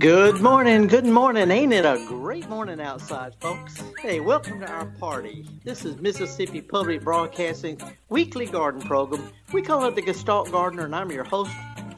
Good 0.00 0.40
morning, 0.40 0.86
good 0.86 1.04
morning. 1.04 1.50
Ain't 1.50 1.74
it 1.74 1.84
a 1.84 2.02
great 2.08 2.48
morning 2.48 2.80
outside, 2.80 3.34
folks? 3.34 3.82
Hey, 4.00 4.18
welcome 4.18 4.60
to 4.60 4.66
our 4.66 4.86
party. 4.86 5.46
This 5.62 5.84
is 5.84 5.98
Mississippi 5.98 6.62
Public 6.62 7.02
Broadcasting 7.02 7.78
weekly 8.08 8.46
garden 8.46 8.80
program. 8.80 9.30
We 9.52 9.60
call 9.60 9.84
it 9.84 9.94
the 9.94 10.00
Gestalt 10.00 10.50
Gardener, 10.50 10.86
and 10.86 10.96
I'm 10.96 11.10
your 11.10 11.24
host, 11.24 11.50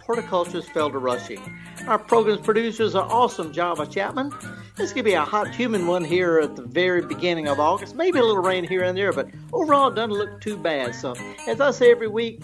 horticulturist 0.05 0.71
Felder 0.71 1.01
Rushing. 1.01 1.41
Our 1.87 1.97
program's 1.97 2.41
producers 2.41 2.97
are 2.97 3.09
awesome 3.09 3.53
Java 3.53 3.87
Chapman. 3.87 4.33
This 4.77 4.93
could 4.93 5.05
be 5.05 5.13
a 5.13 5.25
hot 5.25 5.55
human 5.55 5.87
one 5.87 6.03
here 6.03 6.41
at 6.41 6.57
the 6.57 6.63
very 6.63 7.03
beginning 7.03 7.47
of 7.47 7.61
August. 7.61 7.95
Maybe 7.95 8.19
a 8.19 8.25
little 8.25 8.43
rain 8.43 8.65
here 8.67 8.83
and 8.83 8.99
there, 8.99 9.13
but 9.13 9.29
overall 9.53 9.93
it 9.93 9.95
doesn't 9.95 10.11
look 10.11 10.41
too 10.41 10.57
bad. 10.57 10.97
So, 10.97 11.15
as 11.47 11.61
I 11.61 11.71
say 11.71 11.93
every 11.93 12.09
week, 12.09 12.43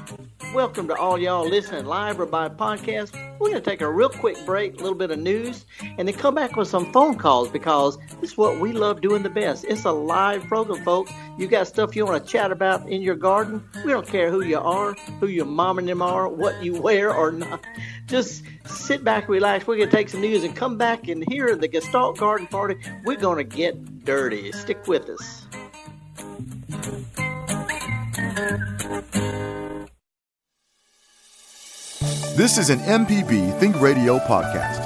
welcome 0.54 0.86
to 0.86 0.94
all 0.94 1.18
y'all 1.18 1.48
listening 1.48 1.84
live 1.84 2.20
or 2.20 2.26
by 2.26 2.48
podcast. 2.48 3.27
We're 3.38 3.50
going 3.50 3.62
to 3.62 3.70
take 3.70 3.80
a 3.82 3.90
real 3.90 4.08
quick 4.08 4.36
break, 4.44 4.74
a 4.74 4.76
little 4.78 4.96
bit 4.96 5.10
of 5.10 5.18
news, 5.18 5.64
and 5.80 6.08
then 6.08 6.14
come 6.14 6.34
back 6.34 6.56
with 6.56 6.66
some 6.66 6.92
phone 6.92 7.16
calls 7.16 7.48
because 7.48 7.96
this 8.20 8.32
is 8.32 8.36
what 8.36 8.58
we 8.58 8.72
love 8.72 9.00
doing 9.00 9.22
the 9.22 9.30
best. 9.30 9.64
It's 9.68 9.84
a 9.84 9.92
live 9.92 10.44
program, 10.44 10.84
folks. 10.84 11.12
You 11.38 11.46
got 11.46 11.68
stuff 11.68 11.94
you 11.94 12.04
want 12.04 12.24
to 12.24 12.30
chat 12.30 12.50
about 12.50 12.88
in 12.88 13.00
your 13.00 13.14
garden. 13.14 13.62
We 13.84 13.92
don't 13.92 14.06
care 14.06 14.30
who 14.30 14.42
you 14.42 14.58
are, 14.58 14.94
who 15.20 15.28
your 15.28 15.46
mom 15.46 15.78
and 15.78 15.88
them 15.88 16.02
are, 16.02 16.28
what 16.28 16.62
you 16.62 16.80
wear 16.80 17.14
or 17.14 17.30
not. 17.30 17.64
Just 18.06 18.42
sit 18.66 19.04
back, 19.04 19.28
relax. 19.28 19.66
We're 19.66 19.76
going 19.76 19.90
to 19.90 19.96
take 19.96 20.08
some 20.08 20.20
news 20.20 20.42
and 20.42 20.56
come 20.56 20.76
back 20.76 21.06
and 21.08 21.24
hear 21.28 21.54
the 21.54 21.68
Gestalt 21.68 22.18
Garden 22.18 22.46
Party, 22.48 22.76
we're 23.04 23.16
going 23.16 23.38
to 23.38 23.44
get 23.44 24.04
dirty. 24.04 24.50
Stick 24.52 24.86
with 24.88 25.08
us. 25.08 25.46
This 32.38 32.56
is 32.56 32.70
an 32.70 32.78
MPB 32.78 33.58
Think 33.58 33.80
Radio 33.80 34.20
podcast. 34.20 34.78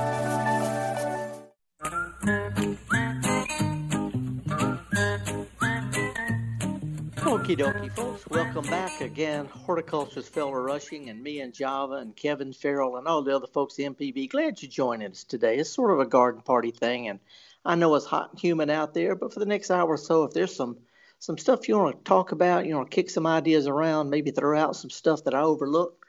Okie 7.16 7.58
dokie, 7.58 7.92
folks. 7.92 8.27
Welcome 8.30 8.64
back 8.70 9.02
again. 9.02 9.44
Horticulturist 9.44 10.34
Felder 10.34 10.64
Rushing 10.64 11.10
and 11.10 11.22
me 11.22 11.40
and 11.40 11.52
Java 11.52 11.96
and 11.96 12.16
Kevin 12.16 12.54
Farrell 12.54 12.96
and 12.96 13.06
all 13.06 13.20
the 13.20 13.36
other 13.36 13.48
folks 13.48 13.78
at 13.78 13.84
MPB. 13.84 14.30
Glad 14.30 14.62
you 14.62 14.68
joined 14.68 15.02
us 15.02 15.22
today. 15.22 15.58
It's 15.58 15.68
sort 15.68 15.90
of 15.90 16.00
a 16.00 16.06
garden 16.06 16.40
party 16.40 16.70
thing, 16.70 17.08
and 17.08 17.20
I 17.66 17.74
know 17.74 17.94
it's 17.96 18.06
hot 18.06 18.30
and 18.30 18.40
humid 18.40 18.70
out 18.70 18.94
there, 18.94 19.14
but 19.14 19.34
for 19.34 19.40
the 19.40 19.44
next 19.44 19.70
hour 19.70 19.88
or 19.88 19.98
so, 19.98 20.24
if 20.24 20.32
there's 20.32 20.56
some 20.56 20.78
some 21.18 21.36
stuff 21.36 21.68
you 21.68 21.77
want 21.77 21.98
to 21.98 22.05
talk 22.08 22.32
about, 22.32 22.64
you 22.64 22.74
want 22.74 22.90
to 22.90 22.94
kick 22.94 23.10
some 23.10 23.27
ideas 23.27 23.66
around, 23.66 24.08
maybe 24.08 24.30
throw 24.30 24.58
out 24.58 24.74
some 24.74 24.88
stuff 24.88 25.24
that 25.24 25.34
I 25.34 25.42
overlooked, 25.42 26.02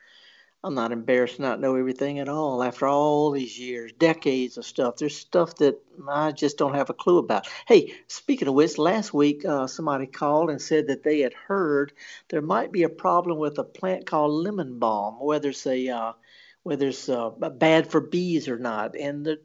I'm 0.66 0.76
not 0.76 0.94
embarrassed 0.94 1.36
to 1.38 1.42
not 1.42 1.60
know 1.60 1.76
everything 1.76 2.20
at 2.20 2.30
all. 2.30 2.64
After 2.64 2.88
all 2.88 3.32
these 3.32 3.60
years, 3.60 3.92
decades 3.92 4.58
of 4.58 4.66
stuff, 4.66 4.96
there's 4.96 5.18
stuff 5.18 5.56
that 5.58 5.82
I 6.08 6.32
just 6.32 6.58
don't 6.58 6.76
have 6.76 6.90
a 6.90 6.94
clue 6.94 7.18
about. 7.18 7.48
Hey, 7.68 7.96
speaking 8.08 8.48
of 8.48 8.54
which, 8.54 8.78
last 8.78 9.14
week 9.14 9.44
uh, 9.44 9.68
somebody 9.68 10.08
called 10.08 10.50
and 10.50 10.62
said 10.62 10.88
that 10.88 11.04
they 11.04 11.20
had 11.20 11.34
heard 11.34 11.92
there 12.30 12.42
might 12.42 12.72
be 12.72 12.84
a 12.84 12.90
problem 12.90 13.40
with 13.40 13.60
a 13.60 13.64
plant 13.66 14.06
called 14.06 14.32
lemon 14.32 14.80
balm, 14.80 15.16
whether 15.20 15.50
it's 15.50 15.68
a 15.68 15.90
uh, 15.90 16.14
whether 16.64 16.88
it's 16.88 17.10
uh, 17.10 17.30
bad 17.32 17.92
for 17.92 18.00
bees 18.00 18.48
or 18.48 18.58
not. 18.58 18.96
And 18.96 19.26
the, 19.26 19.42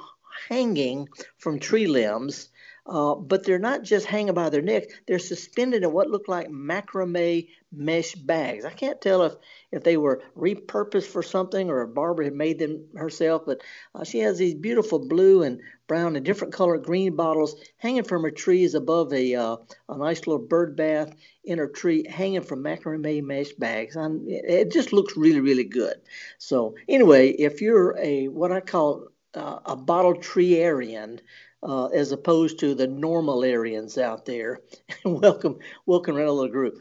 hanging 0.49 1.07
from 1.37 1.59
tree 1.59 1.87
limbs, 1.87 2.49
uh, 2.87 3.15
but 3.15 3.45
they're 3.45 3.59
not 3.59 3.83
just 3.83 4.05
hanging 4.05 4.33
by 4.33 4.49
their 4.49 4.61
neck. 4.61 4.83
They're 5.07 5.19
suspended 5.19 5.83
in 5.83 5.91
what 5.91 6.09
look 6.09 6.27
like 6.27 6.49
macrame 6.49 7.47
mesh 7.71 8.15
bags. 8.15 8.65
I 8.65 8.71
can't 8.71 8.99
tell 8.99 9.23
if, 9.23 9.33
if 9.71 9.83
they 9.83 9.97
were 9.97 10.23
repurposed 10.35 11.05
for 11.07 11.21
something 11.21 11.69
or 11.69 11.83
if 11.83 11.93
Barbara 11.93 12.25
had 12.25 12.33
made 12.33 12.59
them 12.59 12.87
herself, 12.95 13.43
but 13.45 13.61
uh, 13.93 14.03
she 14.03 14.19
has 14.19 14.37
these 14.37 14.55
beautiful 14.55 15.07
blue 15.07 15.43
and 15.43 15.61
brown 15.87 16.15
and 16.15 16.25
different 16.25 16.53
colored 16.53 16.83
green 16.83 17.15
bottles 17.15 17.55
hanging 17.77 18.03
from 18.03 18.23
her 18.23 18.31
trees 18.31 18.73
above 18.73 19.13
a, 19.13 19.35
uh, 19.35 19.57
a 19.89 19.97
nice 19.97 20.25
little 20.25 20.45
bird 20.45 20.75
bath 20.75 21.13
in 21.43 21.59
her 21.59 21.67
tree, 21.67 22.05
hanging 22.09 22.41
from 22.41 22.63
macrame 22.63 23.23
mesh 23.23 23.51
bags. 23.53 23.95
And 23.95 24.27
it 24.27 24.71
just 24.71 24.91
looks 24.91 25.15
really, 25.15 25.39
really 25.39 25.65
good. 25.65 25.95
So 26.39 26.75
anyway, 26.89 27.29
if 27.29 27.61
you're 27.61 27.95
a 27.99 28.27
what 28.27 28.51
I 28.51 28.59
call 28.59 29.07
uh, 29.33 29.59
a 29.65 29.75
bottle 29.75 30.15
treearian, 30.15 31.19
uh, 31.63 31.87
as 31.87 32.11
opposed 32.11 32.59
to 32.59 32.75
the 32.75 32.87
normalians 32.87 34.01
out 34.01 34.25
there. 34.25 34.61
welcome, 35.05 35.59
welcome 35.85 36.15
the 36.15 36.47
group. 36.47 36.77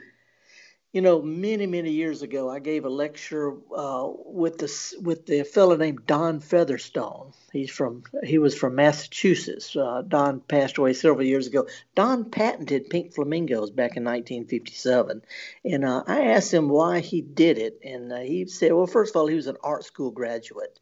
You 0.93 1.03
know, 1.03 1.23
many 1.23 1.67
many 1.67 1.93
years 1.93 2.23
ago, 2.23 2.51
I 2.51 2.59
gave 2.59 2.85
a 2.85 2.89
lecture 2.89 3.55
uh, 3.73 4.09
with 4.27 4.59
the 4.59 5.01
with 5.01 5.25
the 5.25 5.45
fellow 5.45 5.77
named 5.77 6.05
Don 6.05 6.41
Featherstone. 6.41 7.33
He's 7.53 7.71
from 7.71 8.03
he 8.25 8.39
was 8.39 8.59
from 8.59 8.75
Massachusetts. 8.75 9.77
Uh, 9.77 10.03
Don 10.03 10.41
passed 10.41 10.79
away 10.79 10.93
several 10.95 11.25
years 11.25 11.47
ago. 11.47 11.69
Don 11.95 12.25
patented 12.25 12.91
pink 12.91 13.15
flamingos 13.15 13.71
back 13.71 13.97
in 13.97 14.03
1957, 14.03 15.23
and 15.65 15.85
uh, 15.85 16.03
I 16.09 16.23
asked 16.23 16.53
him 16.53 16.69
why 16.69 16.99
he 16.99 17.21
did 17.21 17.59
it, 17.59 17.79
and 17.85 18.13
uh, 18.13 18.19
he 18.19 18.47
said, 18.47 18.73
well, 18.73 18.89
first 18.89 19.15
of 19.15 19.21
all, 19.21 19.29
he 19.29 19.37
was 19.37 19.47
an 19.47 19.59
art 19.63 19.85
school 19.85 20.11
graduate. 20.11 20.81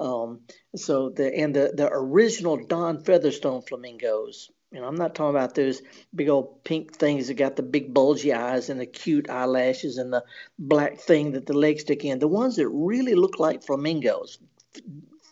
Um, 0.00 0.40
so 0.74 1.10
the 1.10 1.32
and 1.36 1.54
the 1.54 1.72
the 1.74 1.88
original 1.92 2.56
Don 2.66 3.04
Featherstone 3.04 3.62
flamingos. 3.62 4.50
Know, 4.72 4.84
I'm 4.84 4.94
not 4.94 5.16
talking 5.16 5.36
about 5.36 5.56
those 5.56 5.82
big 6.14 6.28
old 6.28 6.62
pink 6.62 6.94
things 6.94 7.26
that 7.26 7.34
got 7.34 7.56
the 7.56 7.62
big 7.62 7.92
bulgy 7.92 8.32
eyes 8.32 8.70
and 8.70 8.80
the 8.80 8.86
cute 8.86 9.28
eyelashes 9.28 9.98
and 9.98 10.12
the 10.12 10.24
black 10.60 10.98
thing 10.98 11.32
that 11.32 11.46
the 11.46 11.54
legs 11.54 11.82
stick 11.82 12.04
in. 12.04 12.20
The 12.20 12.28
ones 12.28 12.54
that 12.56 12.68
really 12.68 13.16
look 13.16 13.40
like 13.40 13.64
flamingos, 13.64 14.38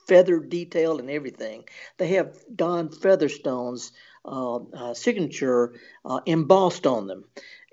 feather 0.09 0.41
detail 0.41 0.99
and 0.99 1.09
everything. 1.09 1.65
They 1.99 2.09
have 2.09 2.37
Don 2.55 2.89
Featherstone's 2.91 3.93
uh, 4.25 4.57
uh, 4.57 4.95
signature 4.95 5.75
uh, 6.05 6.21
embossed 6.27 6.87
on 6.87 7.07
them. 7.07 7.25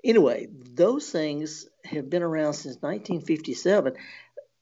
Anyway, 0.04 0.46
those 0.72 1.10
things 1.10 1.66
have 1.84 2.08
been 2.08 2.22
around 2.22 2.52
since 2.54 2.76
1957. 2.76 3.94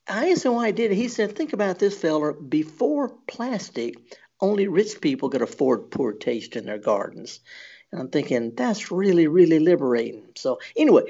I 0.06 0.31
asked 0.31 0.45
him 0.45 0.55
why 0.55 0.67
he 0.67 0.73
did 0.73 0.93
it. 0.93 0.97
He 0.97 1.09
said, 1.09 1.35
Think 1.35 1.53
about 1.53 1.79
this, 1.79 1.99
fella. 1.99 2.35
Before 2.35 3.09
plastic, 3.27 3.97
only 4.41 4.69
rich 4.69 5.01
people 5.01 5.31
could 5.31 5.43
afford 5.43 5.91
poor 5.91 6.12
taste 6.12 6.56
in 6.56 6.67
their 6.67 6.79
gardens. 6.79 7.41
And 7.91 8.01
I'm 8.01 8.09
thinking, 8.11 8.55
that's 8.55 8.91
really, 8.91 9.29
really 9.29 9.61
liberating. 9.61 10.25
So, 10.35 10.59
anyway, 10.77 11.05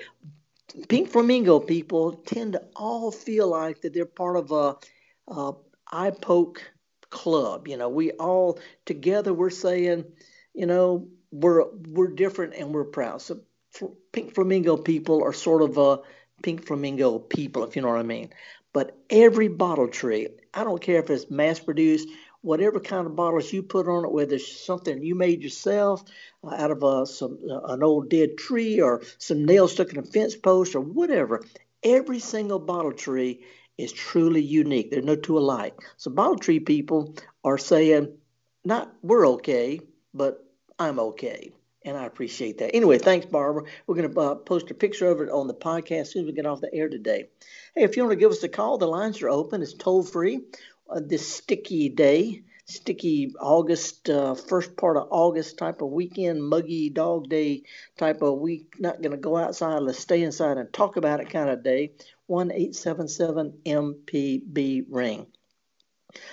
pink 0.89 1.09
flamingo 1.11 1.59
people 1.61 2.13
tend 2.13 2.53
to 2.53 2.63
all 2.77 3.11
feel 3.11 3.49
like 3.49 3.81
that 3.83 3.95
they're 3.95 4.07
part 4.07 4.37
of 4.37 4.53
a, 4.53 4.77
a 5.29 5.53
eye 5.91 6.11
poke 6.11 6.63
club. 7.11 7.69
You 7.69 7.77
know, 7.77 7.89
we 7.89 8.13
all 8.13 8.59
together 8.85 9.33
we're 9.33 9.51
saying, 9.51 10.05
you 10.53 10.67
know, 10.67 11.09
we're 11.33 11.65
we're 11.89 12.09
different 12.09 12.55
and 12.55 12.73
we're 12.73 12.85
proud. 12.85 13.23
So 13.23 13.41
pink 14.13 14.35
flamingo 14.35 14.77
people 14.77 15.23
are 15.23 15.33
sort 15.33 15.63
of 15.63 15.79
a 15.79 16.01
pink 16.43 16.67
flamingo 16.67 17.19
people, 17.19 17.65
if 17.65 17.75
you 17.75 17.83
know 17.83 17.89
what 17.89 17.99
I 17.99 18.05
mean. 18.05 18.31
But 18.75 18.99
every 19.09 19.49
bottle 19.49 19.89
tree, 19.89 20.29
I 20.53 20.65
don't 20.65 20.83
care 20.83 20.99
if 20.99 21.09
it's 21.09 21.31
mass 21.31 21.61
produced, 21.61 22.09
whatever 22.43 22.81
kind 22.81 23.07
of 23.07 23.17
bottles 23.17 23.51
you 23.51 23.63
put 23.63 23.89
on 23.89 24.05
it, 24.05 24.13
whether 24.13 24.35
it's 24.35 24.67
something 24.67 25.03
you 25.03 25.15
made 25.15 25.43
yourself 25.43 26.05
uh, 26.43 26.55
out 26.55 26.73
of 26.73 26.83
a, 26.83 27.07
some 27.07 27.39
uh, 27.51 27.73
an 27.73 27.83
old 27.83 28.11
dead 28.11 28.37
tree 28.37 28.81
or 28.83 29.03
some 29.17 29.47
nails 29.47 29.73
stuck 29.73 29.93
in 29.93 29.99
a 29.99 30.03
fence 30.03 30.37
post 30.37 30.75
or 30.75 30.81
whatever, 30.81 31.43
every 31.83 32.19
single 32.19 32.59
bottle 32.59 32.93
tree 32.93 33.45
is 33.79 33.93
truly 33.93 34.43
unique. 34.43 34.91
They're 34.91 35.03
no 35.03 35.17
two 35.17 35.39
alike. 35.39 35.75
So 35.97 36.11
bottle 36.11 36.37
tree 36.37 36.61
people 36.61 37.15
are 37.45 37.59
saying, 37.59 38.13
not 38.65 38.93
we're 39.03 39.29
okay, 39.29 39.81
but 40.13 40.45
I'm 40.79 40.99
okay. 40.99 41.53
And 41.85 41.99
I 41.99 42.07
appreciate 42.07 42.59
that. 42.59 42.75
Anyway, 42.75 42.99
thanks, 42.99 43.27
Barbara. 43.27 43.65
We're 43.87 43.97
going 43.97 44.11
to 44.11 44.21
uh, 44.21 44.35
post 44.37 44.71
a 44.71 44.75
picture 44.75 45.09
of 45.09 45.21
it 45.21 45.29
on 45.29 45.47
the 45.47 45.55
podcast 45.55 46.01
as 46.01 46.11
soon 46.13 46.23
as 46.23 46.27
we 46.27 46.33
get 46.33 46.47
off 46.47 46.63
the 46.63 46.73
air 46.73 46.89
today. 46.89 47.29
Hey, 47.75 47.83
if 47.83 47.97
you 47.97 48.03
want 48.03 48.13
to 48.13 48.21
give 48.21 48.31
us 48.31 48.43
a 48.43 48.49
call, 48.49 48.79
the 48.79 48.87
lines 48.87 49.21
are 49.21 49.29
open. 49.29 49.61
It's 49.61 49.75
toll 49.75 50.03
free. 50.03 50.41
Uh, 50.89 51.01
this 51.05 51.31
sticky 51.31 51.91
day, 51.91 52.43
sticky 52.65 53.35
August, 53.39 54.09
uh, 54.09 54.35
first 54.35 54.77
part 54.79 54.97
of 54.97 55.09
August 55.11 55.59
type 55.59 55.83
of 55.83 55.91
weekend, 55.91 56.43
muggy 56.43 56.89
dog 56.89 57.29
day 57.29 57.65
type 57.99 58.23
of 58.23 58.39
week. 58.39 58.77
Not 58.79 59.03
going 59.03 59.13
to 59.13 59.19
go 59.19 59.37
outside. 59.37 59.81
Let's 59.81 59.99
stay 59.99 60.23
inside 60.23 60.57
and 60.57 60.73
talk 60.73 60.97
about 60.97 61.21
it 61.21 61.29
kind 61.29 61.51
of 61.51 61.63
day. 61.63 61.93
One 62.27 62.51
eight 62.51 62.75
seven 62.75 63.09
seven 63.09 63.59
MPB 63.67 64.87
ring. 64.89 65.27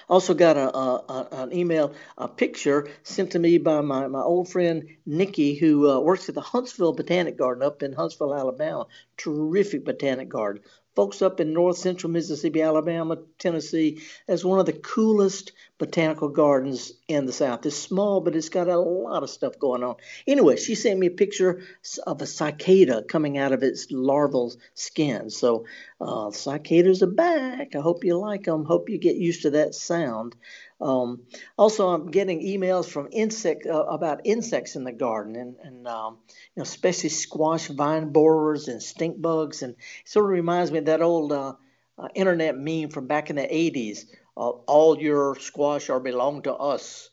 Also 0.10 0.34
got 0.34 0.58
a, 0.58 0.76
a, 0.78 1.28
an 1.32 1.54
email, 1.54 1.94
a 2.18 2.28
picture 2.28 2.88
sent 3.04 3.32
to 3.32 3.40
me 3.40 3.58
by 3.58 3.82
my, 3.82 4.08
my 4.08 4.22
old 4.22 4.50
friend 4.50 4.88
Nikki, 5.06 5.56
who 5.56 5.90
uh, 5.90 6.00
works 6.00 6.30
at 6.30 6.36
the 6.36 6.42
Huntsville 6.42 6.94
Botanic 6.94 7.38
Garden 7.38 7.64
up 7.64 7.84
in 7.84 7.94
Huntsville, 7.94 8.36
Alabama. 8.36 8.88
Terrific 9.18 9.86
botanic 9.86 10.30
garden 10.30 10.64
folks 10.96 11.22
up 11.22 11.40
in 11.40 11.54
north 11.54 11.78
central 11.78 12.12
Mississippi, 12.12 12.62
Alabama, 12.62 13.18
Tennessee, 13.40 14.02
as 14.28 14.44
one 14.44 14.60
of 14.60 14.66
the 14.66 14.74
coolest 14.74 15.54
botanical 15.78 16.30
gardens 16.30 16.94
in 17.08 17.26
the 17.26 17.34
South. 17.34 17.66
It's 17.66 17.76
small, 17.76 18.22
but 18.22 18.36
it's 18.36 18.50
got 18.50 18.68
a 18.68 18.78
lot 18.78 19.24
of 19.24 19.30
stuff 19.30 19.58
going 19.58 19.84
on. 19.84 19.96
Anyway, 20.28 20.58
she 20.58 20.76
sent 20.76 21.00
me 21.00 21.08
a 21.08 21.12
picture 21.12 21.64
of 22.06 22.22
a 22.22 22.28
cicada 22.28 23.04
coming 23.04 23.38
out 23.38 23.52
of 23.52 23.64
its 23.64 23.88
larval 23.90 24.54
skin. 24.74 25.30
So, 25.30 25.66
uh, 26.00 26.32
cicadas 26.32 27.02
are 27.04 27.08
back. 27.08 27.76
I 27.76 27.80
hope 27.80 28.04
you 28.04 28.18
like 28.18 28.44
them. 28.44 28.66
Hope 28.66 28.90
you 28.90 28.98
get 28.98 29.16
used 29.16 29.44
to 29.44 29.52
that 29.52 29.74
sound. 29.74 30.36
Um, 30.82 31.22
also, 31.58 31.90
I'm 31.90 32.10
getting 32.10 32.42
emails 32.42 32.90
from 32.90 33.10
insect 33.12 33.68
uh, 33.68 33.84
about 33.84 34.22
insects 34.26 34.76
in 34.76 34.84
the 34.84 34.92
garden, 34.92 35.36
and, 35.36 35.56
and 35.64 35.88
um, 35.88 36.18
you 36.28 36.62
know, 36.62 36.64
especially 36.64 37.10
squash 37.10 37.68
vine 37.68 38.12
borers 38.12 38.68
and 38.68 38.82
stink 38.82 39.22
bugs, 39.22 39.62
and 39.62 39.74
it 39.74 40.10
sort 40.10 40.26
of 40.26 40.32
reminds 40.32 40.72
me 40.72 40.80
of 40.80 40.86
that 40.86 41.02
old 41.02 41.32
uh, 41.32 41.54
uh, 42.00 42.08
internet 42.16 42.58
meme 42.58 42.90
from 42.90 43.06
back 43.08 43.30
in 43.30 43.36
the 43.36 43.44
'80s. 43.44 44.06
Uh, 44.36 44.50
all 44.50 45.00
your 45.00 45.36
squash 45.36 45.90
are 45.90 46.00
belong 46.00 46.42
to 46.44 46.54
us. 46.54 47.10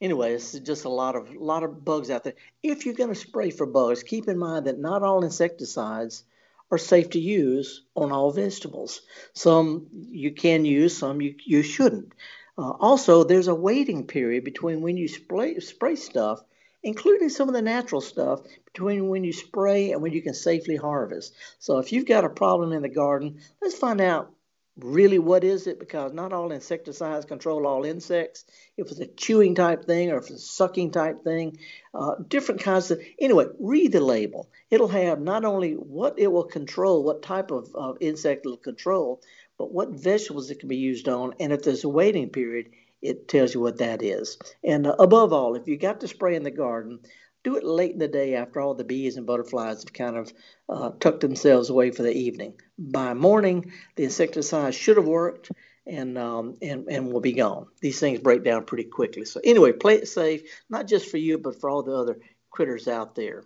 Anyway, 0.00 0.32
it's 0.32 0.58
just 0.58 0.84
a 0.84 0.88
lot 0.88 1.14
of 1.14 1.32
lot 1.36 1.62
of 1.62 1.84
bugs 1.84 2.10
out 2.10 2.24
there. 2.24 2.34
If 2.60 2.84
you're 2.86 2.94
going 2.94 3.14
to 3.14 3.14
spray 3.14 3.50
for 3.50 3.66
bugs, 3.66 4.02
keep 4.02 4.26
in 4.28 4.36
mind 4.36 4.66
that 4.66 4.80
not 4.80 5.04
all 5.04 5.22
insecticides 5.22 6.24
are 6.72 6.78
safe 6.78 7.10
to 7.10 7.20
use 7.20 7.82
on 7.94 8.10
all 8.10 8.32
vegetables. 8.32 9.02
Some 9.34 9.86
you 10.10 10.32
can 10.32 10.64
use, 10.64 10.96
some 10.96 11.20
you, 11.20 11.36
you 11.44 11.62
shouldn't. 11.62 12.14
Uh, 12.62 12.70
also, 12.78 13.24
there's 13.24 13.48
a 13.48 13.54
waiting 13.54 14.06
period 14.06 14.44
between 14.44 14.82
when 14.82 14.96
you 14.96 15.08
spray, 15.08 15.58
spray 15.58 15.96
stuff, 15.96 16.40
including 16.84 17.28
some 17.28 17.48
of 17.48 17.54
the 17.54 17.62
natural 17.62 18.00
stuff, 18.00 18.42
between 18.66 19.08
when 19.08 19.24
you 19.24 19.32
spray 19.32 19.90
and 19.90 20.00
when 20.00 20.12
you 20.12 20.22
can 20.22 20.32
safely 20.32 20.76
harvest. 20.76 21.34
So 21.58 21.78
if 21.78 21.90
you've 21.90 22.06
got 22.06 22.24
a 22.24 22.28
problem 22.28 22.72
in 22.72 22.82
the 22.82 22.88
garden, 22.88 23.40
let's 23.60 23.76
find 23.76 24.00
out 24.00 24.32
really 24.76 25.18
what 25.18 25.44
is 25.44 25.66
it 25.66 25.78
because 25.78 26.12
not 26.12 26.32
all 26.32 26.50
insecticides 26.50 27.26
control 27.26 27.66
all 27.66 27.84
insects 27.84 28.44
if 28.78 28.90
it's 28.90 29.00
a 29.00 29.06
chewing 29.06 29.54
type 29.54 29.84
thing 29.84 30.10
or 30.10 30.16
if 30.16 30.30
it's 30.30 30.30
a 30.30 30.38
sucking 30.38 30.90
type 30.90 31.22
thing 31.22 31.58
uh, 31.92 32.14
different 32.26 32.62
kinds 32.62 32.90
of 32.90 32.98
anyway 33.18 33.44
read 33.60 33.92
the 33.92 34.00
label 34.00 34.48
it'll 34.70 34.88
have 34.88 35.20
not 35.20 35.44
only 35.44 35.74
what 35.74 36.18
it 36.18 36.32
will 36.32 36.44
control 36.44 37.04
what 37.04 37.22
type 37.22 37.50
of, 37.50 37.68
of 37.74 37.98
insect 38.00 38.46
it'll 38.46 38.56
control 38.56 39.20
but 39.62 39.72
what 39.72 39.90
vegetables 39.90 40.50
it 40.50 40.58
can 40.58 40.68
be 40.68 40.74
used 40.74 41.08
on, 41.08 41.34
and 41.38 41.52
if 41.52 41.62
there's 41.62 41.84
a 41.84 41.88
waiting 41.88 42.30
period, 42.30 42.70
it 43.00 43.28
tells 43.28 43.54
you 43.54 43.60
what 43.60 43.78
that 43.78 44.02
is. 44.02 44.36
And 44.64 44.88
uh, 44.88 44.96
above 44.98 45.32
all, 45.32 45.54
if 45.54 45.68
you 45.68 45.76
got 45.76 46.00
to 46.00 46.08
spray 46.08 46.34
in 46.34 46.42
the 46.42 46.50
garden, 46.50 46.98
do 47.44 47.54
it 47.54 47.62
late 47.62 47.92
in 47.92 48.00
the 48.00 48.08
day 48.08 48.34
after 48.34 48.60
all 48.60 48.74
the 48.74 48.82
bees 48.82 49.16
and 49.16 49.24
butterflies 49.24 49.84
have 49.84 49.92
kind 49.92 50.16
of 50.16 50.32
uh, 50.68 50.90
tucked 50.98 51.20
themselves 51.20 51.70
away 51.70 51.92
for 51.92 52.02
the 52.02 52.12
evening. 52.12 52.54
By 52.76 53.14
morning, 53.14 53.70
the 53.94 54.02
insecticide 54.02 54.74
should 54.74 54.96
have 54.96 55.06
worked 55.06 55.52
and 55.86 56.18
um, 56.18 56.56
and 56.60 56.88
and 56.88 57.12
will 57.12 57.20
be 57.20 57.32
gone. 57.32 57.68
These 57.80 58.00
things 58.00 58.18
break 58.18 58.42
down 58.42 58.64
pretty 58.64 58.90
quickly. 58.90 59.24
So 59.24 59.40
anyway, 59.44 59.70
play 59.70 59.94
it 59.94 60.08
safe, 60.08 60.42
not 60.70 60.88
just 60.88 61.08
for 61.08 61.18
you, 61.18 61.38
but 61.38 61.60
for 61.60 61.70
all 61.70 61.84
the 61.84 61.94
other 61.94 62.18
critters 62.50 62.88
out 62.88 63.14
there. 63.14 63.44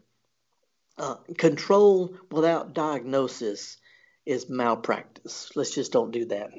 Uh, 0.97 1.17
control 1.37 2.17
without 2.31 2.73
diagnosis 2.73 3.77
is 4.27 4.51
malpractice. 4.51 5.51
Let's 5.55 5.75
just 5.75 5.93
don't 5.93 6.11
do 6.11 6.27
that. 6.27 6.51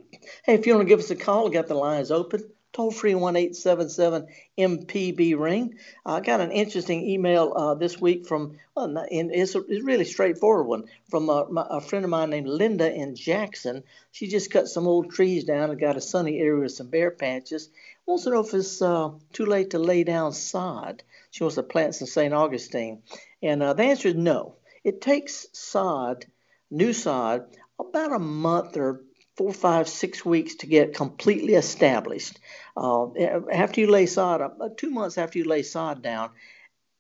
Hey, 0.44 0.56
if 0.56 0.66
you 0.66 0.74
want 0.74 0.88
to 0.88 0.90
give 0.90 1.00
us 1.00 1.12
a 1.12 1.16
call, 1.16 1.50
got 1.50 1.68
the 1.68 1.76
lines 1.76 2.12
open. 2.12 2.50
Toll 2.74 2.92
free 2.92 3.16
one 3.16 3.36
eight 3.36 3.56
seven 3.56 3.90
seven 3.90 4.28
MPB 4.58 5.38
ring. 5.38 5.76
I 6.06 6.22
got 6.22 6.42
an 6.42 6.52
interesting 6.52 7.10
email 7.10 7.54
uh, 7.56 7.74
this 7.74 8.00
week 8.00 8.28
from, 8.28 8.58
well, 8.76 8.86
and 8.86 9.32
it's 9.34 9.56
a, 9.56 9.60
it's 9.60 9.82
a 9.82 9.84
really 9.84 10.06
straightforward 10.06 10.68
one 10.68 10.84
from 11.10 11.30
a, 11.30 11.48
my, 11.50 11.66
a, 11.70 11.82
friend 11.82 12.06
of 12.06 12.12
mine 12.12 12.30
named 12.30 12.48
Linda 12.48 12.94
in 12.94 13.16
Jackson. 13.16 13.84
She 14.12 14.28
just 14.28 14.52
cut 14.52 14.68
some 14.68 14.88
old 14.88 15.12
trees 15.12 15.44
down 15.44 15.72
and 15.72 15.80
got 15.80 15.98
a 15.98 16.02
sunny 16.02 16.40
area 16.40 16.62
with 16.62 16.72
some 16.72 16.88
bare 16.88 17.12
patches. 17.12 17.70
Wants 18.06 18.26
to 18.26 18.30
know 18.30 18.42
if 18.42 18.54
it's 18.54 18.82
uh, 18.82 19.10
too 19.34 19.46
late 19.46 19.72
to 19.72 19.80
lay 19.80 20.04
down 20.04 20.34
sod. 20.34 21.04
She 21.32 21.44
wants 21.44 21.56
to 21.56 21.64
plant 21.64 21.96
some 21.96 22.08
St. 22.08 22.34
Augustine. 22.34 23.02
And 23.42 23.64
uh, 23.64 23.74
the 23.74 23.84
answer 23.84 24.10
is 24.10 24.16
no. 24.16 24.56
It 24.84 25.02
takes 25.02 25.48
sod 25.52 26.26
new 26.70 26.94
sod 26.94 27.46
about 27.80 28.14
a 28.14 28.20
month 28.20 28.78
or 28.78 29.04
four, 29.36 29.54
five, 29.54 29.88
six 29.88 30.26
weeks 30.26 30.56
to 30.56 30.68
get 30.68 30.96
completely 30.96 31.54
established. 31.54 32.40
Uh, 32.76 33.08
after 33.52 33.82
you 33.82 33.88
lay 33.88 34.06
sod, 34.08 34.42
uh, 34.42 34.70
two 34.76 34.90
months 34.90 35.18
after 35.18 35.38
you 35.38 35.46
lay 35.46 35.64
sod 35.64 36.02
down, 36.02 36.32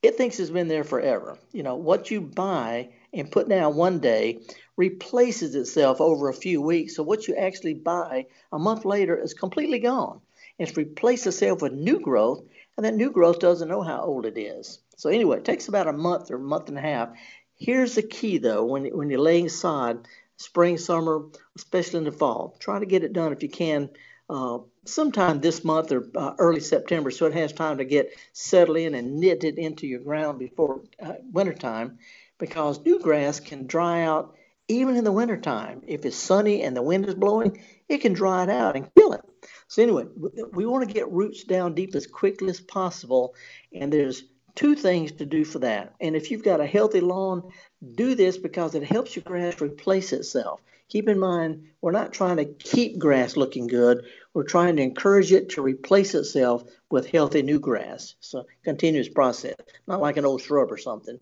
it 0.04 0.16
thinks 0.16 0.40
it's 0.40 0.52
been 0.52 0.68
there 0.68 0.84
forever. 0.84 1.38
You 1.52 1.64
know, 1.64 1.76
what 1.76 2.12
you 2.12 2.22
buy 2.22 2.90
and 3.14 3.32
put 3.32 3.50
down 3.50 3.76
one 3.76 4.00
day 4.00 4.42
replaces 4.76 5.56
itself 5.56 6.00
over 6.00 6.30
a 6.30 6.34
few 6.34 6.62
weeks. 6.62 6.96
So 6.96 7.04
what 7.04 7.28
you 7.28 7.36
actually 7.36 7.74
buy 7.74 8.28
a 8.52 8.60
month 8.60 8.86
later 8.86 9.18
is 9.18 9.34
completely 9.34 9.80
gone. 9.80 10.22
It's 10.60 10.78
replaced 10.78 11.28
itself 11.28 11.62
with 11.62 11.74
new 11.74 12.00
growth, 12.00 12.44
and 12.78 12.86
that 12.86 12.96
new 12.96 13.12
growth 13.12 13.40
doesn't 13.40 13.68
know 13.68 13.82
how 13.82 14.02
old 14.02 14.26
it 14.26 14.38
is. 14.38 14.80
So 14.98 15.10
anyway, 15.10 15.38
it 15.38 15.46
takes 15.46 15.68
about 15.68 15.88
a 15.88 15.94
month 15.94 16.32
or 16.32 16.36
a 16.36 16.40
month 16.40 16.70
and 16.70 16.78
a 16.78 16.82
half 16.82 17.10
Here's 17.58 17.96
the 17.96 18.04
key 18.04 18.38
though 18.38 18.64
when, 18.64 18.86
when 18.86 19.10
you're 19.10 19.20
laying 19.20 19.50
sod, 19.50 20.08
spring, 20.38 20.78
summer, 20.78 21.26
especially 21.56 22.00
in 22.00 22.04
the 22.06 22.12
fall, 22.12 22.56
try 22.60 22.80
to 22.80 22.86
get 22.86 23.04
it 23.04 23.14
done 23.14 23.34
if 23.34 23.44
you 23.44 23.50
can 23.50 23.90
uh, 24.30 24.60
sometime 24.86 25.40
this 25.40 25.64
month 25.64 25.92
or 25.92 26.06
uh, 26.16 26.34
early 26.38 26.60
September 26.60 27.12
so 27.12 27.26
it 27.26 27.34
has 27.34 27.54
time 27.54 27.78
to 27.78 27.86
get 27.86 28.12
settled 28.34 28.78
in 28.78 28.94
and 28.94 29.20
knitted 29.20 29.58
into 29.58 29.88
your 29.88 30.02
ground 30.02 30.38
before 30.40 30.82
uh, 31.02 31.14
wintertime 31.32 31.98
because 32.38 32.84
new 32.86 33.00
grass 33.00 33.40
can 33.40 33.68
dry 33.68 34.04
out 34.04 34.36
even 34.68 34.96
in 34.98 35.04
the 35.04 35.12
wintertime. 35.12 35.82
If 35.88 36.06
it's 36.06 36.18
sunny 36.18 36.62
and 36.64 36.76
the 36.76 36.82
wind 36.82 37.06
is 37.06 37.16
blowing, 37.16 37.64
it 37.88 38.00
can 38.00 38.14
dry 38.14 38.44
it 38.44 38.50
out 38.50 38.76
and 38.76 38.94
kill 38.96 39.14
it. 39.14 39.22
So, 39.70 39.82
anyway, 39.82 40.06
we 40.52 40.66
want 40.66 40.88
to 40.88 40.94
get 40.94 41.12
roots 41.12 41.44
down 41.44 41.74
deep 41.74 41.96
as 41.96 42.08
quickly 42.08 42.50
as 42.50 42.60
possible, 42.60 43.36
and 43.74 43.92
there's 43.92 44.24
two 44.58 44.76
things 44.76 45.14
to 45.14 45.26
do 45.26 45.46
for 45.46 45.60
that. 45.60 45.94
And 46.02 46.16
if 46.16 46.32
you've 46.32 46.44
got 46.44 46.60
a 46.60 46.66
healthy 46.66 47.00
lawn, 47.00 47.52
do 47.96 48.16
this 48.16 48.38
because 48.38 48.76
it 48.76 48.84
helps 48.84 49.16
your 49.16 49.24
grass 49.24 49.62
replace 49.62 50.12
itself. 50.12 50.60
Keep 50.90 51.10
in 51.10 51.20
mind, 51.20 51.68
we're 51.82 51.92
not 51.92 52.12
trying 52.12 52.38
to 52.38 52.46
keep 52.46 52.98
grass 52.98 53.38
looking 53.38 53.68
good. 53.68 54.06
We're 54.34 54.44
trying 54.44 54.78
to 54.78 54.82
encourage 54.82 55.32
it 55.32 55.50
to 55.50 55.62
replace 55.62 56.16
itself 56.16 56.64
with 56.90 57.10
healthy 57.10 57.44
new 57.44 57.60
grass. 57.60 58.16
So, 58.20 58.48
continuous 58.64 59.10
process, 59.10 59.56
not 59.86 60.02
like 60.02 60.18
an 60.18 60.26
old 60.26 60.42
shrub 60.42 60.72
or 60.72 60.78
something. 60.78 61.20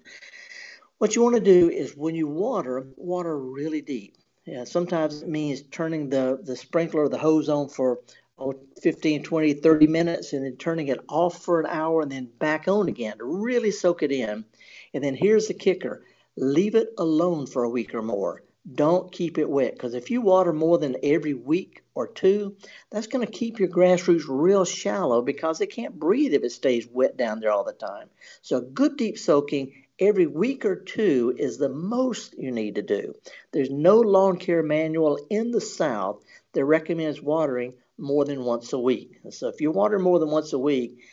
What 1.00 1.16
you 1.16 1.24
want 1.24 1.36
to 1.36 1.42
do 1.42 1.70
is 1.70 1.98
when 1.98 2.16
you 2.16 2.28
water, 2.28 2.88
water 2.96 3.38
really 3.38 3.82
deep. 3.82 4.18
Yeah, 4.46 4.64
sometimes 4.64 5.24
it 5.24 5.28
means 5.28 5.64
turning 5.64 6.10
the, 6.10 6.40
the 6.42 6.56
sprinkler 6.56 7.04
or 7.04 7.10
the 7.10 7.18
hose 7.18 7.50
on 7.50 7.68
for 7.68 8.00
oh, 8.38 8.54
15, 8.82 9.24
20, 9.24 9.54
30 9.54 9.88
minutes 9.88 10.34
and 10.34 10.46
then 10.46 10.58
turning 10.58 10.88
it 10.90 11.00
off 11.08 11.44
for 11.44 11.60
an 11.60 11.68
hour 11.68 12.02
and 12.02 12.12
then 12.12 12.30
back 12.40 12.68
on 12.68 12.88
again 12.90 13.18
to 13.18 13.26
really 13.26 13.72
soak 13.72 14.04
it 14.04 14.12
in. 14.12 14.46
And 14.94 15.04
then 15.04 15.16
here's 15.16 15.48
the 15.48 15.54
kicker 15.54 16.04
leave 16.38 16.76
it 16.76 16.90
alone 16.98 17.48
for 17.48 17.64
a 17.64 17.70
week 17.70 17.94
or 17.96 18.02
more. 18.02 18.44
don't 18.74 19.12
keep 19.12 19.38
it 19.38 19.50
wet 19.50 19.74
because 19.74 19.94
if 19.94 20.10
you 20.12 20.22
water 20.22 20.52
more 20.52 20.78
than 20.78 20.98
every 21.04 21.34
week 21.34 21.84
or 21.94 22.08
two, 22.08 22.56
that's 22.90 23.08
going 23.08 23.26
to 23.26 23.32
keep 23.32 23.60
your 23.60 23.70
grass 23.70 24.08
roots 24.08 24.28
real 24.28 24.66
shallow 24.66 25.22
because 25.22 25.60
they 25.60 25.68
can't 25.68 26.00
breathe 26.00 26.34
if 26.34 26.44
it 26.44 26.52
stays 26.52 26.88
wet 26.92 27.16
down 27.16 27.40
there 27.40 27.52
all 27.52 27.64
the 27.64 27.74
time. 27.74 28.10
So, 28.42 28.60
good 28.60 28.98
deep 28.98 29.18
soaking 29.18 29.74
every 30.00 30.28
week 30.28 30.66
or 30.66 30.76
two 30.76 31.34
is 31.38 31.58
the 31.58 31.70
most 31.70 32.38
you 32.38 32.52
need 32.52 32.76
to 32.76 32.82
do. 32.82 33.14
There's 33.52 33.70
no 33.70 34.00
lawn 34.00 34.38
care 34.38 34.64
manual 34.64 35.20
in 35.30 35.52
the 35.52 35.62
South 35.62 36.22
that 36.54 36.66
recommends 36.66 37.22
watering 37.22 37.74
more 37.98 38.26
than 38.26 38.44
once 38.44 38.74
a 38.74 38.80
week. 38.80 39.20
So, 39.30 39.48
if 39.48 39.62
you 39.62 39.72
water 39.72 40.00
more 40.00 40.20
than 40.20 40.30
once 40.30 40.54
a 40.54 40.60
week, 40.60 41.04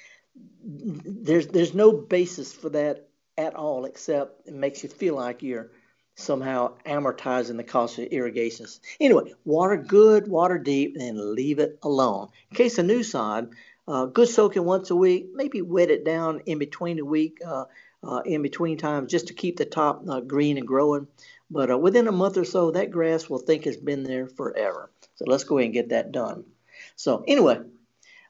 there's 0.64 1.48
there's 1.48 1.74
no 1.74 1.92
basis 1.92 2.52
for 2.52 2.70
that 2.70 3.08
at 3.38 3.54
all 3.54 3.84
except 3.84 4.46
it 4.46 4.54
makes 4.54 4.82
you 4.82 4.88
feel 4.88 5.14
like 5.14 5.42
you're 5.42 5.70
somehow 6.14 6.74
amortizing 6.84 7.56
the 7.56 7.64
cost 7.64 7.98
of 7.98 8.08
irrigations. 8.10 8.80
Anyway, 9.00 9.32
water 9.44 9.76
good, 9.76 10.28
water 10.28 10.58
deep, 10.58 10.96
and 10.98 11.18
leave 11.18 11.58
it 11.58 11.78
alone. 11.82 12.28
In 12.50 12.56
case 12.56 12.78
of 12.78 12.86
new 12.86 13.02
sod, 13.02 13.54
uh, 13.88 14.06
good 14.06 14.28
soaking 14.28 14.64
once 14.64 14.90
a 14.90 14.96
week, 14.96 15.28
maybe 15.32 15.62
wet 15.62 15.90
it 15.90 16.04
down 16.04 16.40
in 16.46 16.58
between 16.58 16.98
a 16.98 17.04
week, 17.04 17.38
uh, 17.44 17.64
uh, 18.04 18.20
in 18.24 18.42
between 18.42 18.76
times, 18.76 19.10
just 19.10 19.28
to 19.28 19.34
keep 19.34 19.56
the 19.56 19.64
top 19.64 20.04
uh, 20.08 20.20
green 20.20 20.58
and 20.58 20.66
growing. 20.66 21.06
But 21.50 21.70
uh, 21.70 21.78
within 21.78 22.08
a 22.08 22.12
month 22.12 22.36
or 22.36 22.44
so, 22.44 22.70
that 22.72 22.90
grass 22.90 23.28
will 23.28 23.38
think 23.38 23.66
it's 23.66 23.76
been 23.76 24.02
there 24.02 24.26
forever. 24.26 24.90
So 25.16 25.24
let's 25.26 25.44
go 25.44 25.58
ahead 25.58 25.66
and 25.66 25.74
get 25.74 25.88
that 25.90 26.12
done. 26.12 26.44
So 27.02 27.24
anyway, 27.26 27.58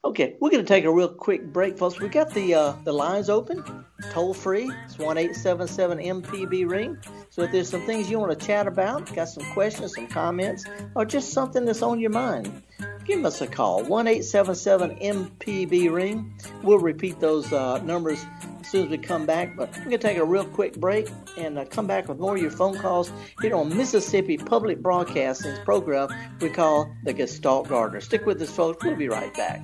Okay, 0.05 0.35
we're 0.41 0.50
going 0.50 0.64
to 0.64 0.69
take 0.69 0.85
a 0.85 0.91
real 0.91 1.09
quick 1.09 1.52
break, 1.52 1.79
folks. 1.79 2.00
We 2.00 2.09
got 2.09 2.35
the 2.35 2.55
uh, 2.55 2.73
the 2.83 2.93
lines 2.93 3.31
open, 3.31 3.62
toll 4.11 4.35
free. 4.35 4.69
It's 4.85 4.99
one 4.99 5.17
eight 5.17 5.37
seven 5.37 5.69
seven 5.69 5.99
MPB 5.99 6.69
ring. 6.69 6.99
So 7.31 7.43
if 7.43 7.52
there's 7.52 7.69
some 7.69 7.83
things 7.83 8.11
you 8.11 8.19
want 8.19 8.37
to 8.37 8.47
chat 8.47 8.67
about, 8.67 9.14
got 9.14 9.29
some 9.29 9.45
questions, 9.52 9.95
some 9.95 10.09
comments, 10.09 10.64
or 10.97 11.05
just 11.05 11.33
something 11.33 11.64
that's 11.64 11.83
on 11.83 12.00
your 12.00 12.11
mind, 12.11 12.64
give 13.04 13.24
us 13.24 13.40
a 13.40 13.46
call. 13.46 13.84
One 13.84 14.06
eight 14.06 14.24
seven 14.24 14.54
seven 14.54 14.96
MPB 14.96 15.92
ring. 15.92 16.34
We'll 16.62 16.78
repeat 16.78 17.20
those 17.20 17.52
uh, 17.52 17.78
numbers 17.78 18.24
as 18.60 18.68
soon 18.68 18.84
as 18.84 18.90
we 18.90 18.98
come 18.98 19.26
back. 19.26 19.56
But 19.56 19.70
we're 19.70 19.84
going 19.84 19.90
to 19.90 19.98
take 19.98 20.18
a 20.18 20.24
real 20.24 20.44
quick 20.44 20.76
break 20.76 21.08
and 21.36 21.58
uh, 21.58 21.64
come 21.64 21.86
back 21.86 22.08
with 22.08 22.18
more 22.18 22.34
of 22.36 22.42
your 22.42 22.50
phone 22.50 22.78
calls 22.78 23.12
here 23.40 23.54
on 23.54 23.76
Mississippi 23.76 24.38
Public 24.38 24.80
Broadcasting's 24.80 25.58
program 25.60 26.08
we 26.40 26.48
call 26.50 26.94
the 27.04 27.12
Gestalt 27.12 27.68
Gardener. 27.68 28.00
Stick 28.00 28.26
with 28.26 28.40
us, 28.42 28.50
folks. 28.50 28.84
We'll 28.84 28.96
be 28.96 29.08
right 29.08 29.32
back. 29.34 29.62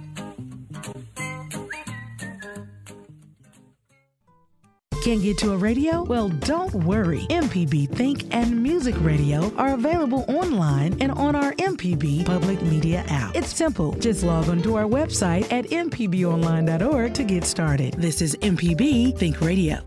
Can't 5.09 5.23
get 5.23 5.39
to 5.39 5.53
a 5.53 5.57
radio? 5.57 6.03
Well, 6.03 6.29
don't 6.29 6.85
worry. 6.85 7.21
MPB 7.31 7.89
Think 7.97 8.27
and 8.31 8.63
Music 8.63 8.95
Radio 8.99 9.51
are 9.57 9.73
available 9.73 10.27
online 10.29 11.01
and 11.01 11.13
on 11.13 11.35
our 11.35 11.55
MPB 11.55 12.27
Public 12.27 12.61
Media 12.61 13.07
app. 13.09 13.35
It's 13.35 13.57
simple. 13.57 13.95
Just 13.95 14.23
log 14.23 14.51
on 14.51 14.61
to 14.61 14.77
our 14.77 14.85
website 14.85 15.51
at 15.51 15.65
mpbonline.org 15.71 17.15
to 17.15 17.25
get 17.25 17.45
started. 17.45 17.95
This 17.95 18.21
is 18.21 18.37
MPB 18.43 19.17
Think 19.17 19.41
Radio. 19.41 19.79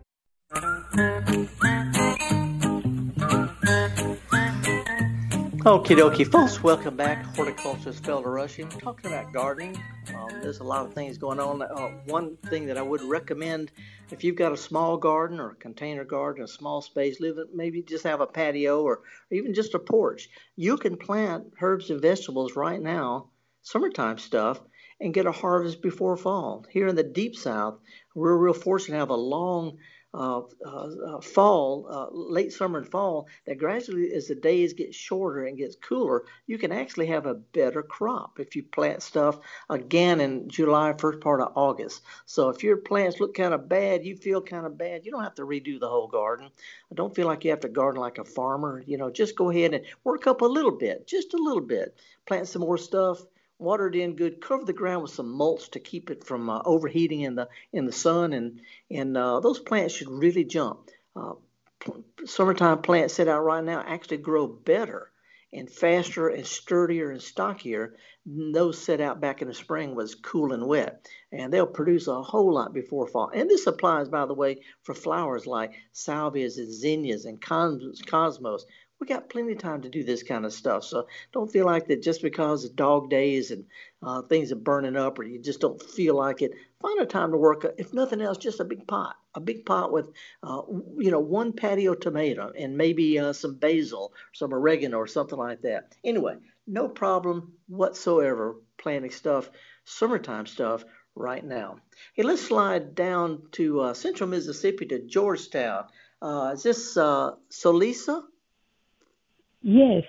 Okie 5.63 5.95
dokie, 5.95 6.25
folks, 6.25 6.63
welcome 6.63 6.95
back. 6.95 7.23
Horticulturist 7.35 8.01
Felder 8.01 8.33
Rushing, 8.33 8.67
talking 8.67 9.11
about 9.11 9.31
gardening. 9.31 9.79
Um, 10.15 10.41
there's 10.41 10.57
a 10.57 10.63
lot 10.63 10.87
of 10.87 10.95
things 10.95 11.19
going 11.19 11.39
on. 11.39 11.61
Uh, 11.61 11.89
one 12.07 12.35
thing 12.37 12.65
that 12.65 12.79
I 12.79 12.81
would 12.81 13.03
recommend 13.03 13.71
if 14.09 14.23
you've 14.23 14.35
got 14.35 14.53
a 14.53 14.57
small 14.57 14.97
garden 14.97 15.39
or 15.39 15.51
a 15.51 15.55
container 15.55 16.03
garden, 16.03 16.43
a 16.43 16.47
small 16.47 16.81
space, 16.81 17.19
live 17.19 17.37
maybe 17.53 17.83
just 17.83 18.05
have 18.05 18.21
a 18.21 18.25
patio 18.25 18.81
or, 18.81 19.01
or 19.01 19.03
even 19.29 19.53
just 19.53 19.75
a 19.75 19.79
porch, 19.79 20.29
you 20.55 20.77
can 20.77 20.97
plant 20.97 21.53
herbs 21.61 21.91
and 21.91 22.01
vegetables 22.01 22.55
right 22.55 22.81
now, 22.81 23.29
summertime 23.61 24.17
stuff, 24.17 24.59
and 24.99 25.13
get 25.13 25.27
a 25.27 25.31
harvest 25.31 25.83
before 25.83 26.17
fall. 26.17 26.65
Here 26.71 26.87
in 26.87 26.95
the 26.95 27.03
deep 27.03 27.35
south, 27.35 27.77
we're 28.15 28.35
real 28.35 28.55
fortunate 28.55 28.95
to 28.95 28.99
have 28.99 29.09
a 29.11 29.15
long 29.15 29.77
uh, 30.13 30.41
uh, 30.65 31.21
fall, 31.21 31.87
uh, 31.89 32.07
late 32.11 32.51
summer 32.51 32.79
and 32.79 32.89
fall, 32.89 33.27
that 33.45 33.57
gradually 33.57 34.13
as 34.13 34.27
the 34.27 34.35
days 34.35 34.73
get 34.73 34.93
shorter 34.93 35.45
and 35.45 35.57
gets 35.57 35.75
cooler, 35.75 36.25
you 36.47 36.57
can 36.57 36.71
actually 36.71 37.05
have 37.07 37.25
a 37.25 37.33
better 37.33 37.81
crop 37.81 38.39
if 38.39 38.55
you 38.55 38.63
plant 38.63 39.01
stuff 39.01 39.39
again 39.69 40.19
in 40.19 40.49
July, 40.49 40.93
first 40.97 41.21
part 41.21 41.41
of 41.41 41.53
August. 41.55 42.01
So 42.25 42.49
if 42.49 42.63
your 42.63 42.77
plants 42.77 43.19
look 43.19 43.35
kind 43.35 43.53
of 43.53 43.69
bad, 43.69 44.05
you 44.05 44.15
feel 44.15 44.41
kind 44.41 44.65
of 44.65 44.77
bad, 44.77 45.05
you 45.05 45.11
don't 45.11 45.23
have 45.23 45.35
to 45.35 45.43
redo 45.43 45.79
the 45.79 45.89
whole 45.89 46.07
garden. 46.07 46.49
I 46.91 46.95
don't 46.95 47.15
feel 47.15 47.27
like 47.27 47.45
you 47.45 47.51
have 47.51 47.61
to 47.61 47.69
garden 47.69 48.01
like 48.01 48.17
a 48.17 48.25
farmer. 48.25 48.83
You 48.85 48.97
know, 48.97 49.09
just 49.09 49.35
go 49.35 49.49
ahead 49.49 49.73
and 49.73 49.85
work 50.03 50.27
up 50.27 50.41
a 50.41 50.45
little 50.45 50.71
bit, 50.77 51.07
just 51.07 51.33
a 51.33 51.37
little 51.37 51.61
bit. 51.61 51.95
Plant 52.25 52.47
some 52.47 52.61
more 52.61 52.77
stuff 52.77 53.25
water 53.61 53.87
it 53.87 53.95
in 53.95 54.15
good, 54.15 54.41
cover 54.41 54.65
the 54.65 54.73
ground 54.73 55.03
with 55.03 55.11
some 55.11 55.31
mulch 55.31 55.69
to 55.71 55.79
keep 55.79 56.09
it 56.09 56.23
from 56.23 56.49
uh, 56.49 56.61
overheating 56.65 57.21
in 57.21 57.35
the 57.35 57.47
in 57.71 57.85
the 57.85 57.91
sun, 57.91 58.33
and 58.33 58.61
and 58.89 59.15
uh, 59.15 59.39
those 59.39 59.59
plants 59.59 59.95
should 59.95 60.09
really 60.09 60.43
jump. 60.43 60.89
Uh, 61.15 61.33
summertime 62.25 62.81
plants 62.81 63.13
set 63.13 63.27
out 63.27 63.43
right 63.43 63.63
now 63.63 63.83
actually 63.85 64.17
grow 64.17 64.47
better 64.47 65.11
and 65.53 65.69
faster 65.69 66.29
and 66.29 66.45
sturdier 66.45 67.11
and 67.11 67.21
stockier 67.21 67.95
than 68.25 68.51
those 68.51 68.77
set 68.77 69.01
out 69.01 69.19
back 69.19 69.41
in 69.41 69.47
the 69.47 69.53
spring 69.53 69.95
was 69.95 70.15
cool 70.15 70.53
and 70.53 70.65
wet, 70.65 71.07
and 71.31 71.51
they'll 71.51 71.67
produce 71.67 72.07
a 72.07 72.21
whole 72.21 72.53
lot 72.53 72.73
before 72.73 73.07
fall. 73.07 73.29
And 73.33 73.49
this 73.49 73.67
applies, 73.67 74.09
by 74.09 74.25
the 74.25 74.33
way, 74.33 74.61
for 74.83 74.93
flowers 74.93 75.45
like 75.45 75.73
salvias 75.93 76.57
and 76.57 76.71
zinnias 76.71 77.25
and 77.25 77.41
cosmos, 77.41 78.65
we 79.01 79.07
got 79.07 79.29
plenty 79.29 79.53
of 79.53 79.57
time 79.57 79.81
to 79.81 79.89
do 79.89 80.03
this 80.03 80.21
kind 80.21 80.45
of 80.45 80.53
stuff. 80.53 80.83
So 80.83 81.07
don't 81.33 81.51
feel 81.51 81.65
like 81.65 81.87
that 81.87 82.03
just 82.03 82.21
because 82.21 82.63
it's 82.63 82.73
dog 82.73 83.09
days 83.09 83.49
and 83.49 83.65
uh, 84.03 84.21
things 84.21 84.51
are 84.51 84.57
burning 84.57 84.95
up 84.95 85.17
or 85.17 85.23
you 85.23 85.41
just 85.41 85.59
don't 85.59 85.81
feel 85.81 86.15
like 86.15 86.43
it. 86.43 86.51
Find 86.79 87.01
a 87.01 87.05
time 87.07 87.31
to 87.31 87.37
work, 87.37 87.65
if 87.79 87.93
nothing 87.93 88.21
else, 88.21 88.37
just 88.37 88.59
a 88.59 88.63
big 88.63 88.87
pot. 88.87 89.15
A 89.33 89.39
big 89.39 89.65
pot 89.65 89.91
with, 89.91 90.11
uh, 90.43 90.61
you 90.97 91.09
know, 91.09 91.19
one 91.19 91.51
patio 91.51 91.95
tomato 91.95 92.51
and 92.55 92.77
maybe 92.77 93.17
uh, 93.17 93.33
some 93.33 93.55
basil, 93.55 94.13
some 94.33 94.53
oregano 94.53 94.97
or 94.97 95.07
something 95.07 95.39
like 95.39 95.61
that. 95.63 95.95
Anyway, 96.03 96.35
no 96.67 96.87
problem 96.87 97.53
whatsoever 97.67 98.57
planting 98.77 99.11
stuff, 99.11 99.49
summertime 99.83 100.45
stuff 100.45 100.83
right 101.15 101.43
now. 101.43 101.77
Hey, 102.13 102.23
let's 102.23 102.43
slide 102.43 102.93
down 102.93 103.43
to 103.53 103.79
uh, 103.81 103.93
central 103.95 104.29
Mississippi 104.29 104.85
to 104.87 104.99
Georgetown. 104.99 105.85
Uh, 106.21 106.51
is 106.53 106.61
this 106.61 106.97
uh, 106.97 107.31
Solisa? 107.49 108.21
Yes. 109.61 110.03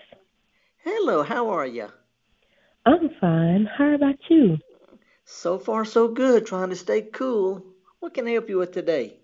Hello, 0.82 1.22
how 1.22 1.50
are 1.50 1.66
you? 1.66 1.88
I'm 2.86 3.10
fine. 3.20 3.66
How 3.66 3.94
about 3.94 4.16
you? 4.30 4.56
So 5.26 5.58
far, 5.58 5.84
so 5.84 6.08
good. 6.08 6.46
Trying 6.46 6.70
to 6.70 6.76
stay 6.76 7.02
cool. 7.02 7.62
What 8.00 8.14
can 8.14 8.26
I 8.26 8.30
help 8.32 8.48
you 8.48 8.58
with 8.58 8.72
today? 8.72 9.18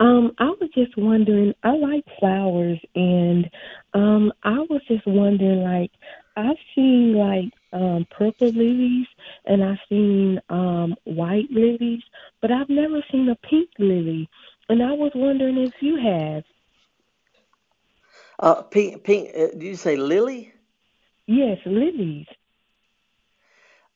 Um, 0.00 0.32
I 0.38 0.46
was 0.46 0.68
just 0.74 0.96
wondering. 0.96 1.54
I 1.62 1.76
like 1.76 2.04
flowers, 2.18 2.80
and 2.96 3.48
um, 3.94 4.32
I 4.42 4.58
was 4.68 4.82
just 4.88 5.06
wondering. 5.06 5.62
Like, 5.62 5.92
I've 6.36 6.56
seen 6.74 7.14
like 7.16 7.52
um, 7.72 8.06
purple 8.10 8.48
lilies, 8.48 9.06
and 9.46 9.62
I've 9.62 9.78
seen 9.88 10.40
um, 10.50 10.96
white 11.04 11.50
lilies, 11.50 12.02
but 12.42 12.50
I've 12.50 12.68
never 12.68 13.00
seen 13.12 13.28
a 13.28 13.36
pink 13.48 13.70
lily. 13.78 14.28
And 14.68 14.82
I 14.82 14.92
was 14.92 15.12
wondering 15.14 15.58
if 15.58 15.74
you 15.80 15.96
have. 16.02 16.42
Uh, 18.44 18.60
pink, 18.60 19.02
pink. 19.04 19.30
Uh, 19.34 19.46
did 19.52 19.62
you 19.62 19.74
say 19.74 19.96
lily? 19.96 20.52
Yes, 21.26 21.56
lilies. 21.64 22.26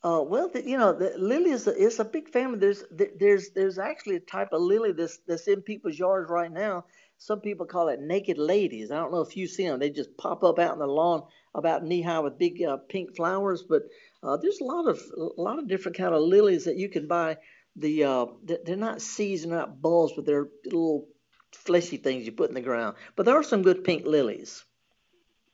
Uh, 0.03 0.23
well, 0.27 0.49
the, 0.49 0.67
you 0.67 0.79
know, 0.79 0.95
the 0.95 1.13
lily 1.19 1.51
is 1.51 1.67
a, 1.67 1.85
it's 1.85 1.99
a 1.99 2.05
big 2.07 2.31
family. 2.31 2.59
There's 2.59 2.83
there's 3.19 3.51
there's 3.51 3.79
actually 3.79 4.17
a 4.17 4.21
type 4.21 4.49
of 4.53 4.63
lily 4.63 4.93
that's 4.93 5.19
that's 5.29 5.49
in 5.49 5.61
people's 5.61 5.99
yards 5.99 6.31
right 6.31 6.51
now. 6.51 6.87
Some 7.19 7.43
people 7.43 7.67
call 7.67 7.89
it 7.89 8.01
naked 8.01 8.39
ladies. 8.39 8.91
I 8.91 8.97
don't 8.97 9.13
know 9.13 9.21
if 9.21 9.37
you 9.37 9.47
see 9.47 9.69
them. 9.69 9.81
They 9.81 9.91
just 9.91 10.17
pop 10.17 10.43
up 10.43 10.59
out 10.59 10.73
in 10.73 10.79
the 10.79 10.87
lawn 10.87 11.25
about 11.55 11.85
knee 11.85 12.01
high 12.01 12.21
with 12.21 12.39
big 12.39 12.63
uh, 12.63 12.79
pink 12.89 13.17
flowers. 13.17 13.65
But 13.69 13.83
uh, 14.23 14.39
there's 14.39 14.61
a 14.61 14.65
lot 14.65 14.89
of 14.89 14.99
a 15.15 15.43
lot 15.43 15.59
of 15.59 15.69
different 15.69 15.99
kind 15.99 16.15
of 16.15 16.23
lilies 16.23 16.65
that 16.65 16.79
you 16.79 16.89
can 16.89 17.07
buy. 17.07 17.37
The 17.77 18.05
uh, 18.05 18.27
they're 18.65 18.77
not 18.77 19.03
seeds, 19.03 19.43
they're 19.43 19.55
not 19.59 19.83
bulbs, 19.83 20.15
but 20.17 20.25
they're 20.25 20.49
little 20.65 21.07
fleshy 21.53 21.97
things 21.97 22.25
you 22.25 22.33
put 22.33 22.49
in 22.49 22.55
the 22.55 22.61
ground. 22.61 22.97
But 23.17 23.27
there 23.27 23.37
are 23.37 23.43
some 23.43 23.63
good 23.63 23.85
pink 23.85 24.07
lilies. 24.07 24.65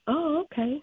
Oh, 0.07 0.41
okay. 0.41 0.81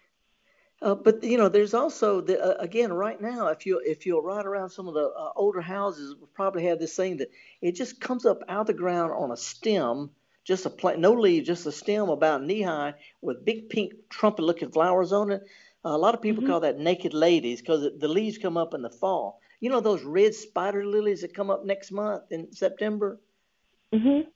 Uh, 0.82 0.96
but 0.96 1.22
you 1.22 1.38
know, 1.38 1.48
there's 1.48 1.74
also 1.74 2.20
the, 2.20 2.42
uh, 2.42 2.56
again 2.60 2.92
right 2.92 3.20
now, 3.20 3.46
if 3.48 3.64
you 3.64 3.80
if 3.84 4.04
you'll 4.04 4.22
ride 4.22 4.46
around 4.46 4.68
some 4.70 4.88
of 4.88 4.94
the 4.94 5.12
uh, 5.16 5.30
older 5.36 5.60
houses, 5.60 6.16
we 6.20 6.26
probably 6.34 6.64
have 6.64 6.80
this 6.80 6.96
thing 6.96 7.18
that 7.18 7.30
it 7.60 7.76
just 7.76 8.00
comes 8.00 8.26
up 8.26 8.42
out 8.48 8.62
of 8.62 8.66
the 8.66 8.72
ground 8.72 9.12
on 9.12 9.30
a 9.30 9.36
stem, 9.36 10.10
just 10.42 10.66
a 10.66 10.70
plant, 10.70 10.98
no 10.98 11.12
leaves, 11.12 11.46
just 11.46 11.66
a 11.66 11.72
stem 11.72 12.08
about 12.08 12.42
knee 12.42 12.62
high 12.62 12.94
with 13.20 13.44
big 13.44 13.68
pink 13.68 13.92
trumpet-looking 14.10 14.72
flowers 14.72 15.12
on 15.12 15.30
it. 15.30 15.42
a 15.84 15.96
lot 15.96 16.14
of 16.14 16.22
people 16.22 16.42
mm-hmm. 16.42 16.50
call 16.50 16.60
that 16.60 16.80
naked 16.80 17.14
ladies 17.14 17.60
because 17.60 17.88
the 17.98 18.08
leaves 18.08 18.38
come 18.38 18.56
up 18.56 18.74
in 18.74 18.82
the 18.82 18.90
fall. 18.90 19.40
You 19.60 19.70
know 19.70 19.80
those 19.80 20.02
red 20.02 20.34
spider 20.34 20.84
lilies 20.84 21.20
that 21.20 21.32
come 21.32 21.48
up 21.48 21.64
next 21.64 21.92
month 21.92 22.24
in 22.32 22.52
September. 22.52 23.20
Mhm. 23.94 24.26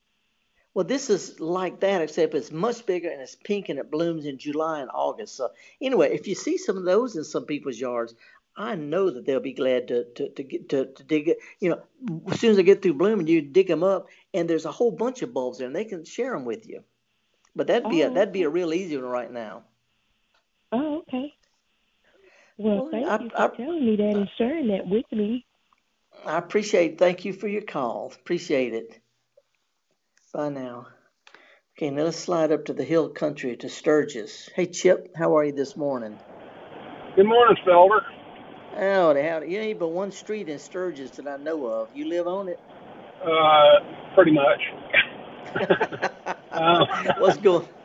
Well, 0.77 0.85
this 0.85 1.09
is 1.09 1.41
like 1.41 1.81
that, 1.81 2.03
except 2.03 2.35
it's 2.35 2.53
much 2.53 2.85
bigger 2.85 3.09
and 3.09 3.23
it's 3.23 3.35
pink 3.35 3.71
and 3.71 3.79
it 3.79 3.91
blooms 3.91 4.27
in 4.27 4.37
July 4.37 4.81
and 4.81 4.91
August. 4.93 5.35
So, 5.35 5.49
anyway, 5.81 6.13
if 6.13 6.29
you 6.29 6.35
see 6.35 6.59
some 6.59 6.77
of 6.77 6.85
those 6.85 7.17
in 7.17 7.25
some 7.25 7.47
people's 7.47 7.81
yards, 7.81 8.15
I 8.59 8.75
know 8.75 9.09
that 9.09 9.25
they'll 9.25 9.41
be 9.41 9.55
glad 9.55 9.89
to 9.89 10.05
to 10.05 10.29
to, 10.29 10.43
get, 10.43 10.69
to, 10.69 10.85
to 10.85 11.03
dig 11.03 11.29
it. 11.29 11.39
You 11.61 11.71
know, 11.71 11.83
as 12.31 12.41
soon 12.41 12.51
as 12.51 12.59
they 12.59 12.63
get 12.63 12.83
through 12.83 12.93
blooming, 12.93 13.27
you 13.27 13.41
dig 13.41 13.69
them 13.69 13.83
up, 13.83 14.09
and 14.35 14.51
there's 14.51 14.67
a 14.67 14.71
whole 14.71 14.91
bunch 14.91 15.23
of 15.23 15.33
bulbs 15.33 15.57
there, 15.57 15.67
and 15.67 15.75
they 15.75 15.87
can 15.87 16.05
share 16.05 16.33
them 16.33 16.45
with 16.45 16.69
you. 16.69 16.85
But 17.55 17.69
that'd 17.69 17.89
be 17.89 18.05
oh, 18.05 18.09
a 18.09 18.11
that'd 18.13 18.35
be 18.35 18.43
a 18.43 18.49
oh. 18.49 18.53
real 18.53 18.75
easy 18.75 18.99
one 18.99 19.07
right 19.07 19.33
now. 19.33 19.63
Oh, 20.73 20.99
okay. 20.99 21.33
Well, 22.59 22.83
well 22.83 22.89
thank 22.91 23.07
I, 23.07 23.23
you 23.23 23.31
for 23.31 23.41
I, 23.41 23.57
telling 23.57 23.87
me 23.87 23.97
that 23.97 24.15
and 24.15 24.29
sharing 24.37 24.69
that 24.69 24.87
with 24.87 25.11
me. 25.11 25.47
I 26.27 26.37
appreciate. 26.37 26.93
It. 26.93 26.99
Thank 26.99 27.25
you 27.25 27.33
for 27.33 27.49
your 27.49 27.63
call. 27.63 28.13
Appreciate 28.15 28.75
it. 28.75 29.01
Bye 30.33 30.49
now. 30.49 30.89
Okay, 31.77 31.91
now 31.91 32.05
let's 32.05 32.19
slide 32.19 32.51
up 32.51 32.65
to 32.67 32.73
the 32.73 32.85
hill 32.85 33.09
country 33.09 33.57
to 33.59 33.69
Sturgis. 33.69 34.51
Hey, 34.55 34.67
Chip, 34.67 35.13
how 35.17 35.37
are 35.37 35.45
you 35.45 35.53
this 35.53 35.77
morning? 35.77 36.19
Good 37.15 37.27
morning, 37.27 37.57
Felder. 37.67 38.01
Howdy, 38.75 39.23
howdy. 39.23 39.49
You 39.49 39.61
ain't 39.61 39.79
but 39.79 39.89
one 39.89 40.11
street 40.11 40.49
in 40.49 40.59
Sturgis 40.59 41.13
that 41.13 41.29
I 41.29 41.37
know 41.37 41.67
of. 41.67 41.91
You 41.95 42.09
live 42.09 42.27
on 42.27 42.49
it? 42.49 42.59
Uh, 43.25 44.15
pretty 44.15 44.33
much. 44.33 44.61
uh, 46.53 47.15
What's 47.19 47.39
going? 47.39 47.69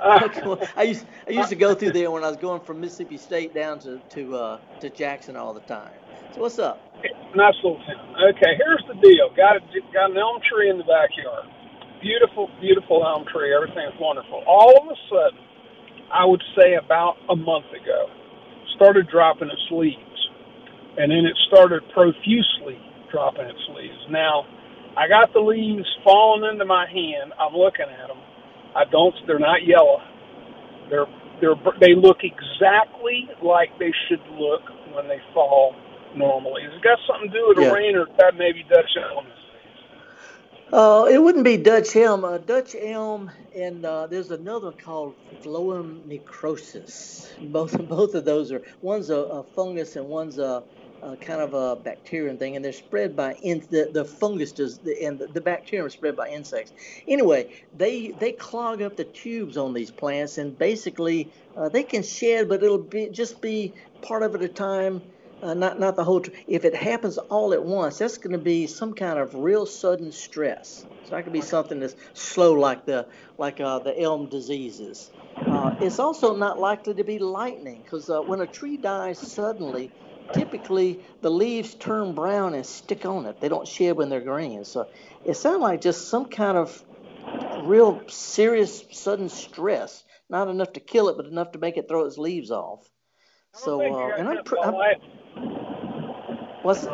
I 0.02 0.82
used 0.84 1.04
I 1.26 1.30
used 1.30 1.48
to 1.48 1.56
go 1.56 1.74
through 1.74 1.92
there 1.92 2.10
when 2.10 2.22
I 2.22 2.28
was 2.28 2.36
going 2.36 2.60
from 2.60 2.80
Mississippi 2.80 3.16
State 3.16 3.54
down 3.54 3.80
to 3.80 3.98
to 4.10 4.36
uh, 4.36 4.58
to 4.80 4.88
Jackson 4.88 5.36
all 5.36 5.52
the 5.52 5.60
time. 5.60 5.90
So 6.34 6.42
what's 6.42 6.58
up? 6.58 6.80
Nice 7.34 7.54
little 7.64 7.78
town. 7.78 8.14
Okay, 8.30 8.56
here's 8.56 8.84
the 8.86 8.94
deal. 9.00 9.30
Got 9.36 9.56
a, 9.56 9.60
got 9.92 10.10
an 10.12 10.18
elm 10.18 10.40
tree 10.48 10.70
in 10.70 10.78
the 10.78 10.84
backyard 10.84 11.46
beautiful, 12.00 12.50
beautiful 12.60 13.04
elm 13.04 13.24
tree. 13.30 13.54
Everything's 13.54 13.96
wonderful. 14.00 14.42
All 14.46 14.74
of 14.80 14.88
a 14.88 14.98
sudden, 15.08 15.40
I 16.12 16.24
would 16.24 16.42
say 16.56 16.74
about 16.74 17.16
a 17.28 17.36
month 17.36 17.68
ago, 17.72 18.08
started 18.76 19.08
dropping 19.10 19.48
its 19.48 19.68
leaves, 19.70 20.20
and 20.96 21.10
then 21.10 21.26
it 21.26 21.36
started 21.48 21.82
profusely 21.92 22.78
dropping 23.10 23.46
its 23.46 23.64
leaves. 23.74 23.98
Now, 24.10 24.46
I 24.96 25.06
got 25.08 25.32
the 25.32 25.40
leaves 25.40 25.86
falling 26.04 26.48
into 26.50 26.64
my 26.64 26.86
hand. 26.86 27.32
I'm 27.38 27.54
looking 27.54 27.86
at 27.86 28.08
them. 28.08 28.20
I 28.74 28.84
don't. 28.90 29.14
They're 29.26 29.38
not 29.38 29.64
yellow. 29.66 30.00
They're 30.90 31.06
they're 31.40 31.58
they 31.80 31.94
look 31.94 32.24
exactly 32.24 33.28
like 33.42 33.70
they 33.78 33.92
should 34.08 34.22
look 34.34 34.62
when 34.94 35.06
they 35.06 35.20
fall 35.34 35.74
normally. 36.16 36.62
Has 36.64 36.74
it 36.74 36.82
got 36.82 36.98
something 37.06 37.30
to 37.30 37.36
do 37.36 37.44
with 37.48 37.56
the 37.58 37.68
yeah. 37.68 37.78
rain, 37.78 37.96
or 37.96 38.06
that 38.18 38.34
maybe 38.34 38.64
Dutch 38.68 38.90
elements? 38.98 39.38
Uh, 40.70 41.06
it 41.10 41.22
wouldn't 41.22 41.44
be 41.44 41.56
Dutch 41.56 41.96
elm. 41.96 42.26
Uh, 42.26 42.36
Dutch 42.36 42.76
elm, 42.78 43.30
and 43.56 43.86
uh, 43.86 44.06
there's 44.06 44.30
another 44.30 44.70
called 44.70 45.14
phloem 45.42 46.04
necrosis. 46.04 47.32
Both 47.40 47.78
both 47.88 48.14
of 48.14 48.26
those 48.26 48.52
are 48.52 48.62
one's 48.82 49.08
a, 49.08 49.16
a 49.16 49.42
fungus 49.42 49.96
and 49.96 50.06
one's 50.06 50.38
a, 50.38 50.62
a, 51.02 51.16
kind 51.16 51.40
of 51.40 51.54
a 51.54 51.76
bacterium 51.76 52.36
thing, 52.36 52.54
and 52.54 52.62
they're 52.62 52.74
spread 52.74 53.16
by 53.16 53.36
in, 53.36 53.60
the 53.70 53.88
the 53.94 54.04
fungus 54.04 54.52
does 54.52 54.76
the, 54.78 55.06
and 55.06 55.18
the, 55.18 55.28
the 55.28 55.40
bacterium 55.40 55.86
is 55.86 55.94
spread 55.94 56.14
by 56.14 56.28
insects. 56.28 56.72
Anyway, 57.06 57.50
they 57.78 58.08
they 58.18 58.32
clog 58.32 58.82
up 58.82 58.94
the 58.94 59.04
tubes 59.04 59.56
on 59.56 59.72
these 59.72 59.90
plants, 59.90 60.36
and 60.36 60.58
basically 60.58 61.32
uh, 61.56 61.70
they 61.70 61.82
can 61.82 62.02
shed, 62.02 62.46
but 62.46 62.62
it'll 62.62 62.76
be 62.76 63.08
just 63.08 63.40
be 63.40 63.72
part 64.02 64.22
of 64.22 64.34
it 64.34 64.42
at 64.42 64.50
a 64.50 64.52
time 64.52 65.00
uh, 65.42 65.54
not 65.54 65.78
not 65.78 65.96
the 65.96 66.04
whole. 66.04 66.20
Tr- 66.20 66.30
if 66.46 66.64
it 66.64 66.74
happens 66.74 67.18
all 67.18 67.52
at 67.52 67.64
once, 67.64 67.98
that's 67.98 68.18
going 68.18 68.32
to 68.32 68.38
be 68.38 68.66
some 68.66 68.94
kind 68.94 69.18
of 69.18 69.34
real 69.34 69.66
sudden 69.66 70.12
stress. 70.12 70.84
So 71.04 71.14
that 71.14 71.24
could 71.24 71.32
be 71.32 71.40
something 71.40 71.80
that's 71.80 71.94
slow, 72.14 72.52
like 72.54 72.84
the 72.86 73.06
like 73.38 73.60
uh, 73.60 73.78
the 73.78 73.98
elm 74.00 74.28
diseases. 74.28 75.10
Uh, 75.36 75.74
it's 75.80 75.98
also 75.98 76.36
not 76.36 76.58
likely 76.58 76.94
to 76.94 77.04
be 77.04 77.18
lightning 77.18 77.80
because 77.82 78.10
uh, 78.10 78.20
when 78.20 78.40
a 78.40 78.46
tree 78.46 78.76
dies 78.76 79.18
suddenly, 79.18 79.90
typically 80.34 81.04
the 81.22 81.30
leaves 81.30 81.74
turn 81.74 82.14
brown 82.14 82.54
and 82.54 82.66
stick 82.66 83.06
on 83.06 83.26
it. 83.26 83.40
They 83.40 83.48
don't 83.48 83.66
shed 83.66 83.96
when 83.96 84.10
they're 84.10 84.20
green. 84.20 84.64
So 84.64 84.88
it 85.24 85.34
sounds 85.34 85.62
like 85.62 85.80
just 85.80 86.08
some 86.08 86.26
kind 86.26 86.58
of 86.58 86.84
real 87.64 88.02
serious 88.08 88.84
sudden 88.90 89.28
stress. 89.28 90.04
Not 90.28 90.48
enough 90.48 90.74
to 90.74 90.80
kill 90.80 91.08
it, 91.08 91.16
but 91.16 91.26
enough 91.26 91.52
to 91.52 91.58
make 91.58 91.76
it 91.78 91.88
throw 91.88 92.04
its 92.04 92.18
leaves 92.18 92.50
off. 92.50 92.86
So, 93.54 93.80
uh, 93.80 94.16
and 94.18 94.28
I'm, 94.28 94.44
pr- 94.44 94.58
I'm 94.62 94.74
What's, 96.62 96.86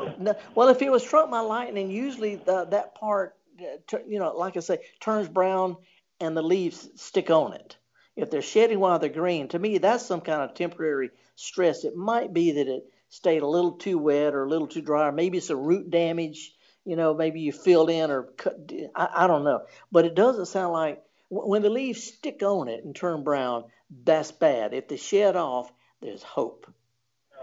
well, 0.54 0.68
if 0.68 0.82
it 0.82 0.92
was 0.92 1.04
struck 1.04 1.30
by 1.30 1.40
lightning, 1.40 1.90
usually 1.90 2.36
the, 2.36 2.66
that 2.66 2.94
part, 2.94 3.36
uh, 3.60 3.98
you 4.06 4.18
know, 4.18 4.36
like 4.36 4.56
I 4.56 4.60
say, 4.60 4.78
turns 5.00 5.28
brown 5.28 5.76
and 6.20 6.36
the 6.36 6.42
leaves 6.42 6.88
stick 6.96 7.30
on 7.30 7.54
it. 7.54 7.76
If 8.14 8.30
they're 8.30 8.42
shedding 8.42 8.78
while 8.78 8.98
they're 8.98 9.08
green, 9.08 9.48
to 9.48 9.58
me, 9.58 9.78
that's 9.78 10.06
some 10.06 10.20
kind 10.20 10.42
of 10.42 10.54
temporary 10.54 11.10
stress. 11.34 11.84
It 11.84 11.96
might 11.96 12.32
be 12.32 12.52
that 12.52 12.68
it 12.68 12.84
stayed 13.08 13.42
a 13.42 13.48
little 13.48 13.72
too 13.72 13.98
wet 13.98 14.34
or 14.34 14.44
a 14.44 14.48
little 14.48 14.68
too 14.68 14.82
dry, 14.82 15.08
or 15.08 15.12
maybe 15.12 15.38
it's 15.38 15.50
a 15.50 15.56
root 15.56 15.90
damage. 15.90 16.54
You 16.84 16.96
know, 16.96 17.14
maybe 17.14 17.40
you 17.40 17.50
filled 17.50 17.90
in 17.90 18.10
or 18.10 18.24
cut. 18.24 18.70
I, 18.94 19.24
I 19.24 19.26
don't 19.26 19.44
know, 19.44 19.62
but 19.90 20.04
it 20.04 20.14
doesn't 20.14 20.46
sound 20.46 20.72
like 20.72 21.02
when 21.30 21.62
the 21.62 21.70
leaves 21.70 22.04
stick 22.04 22.42
on 22.42 22.68
it 22.68 22.84
and 22.84 22.94
turn 22.94 23.24
brown, 23.24 23.64
that's 24.04 24.30
bad. 24.30 24.74
If 24.74 24.86
they 24.88 24.96
shed 24.96 25.34
off, 25.34 25.72
there's 26.00 26.22
hope 26.22 26.72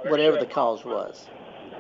whatever 0.06 0.38
the 0.38 0.46
cause 0.46 0.84
was. 0.86 1.28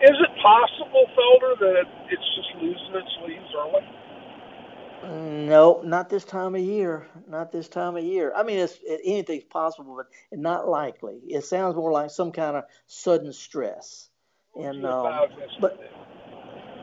Is 0.01 0.17
it 0.19 0.41
possible, 0.41 1.05
Felder, 1.15 1.59
that 1.59 1.83
it's 2.09 2.35
just 2.35 2.55
losing 2.61 2.95
its 2.95 3.17
leaves 3.27 3.53
early? 3.55 3.81
No, 5.47 5.81
not 5.83 6.09
this 6.09 6.23
time 6.23 6.55
of 6.55 6.61
year. 6.61 7.07
Not 7.27 7.51
this 7.51 7.67
time 7.67 7.97
of 7.97 8.03
year. 8.03 8.33
I 8.35 8.43
mean, 8.43 8.59
it's, 8.59 8.77
it, 8.83 9.01
anything's 9.03 9.43
possible, 9.43 9.95
but 9.95 10.07
not 10.37 10.67
likely. 10.67 11.19
It 11.27 11.43
sounds 11.43 11.75
more 11.75 11.91
like 11.91 12.11
some 12.11 12.31
kind 12.31 12.57
of 12.57 12.63
sudden 12.87 13.33
stress. 13.33 14.09
And 14.59 14.85
um, 14.85 15.27
but 15.61 15.79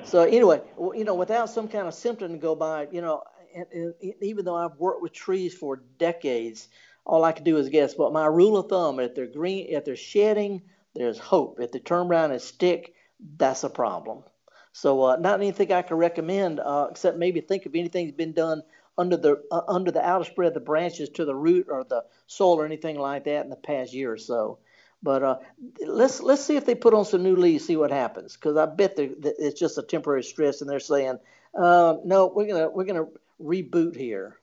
so 0.02 0.22
anyway, 0.22 0.62
you 0.94 1.04
know, 1.04 1.14
without 1.14 1.50
some 1.50 1.68
kind 1.68 1.86
of 1.86 1.94
symptom 1.94 2.32
to 2.32 2.38
go 2.38 2.54
by, 2.54 2.88
you 2.90 3.02
know, 3.02 3.22
and, 3.54 3.66
and 3.72 3.94
even 4.22 4.44
though 4.44 4.56
I've 4.56 4.76
worked 4.78 5.02
with 5.02 5.12
trees 5.12 5.54
for 5.54 5.82
decades, 5.98 6.68
all 7.04 7.24
I 7.24 7.32
can 7.32 7.44
do 7.44 7.58
is 7.58 7.68
guess. 7.68 7.94
But 7.94 8.12
my 8.12 8.26
rule 8.26 8.56
of 8.56 8.68
thumb: 8.68 9.00
if 9.00 9.14
they're 9.14 9.26
green, 9.26 9.66
if 9.68 9.84
they're 9.84 9.96
shedding 9.96 10.62
there's 10.94 11.18
hope. 11.18 11.60
If 11.60 11.72
they 11.72 11.78
turn 11.78 12.06
around 12.08 12.32
and 12.32 12.40
stick, 12.40 12.94
that's 13.36 13.64
a 13.64 13.70
problem. 13.70 14.24
So 14.72 15.02
uh, 15.02 15.16
not 15.16 15.40
anything 15.40 15.72
I 15.72 15.82
can 15.82 15.96
recommend, 15.96 16.60
uh, 16.60 16.88
except 16.90 17.18
maybe 17.18 17.40
think 17.40 17.66
if 17.66 17.74
anything's 17.74 18.12
been 18.12 18.32
done 18.32 18.62
under 18.96 19.16
the 19.16 19.42
uh, 19.50 19.62
under 19.68 19.90
the 19.90 20.04
outer 20.04 20.24
spread 20.24 20.48
of 20.48 20.54
the 20.54 20.60
branches 20.60 21.08
to 21.10 21.24
the 21.24 21.34
root 21.34 21.66
or 21.70 21.84
the 21.84 22.04
soil 22.26 22.60
or 22.60 22.66
anything 22.66 22.98
like 22.98 23.24
that 23.24 23.44
in 23.44 23.50
the 23.50 23.56
past 23.56 23.92
year 23.92 24.12
or 24.12 24.18
so. 24.18 24.58
But 25.02 25.22
uh, 25.22 25.38
let's 25.86 26.20
let's 26.20 26.44
see 26.44 26.56
if 26.56 26.66
they 26.66 26.74
put 26.74 26.94
on 26.94 27.04
some 27.04 27.22
new 27.22 27.36
leaves, 27.36 27.64
see 27.64 27.76
what 27.76 27.92
happens. 27.92 28.34
Because 28.34 28.56
I 28.56 28.66
bet 28.66 28.94
it's 28.98 29.58
just 29.58 29.78
a 29.78 29.82
temporary 29.82 30.24
stress, 30.24 30.60
and 30.60 30.68
they're 30.68 30.80
saying, 30.80 31.18
uh, 31.54 31.96
no, 32.04 32.26
we're 32.26 32.48
gonna 32.48 32.68
we're 32.68 32.84
gonna 32.84 33.06
reboot 33.40 33.96
here. 33.96 34.38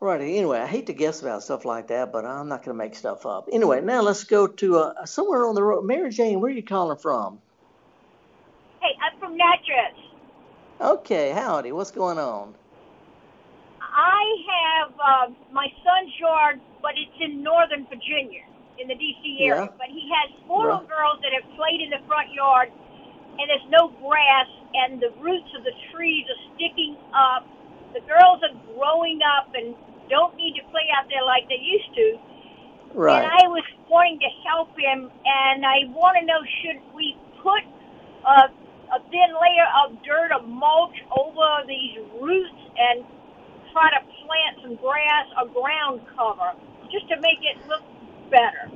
Righty. 0.00 0.38
Anyway, 0.38 0.58
I 0.58 0.66
hate 0.66 0.86
to 0.86 0.94
guess 0.94 1.20
about 1.20 1.42
stuff 1.42 1.66
like 1.66 1.88
that, 1.88 2.10
but 2.10 2.24
I'm 2.24 2.48
not 2.48 2.64
going 2.64 2.74
to 2.74 2.82
make 2.82 2.94
stuff 2.94 3.26
up. 3.26 3.50
Anyway, 3.52 3.82
now 3.82 4.00
let's 4.00 4.24
go 4.24 4.46
to 4.46 4.78
uh, 4.78 5.04
somewhere 5.04 5.44
on 5.44 5.54
the 5.54 5.62
road. 5.62 5.84
Mary 5.84 6.08
Jane, 6.08 6.40
where 6.40 6.50
are 6.50 6.54
you 6.54 6.62
calling 6.62 6.96
from? 6.96 7.38
Hey, 8.80 8.96
I'm 8.96 9.20
from 9.20 9.36
Natchez. 9.36 10.00
Okay, 10.80 11.32
howdy. 11.32 11.72
What's 11.72 11.90
going 11.90 12.16
on? 12.16 12.54
I 13.82 14.24
have 14.48 14.92
uh, 14.96 15.34
my 15.52 15.66
son's 15.84 16.14
yard, 16.18 16.60
but 16.80 16.92
it's 16.96 17.20
in 17.20 17.42
Northern 17.42 17.84
Virginia, 17.84 18.40
in 18.80 18.88
the 18.88 18.94
D.C. 18.94 19.38
area. 19.42 19.68
Yeah. 19.68 19.76
But 19.76 19.88
he 19.88 20.08
has 20.16 20.32
four 20.46 20.68
right. 20.68 20.80
little 20.80 20.88
girls 20.88 21.20
that 21.20 21.36
have 21.36 21.44
played 21.60 21.82
in 21.84 21.90
the 21.90 22.00
front 22.06 22.32
yard, 22.32 22.72
and 23.36 23.44
there's 23.50 23.68
no 23.68 23.92
grass, 24.00 24.48
and 24.72 24.96
the 24.98 25.12
roots 25.20 25.52
of 25.58 25.64
the 25.64 25.76
trees 25.92 26.24
are 26.24 26.56
sticking 26.56 26.96
up. 27.12 27.44
The 27.92 28.00
girls 28.08 28.40
are 28.40 28.56
growing 28.72 29.20
up 29.20 29.52
and 29.52 29.74
don't 30.10 30.36
need 30.36 30.58
to 30.58 30.64
play 30.70 30.90
out 30.98 31.08
there 31.08 31.24
like 31.24 31.48
they 31.48 31.62
used 31.62 31.94
to. 31.94 32.18
Right. 32.92 33.22
And 33.22 33.26
I 33.26 33.46
was 33.46 33.62
wanting 33.88 34.18
to 34.18 34.30
help 34.44 34.74
him, 34.76 35.10
and 35.24 35.64
I 35.64 35.86
want 35.94 36.18
to 36.18 36.26
know 36.26 36.42
should 36.60 36.82
we 36.94 37.16
put 37.40 37.62
a, 38.26 38.50
a 38.90 38.98
thin 39.10 39.30
layer 39.30 39.68
of 39.86 40.02
dirt 40.02 40.34
or 40.34 40.42
mulch 40.42 40.98
over 41.14 41.64
these 41.66 41.96
roots 42.20 42.60
and 42.76 43.04
try 43.72 43.90
to 43.90 44.02
plant 44.26 44.58
some 44.62 44.74
grass 44.76 45.26
or 45.38 45.46
ground 45.54 46.00
cover 46.16 46.52
just 46.90 47.08
to 47.08 47.20
make 47.20 47.38
it 47.42 47.56
look 47.68 47.82
better. 48.30 48.70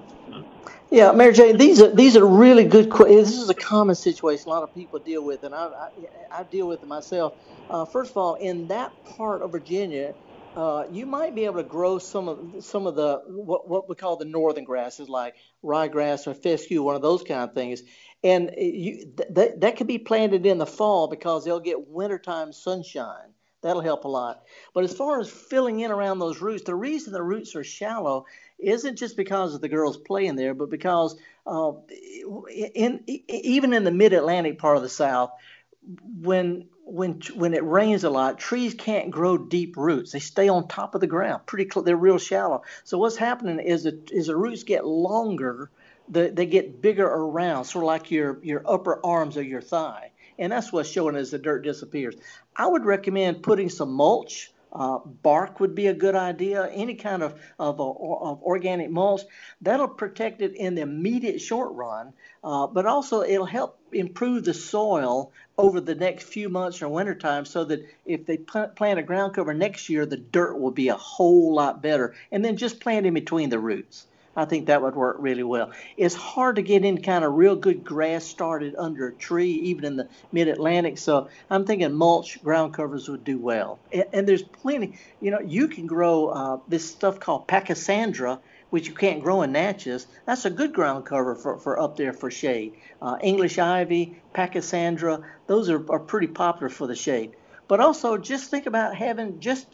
Yeah, 0.91 1.13
Mary 1.13 1.33
Jane, 1.33 1.57
these 1.57 1.81
are 1.81 1.93
these 1.93 2.17
are 2.17 2.27
really 2.27 2.65
good. 2.65 2.89
Questions. 2.91 3.31
This 3.31 3.39
is 3.39 3.49
a 3.51 3.55
common 3.55 3.97
situation 3.97 4.47
a 4.47 4.51
lot 4.51 4.63
of 4.63 4.73
people 4.75 5.01
deal 5.01 5.25
with, 5.25 5.43
and 5.43 5.55
I 5.55 5.67
I, 5.67 5.91
I 6.31 6.43
deal 6.45 6.69
with 6.69 6.83
it 6.83 6.87
myself. 6.87 7.35
Uh, 7.69 7.85
first 7.85 8.13
of 8.13 8.17
all, 8.17 8.35
in 8.35 8.69
that 8.69 8.93
part 9.17 9.43
of 9.43 9.51
Virginia, 9.51 10.15
uh, 10.57 10.85
you 10.91 11.05
might 11.07 11.35
be 11.35 11.45
able 11.45 11.57
to 11.57 11.65
grow 11.65 11.99
some 11.99 12.29
of 12.29 12.65
some 12.65 12.87
of 12.87 12.95
the 12.95 13.23
what, 13.27 13.69
what 13.69 13.89
we 13.89 13.95
call 13.95 14.17
the 14.17 14.25
northern 14.25 14.65
grasses 14.65 15.09
like 15.09 15.35
ryegrass 15.65 16.27
or 16.27 16.35
fescue, 16.35 16.83
one 16.83 16.95
of 16.95 17.03
those 17.03 17.23
kind 17.23 17.41
of 17.41 17.55
things. 17.55 17.83
and 18.23 18.51
you, 18.57 19.13
th- 19.35 19.53
that 19.59 19.77
could 19.77 19.87
be 19.87 19.99
planted 19.99 20.47
in 20.47 20.59
the 20.59 20.67
fall 20.67 21.09
because 21.09 21.45
they'll 21.45 21.61
get 21.61 21.89
wintertime 21.89 22.53
sunshine. 22.53 23.35
That'll 23.63 23.83
help 23.83 24.05
a 24.05 24.09
lot. 24.09 24.45
But 24.75 24.85
as 24.85 24.95
far 24.95 25.21
as 25.21 25.31
filling 25.31 25.81
in 25.81 25.91
around 25.91 26.19
those 26.19 26.43
roots, 26.43 26.65
the 26.65 26.75
reason 26.75 27.15
the 27.15 27.23
roots 27.23 27.57
are 27.57 27.65
shallow 27.65 28.27
isn't 28.59 28.97
just 28.97 29.17
because 29.17 29.55
of 29.55 29.63
the 29.63 29.71
girls 29.71 29.97
playing 29.97 30.37
there, 30.37 30.53
but 30.53 30.69
because 30.69 31.17
uh, 31.47 31.73
in, 32.55 33.03
in 33.07 33.23
even 33.29 33.73
in 33.73 33.85
the 33.85 33.91
mid-Atlantic 33.91 34.59
part 34.59 34.77
of 34.77 34.83
the 34.83 34.89
South, 34.89 35.31
when 36.21 36.69
when 36.85 37.21
when 37.35 37.55
it 37.55 37.65
rains 37.65 38.05
a 38.05 38.11
lot, 38.11 38.39
trees 38.39 38.75
can't 38.75 39.11
grow 39.11 39.39
deep 39.39 39.77
roots. 39.77 40.13
They 40.13 40.19
stay 40.19 40.49
on 40.49 40.69
top 40.69 40.95
of 40.95 41.01
the 41.01 41.07
ground, 41.07 41.47
pretty. 41.47 41.69
Cl- 41.71 41.85
they're 41.85 41.97
real 41.97 42.19
shallow. 42.19 42.63
So 42.85 42.99
what's 42.99 43.17
happening 43.17 43.59
is 43.59 43.85
that 43.85 44.11
is 44.11 44.27
the 44.27 44.37
roots 44.37 44.65
get 44.65 44.87
longer, 44.87 45.71
the, 46.09 46.31
they 46.31 46.47
get 46.47 46.83
bigger 46.83 47.07
around, 47.07 47.65
sort 47.65 47.85
of 47.85 47.87
like 47.87 48.11
your 48.11 48.39
your 48.43 48.63
upper 48.67 49.05
arms 49.05 49.37
or 49.37 49.43
your 49.43 49.63
thigh, 49.63 50.13
and 50.39 50.53
that's 50.53 50.73
what's 50.73 50.91
showing 50.91 51.17
as 51.17 51.31
the 51.31 51.39
dirt 51.39 51.65
disappears. 51.65 52.15
I 52.55 52.67
would 52.67 52.85
recommend 52.85 53.43
putting 53.43 53.71
some 53.71 53.93
mulch 53.93 54.53
uh, 54.75 54.99
bark 54.99 55.61
would 55.61 55.75
be 55.75 55.87
a 55.87 55.95
good 55.95 56.17
idea. 56.17 56.67
Any 56.67 56.95
kind 56.95 57.23
of, 57.23 57.41
of, 57.59 57.81
of, 57.81 58.43
organic 58.43 58.91
mulch 58.91 59.23
that'll 59.61 59.89
protect 59.89 60.43
it 60.43 60.57
in 60.57 60.75
the 60.75 60.83
immediate 60.83 61.41
short 61.41 61.73
run, 61.75 62.13
uh, 62.43 62.67
but 62.67 62.85
also 62.85 63.23
it'll 63.23 63.47
help 63.47 63.79
improve 63.95 64.45
the 64.45 64.55
soil 64.55 65.33
over 65.57 65.81
the 65.81 65.95
next 65.95 66.25
few 66.25 66.49
months 66.49 66.83
or 66.83 66.89
wintertime 66.89 67.45
so 67.45 67.65
that 67.65 67.87
if 68.05 68.27
they 68.27 68.37
plant 68.37 68.99
a 68.99 69.03
ground 69.03 69.35
cover 69.35 69.55
next 69.55 69.89
year, 69.89 70.05
the 70.05 70.17
dirt 70.17 70.59
will 70.59 70.71
be 70.71 70.89
a 70.89 70.97
whole 70.97 71.55
lot 71.55 71.83
better. 71.83 72.15
And 72.33 72.45
then 72.45 72.57
just 72.57 72.81
plant 72.81 73.07
in 73.07 73.15
between 73.15 73.51
the 73.51 73.59
roots. 73.59 74.07
I 74.37 74.45
think 74.47 74.67
that 74.67 74.83
would 74.83 74.97
work 74.97 75.17
really 75.21 75.43
well. 75.43 75.71
It's 75.97 76.15
hard 76.15 76.57
to 76.57 76.63
get 76.63 76.85
any 76.85 77.01
kind 77.01 77.25
of 77.25 77.35
real 77.35 77.55
good 77.57 77.85
grass 77.85 78.25
started 78.25 78.75
under 78.77 79.09
a 79.09 79.13
tree, 79.13 79.53
even 79.53 79.85
in 79.85 79.97
the 79.97 80.09
mid 80.33 80.49
Atlantic. 80.49 80.99
So 80.99 81.29
I'm 81.49 81.65
thinking 81.65 81.93
mulch 81.93 82.43
ground 82.43 82.75
covers 82.75 83.09
would 83.09 83.25
do 83.25 83.39
well. 83.39 83.79
And, 83.93 84.05
and 84.13 84.29
there's 84.29 84.43
plenty, 84.43 84.99
you 85.21 85.31
know, 85.31 85.41
you 85.41 85.69
can 85.69 85.87
grow 85.87 86.29
uh, 86.29 86.59
this 86.67 86.91
stuff 86.91 87.21
called 87.21 87.47
Pachysandra, 87.47 88.41
which 88.75 88.89
you 88.89 88.95
can't 88.95 89.23
grow 89.23 89.43
in 89.43 89.53
Natchez. 89.53 90.05
That's 90.27 90.47
a 90.47 90.51
good 90.51 90.73
ground 90.73 91.07
cover 91.07 91.37
for, 91.37 91.59
for 91.59 91.79
up 91.79 91.97
there 91.97 92.13
for 92.13 92.29
shade. 92.29 92.75
Uh, 93.01 93.17
English 93.23 93.57
ivy, 93.57 94.21
Pachysandra, 94.35 95.23
those 95.47 95.71
are, 95.71 95.89
are 95.93 96.01
pretty 96.01 96.27
popular 96.27 96.69
for 96.69 96.89
the 96.89 96.97
shade. 96.97 97.37
But 97.69 97.79
also 97.79 98.17
just 98.17 98.51
think 98.51 98.67
about 98.67 98.97
having 98.97 99.39
just 99.39 99.69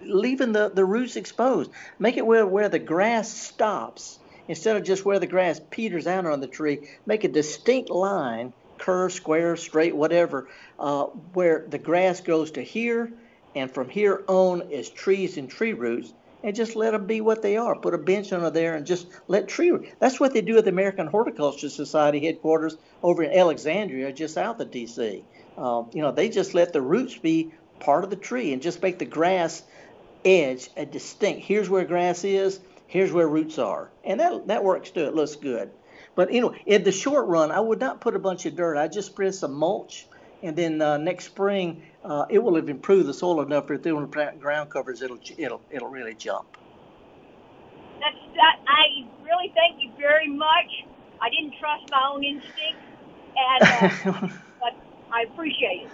leaving 0.00 0.52
the, 0.52 0.70
the 0.70 0.82
roots 0.82 1.16
exposed. 1.16 1.70
Make 1.98 2.16
it 2.16 2.24
where, 2.24 2.46
where 2.46 2.70
the 2.70 2.78
grass 2.78 3.30
stops 3.30 4.18
instead 4.48 4.76
of 4.76 4.82
just 4.82 5.04
where 5.04 5.18
the 5.18 5.26
grass 5.26 5.60
peters 5.68 6.06
out 6.06 6.24
on 6.24 6.40
the 6.40 6.46
tree. 6.46 6.88
Make 7.04 7.24
a 7.24 7.28
distinct 7.28 7.90
line, 7.90 8.54
curve, 8.78 9.12
square, 9.12 9.56
straight, 9.56 9.94
whatever, 9.94 10.48
uh, 10.78 11.04
where 11.34 11.66
the 11.68 11.76
grass 11.76 12.22
goes 12.22 12.52
to 12.52 12.62
here, 12.62 13.12
and 13.54 13.70
from 13.70 13.90
here 13.90 14.24
on 14.26 14.70
is 14.70 14.88
trees 14.88 15.36
and 15.36 15.50
tree 15.50 15.74
roots. 15.74 16.14
And 16.44 16.54
just 16.54 16.76
let 16.76 16.92
them 16.92 17.06
be 17.06 17.20
what 17.20 17.42
they 17.42 17.56
are. 17.56 17.74
Put 17.74 17.94
a 17.94 17.98
bench 17.98 18.32
under 18.32 18.50
there 18.50 18.76
and 18.76 18.86
just 18.86 19.08
let 19.26 19.48
tree. 19.48 19.92
That's 19.98 20.20
what 20.20 20.32
they 20.32 20.40
do 20.40 20.56
at 20.56 20.64
the 20.64 20.70
American 20.70 21.08
Horticulture 21.08 21.68
Society 21.68 22.20
headquarters 22.24 22.76
over 23.02 23.24
in 23.24 23.36
Alexandria, 23.36 24.12
just 24.12 24.34
south 24.34 24.60
of 24.60 24.70
D.C. 24.70 25.24
Uh, 25.56 25.82
you 25.92 26.00
know, 26.00 26.12
they 26.12 26.28
just 26.28 26.54
let 26.54 26.72
the 26.72 26.80
roots 26.80 27.16
be 27.16 27.50
part 27.80 28.04
of 28.04 28.10
the 28.10 28.16
tree 28.16 28.52
and 28.52 28.62
just 28.62 28.82
make 28.82 28.98
the 28.98 29.04
grass 29.04 29.62
edge 30.24 30.70
a 30.76 30.86
distinct. 30.86 31.44
Here's 31.44 31.68
where 31.68 31.84
grass 31.84 32.24
is. 32.24 32.60
Here's 32.86 33.12
where 33.12 33.28
roots 33.28 33.58
are, 33.58 33.90
and 34.02 34.18
that 34.20 34.46
that 34.46 34.64
works 34.64 34.90
too. 34.90 35.04
It 35.04 35.14
looks 35.14 35.36
good. 35.36 35.70
But 36.14 36.32
know, 36.40 36.54
in 36.64 36.84
the 36.84 36.92
short 36.92 37.26
run, 37.28 37.52
I 37.52 37.60
would 37.60 37.80
not 37.80 38.00
put 38.00 38.16
a 38.16 38.18
bunch 38.18 38.46
of 38.46 38.56
dirt. 38.56 38.78
I 38.78 38.88
just 38.88 39.08
spread 39.08 39.34
some 39.34 39.52
mulch, 39.52 40.06
and 40.42 40.56
then 40.56 40.82
uh, 40.82 40.98
next 40.98 41.26
spring 41.26 41.84
uh, 42.04 42.26
it 42.30 42.38
will 42.40 42.56
have 42.56 42.68
improved 42.68 43.06
the 43.08 43.14
soil 43.14 43.42
enough 43.42 43.66
that 43.68 43.74
if 43.74 43.82
they 43.82 43.92
want 43.92 44.10
to 44.10 44.14
plant 44.16 44.40
ground 44.40 44.70
covers, 44.70 45.02
it'll 45.02 45.18
it'll 45.38 45.62
it'll 45.70 45.88
really 45.88 46.14
jump. 46.14 46.56
That's 48.00 48.22
that. 48.36 48.56
I 48.68 49.06
really 49.24 49.52
thank 49.54 49.82
you 49.82 49.92
very 49.98 50.28
much. 50.28 50.70
I 51.22 51.30
didn't 51.30 51.54
trust 51.60 51.84
my 51.90 52.02
own 52.12 52.24
instinct, 52.24 52.82
and 53.36 53.64
uh, 53.66 53.90
but 54.60 54.74
I 55.12 55.24
appreciate 55.32 55.88
it 55.88 55.92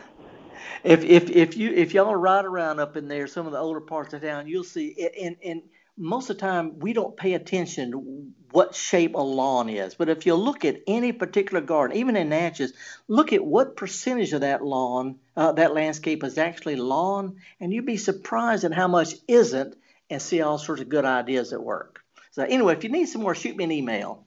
if 0.85 1.05
if 1.05 1.31
if 1.31 1.57
you 1.57 1.73
if 1.73 1.95
y'all 1.95 2.15
ride 2.15 2.45
around 2.45 2.81
up 2.81 2.97
in 2.97 3.09
there, 3.09 3.27
some 3.27 3.47
of 3.47 3.53
the 3.53 3.59
older 3.59 3.81
parts 3.81 4.15
of 4.15 4.23
town, 4.23 4.47
you'll 4.49 4.65
see 4.65 4.89
it. 4.89 5.15
And 5.21 5.37
and 5.45 5.63
most 5.97 6.31
of 6.31 6.37
the 6.37 6.41
time, 6.41 6.79
we 6.81 6.93
don't 6.93 7.17
pay 7.17 7.35
attention 7.35 7.93
to 7.93 8.33
what 8.51 8.75
shape 8.75 9.15
a 9.15 9.21
lawn 9.21 9.69
is. 9.69 9.95
But 9.95 10.09
if 10.09 10.27
you 10.27 10.35
look 10.35 10.65
at 10.65 10.81
any 10.87 11.13
particular 11.13 11.61
garden, 11.61 11.97
even 11.97 12.17
in 12.17 12.29
Natchez, 12.29 12.73
look 13.09 13.33
at 13.33 13.45
what 13.45 13.77
percentage 13.77 14.33
of 14.33 14.41
that 14.41 14.65
lawn, 14.65 15.19
uh, 15.37 15.53
that 15.53 15.75
landscape 15.75 16.25
is 16.25 16.39
actually 16.39 16.77
lawn, 16.77 17.37
and 17.61 17.73
you'd 17.73 17.87
be 17.87 17.97
surprised 17.97 18.65
at 18.65 18.73
how 18.73 18.89
much 18.89 19.15
isn't, 19.29 19.77
and 20.11 20.21
see 20.21 20.43
all 20.43 20.59
sorts 20.59 20.83
of 20.83 20.89
good 20.89 21.05
ideas 21.05 21.53
at 21.53 21.63
work. 21.63 22.01
So 22.33 22.43
anyway, 22.43 22.75
if 22.75 22.85
you 22.85 22.91
need 22.91 23.07
some 23.07 23.23
more, 23.23 23.35
shoot 23.35 23.57
me 23.57 23.65
an 23.65 23.73
email. 23.73 24.25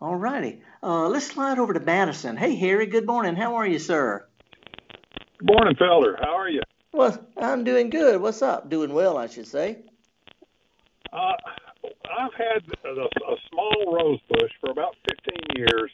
All 0.00 0.14
righty. 0.14 0.62
Uh, 0.82 1.08
let's 1.08 1.26
slide 1.26 1.58
over 1.58 1.72
to 1.72 1.80
Madison. 1.80 2.36
Hey, 2.36 2.54
Harry. 2.56 2.86
Good 2.86 3.06
morning. 3.06 3.34
How 3.34 3.56
are 3.56 3.66
you, 3.66 3.78
sir? 3.78 4.28
Good 5.38 5.48
morning, 5.48 5.74
Felder. 5.74 6.14
How 6.20 6.36
are 6.36 6.48
you? 6.48 6.60
Well, 6.96 7.12
I'm 7.36 7.62
doing 7.62 7.90
good. 7.90 8.22
What's 8.22 8.40
up? 8.40 8.70
Doing 8.70 8.94
well, 8.94 9.18
I 9.18 9.26
should 9.26 9.46
say. 9.46 9.80
Uh, 11.12 11.36
I've 12.18 12.32
had 12.32 12.64
a, 12.86 13.04
a 13.04 13.36
small 13.50 13.92
rose 13.92 14.20
bush 14.30 14.50
for 14.62 14.70
about 14.70 14.96
15 15.06 15.56
years. 15.56 15.92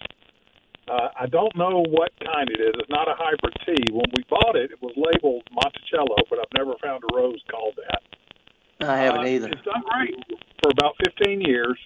Uh, 0.87 1.09
I 1.19 1.27
don't 1.27 1.57
know 1.57 1.83
what 1.89 2.13
kind 2.23 2.49
it 2.49 2.61
is. 2.61 2.75
It's 2.79 2.89
not 2.89 3.09
a 3.09 3.15
hybrid 3.19 3.55
tea. 3.67 3.93
When 3.93 4.07
we 4.17 4.23
bought 4.31 4.55
it, 4.55 4.71
it 4.71 4.81
was 4.81 4.95
labeled 4.95 5.43
Monticello, 5.51 6.23
but 6.31 6.39
I've 6.39 6.55
never 6.57 6.75
found 6.81 7.03
a 7.03 7.17
rose 7.17 7.43
called 7.51 7.75
that. 7.89 8.89
I 8.89 8.97
haven't 8.99 9.23
uh, 9.23 9.27
either. 9.27 9.49
It's 9.49 9.65
done 9.65 9.83
great 9.91 10.15
for 10.63 10.71
about 10.71 10.95
15 11.19 11.41
years. 11.41 11.79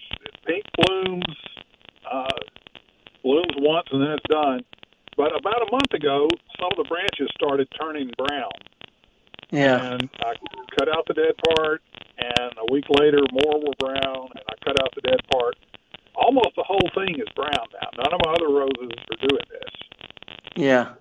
Pink 0.45 0.63
blooms, 0.77 1.25
uh, 2.05 2.37
blooms 3.23 3.55
once 3.57 3.87
and 3.91 3.99
then 3.99 4.11
it's 4.11 4.29
done. 4.29 4.61
But 5.17 5.35
about 5.35 5.67
a 5.67 5.71
month 5.71 5.91
ago, 5.95 6.29
some 6.59 6.69
of 6.69 6.77
the 6.77 6.87
branches 6.87 7.33
started 7.33 7.67
turning 7.81 8.11
brown. 8.15 8.53
Yeah. 9.51 9.93
And 9.93 10.09
I 10.19 10.33
cut 10.77 10.89
out 10.89 11.05
the 11.07 11.13
dead 11.13 11.33
part, 11.55 11.81
and 12.17 12.51
a 12.57 12.71
week 12.71 12.85
later, 12.99 13.19
more 13.31 13.59
were 13.59 13.73
brown, 13.79 14.29
and 14.35 14.43
I 14.49 14.53
cut 14.63 14.81
out 14.81 14.93
the 14.95 15.01
dead 15.01 15.19
part. 15.31 15.55
Almost 16.15 16.55
the 16.55 16.63
whole 16.63 16.89
thing 16.95 17.15
is 17.15 17.27
brown 17.35 17.51
now. 17.51 17.89
None 17.97 18.13
of 18.13 18.19
my 18.25 18.33
other 18.33 18.49
roses 18.49 18.91
are 19.11 19.27
doing 19.27 19.43
this. 19.49 20.37
Yeah. 20.55 20.93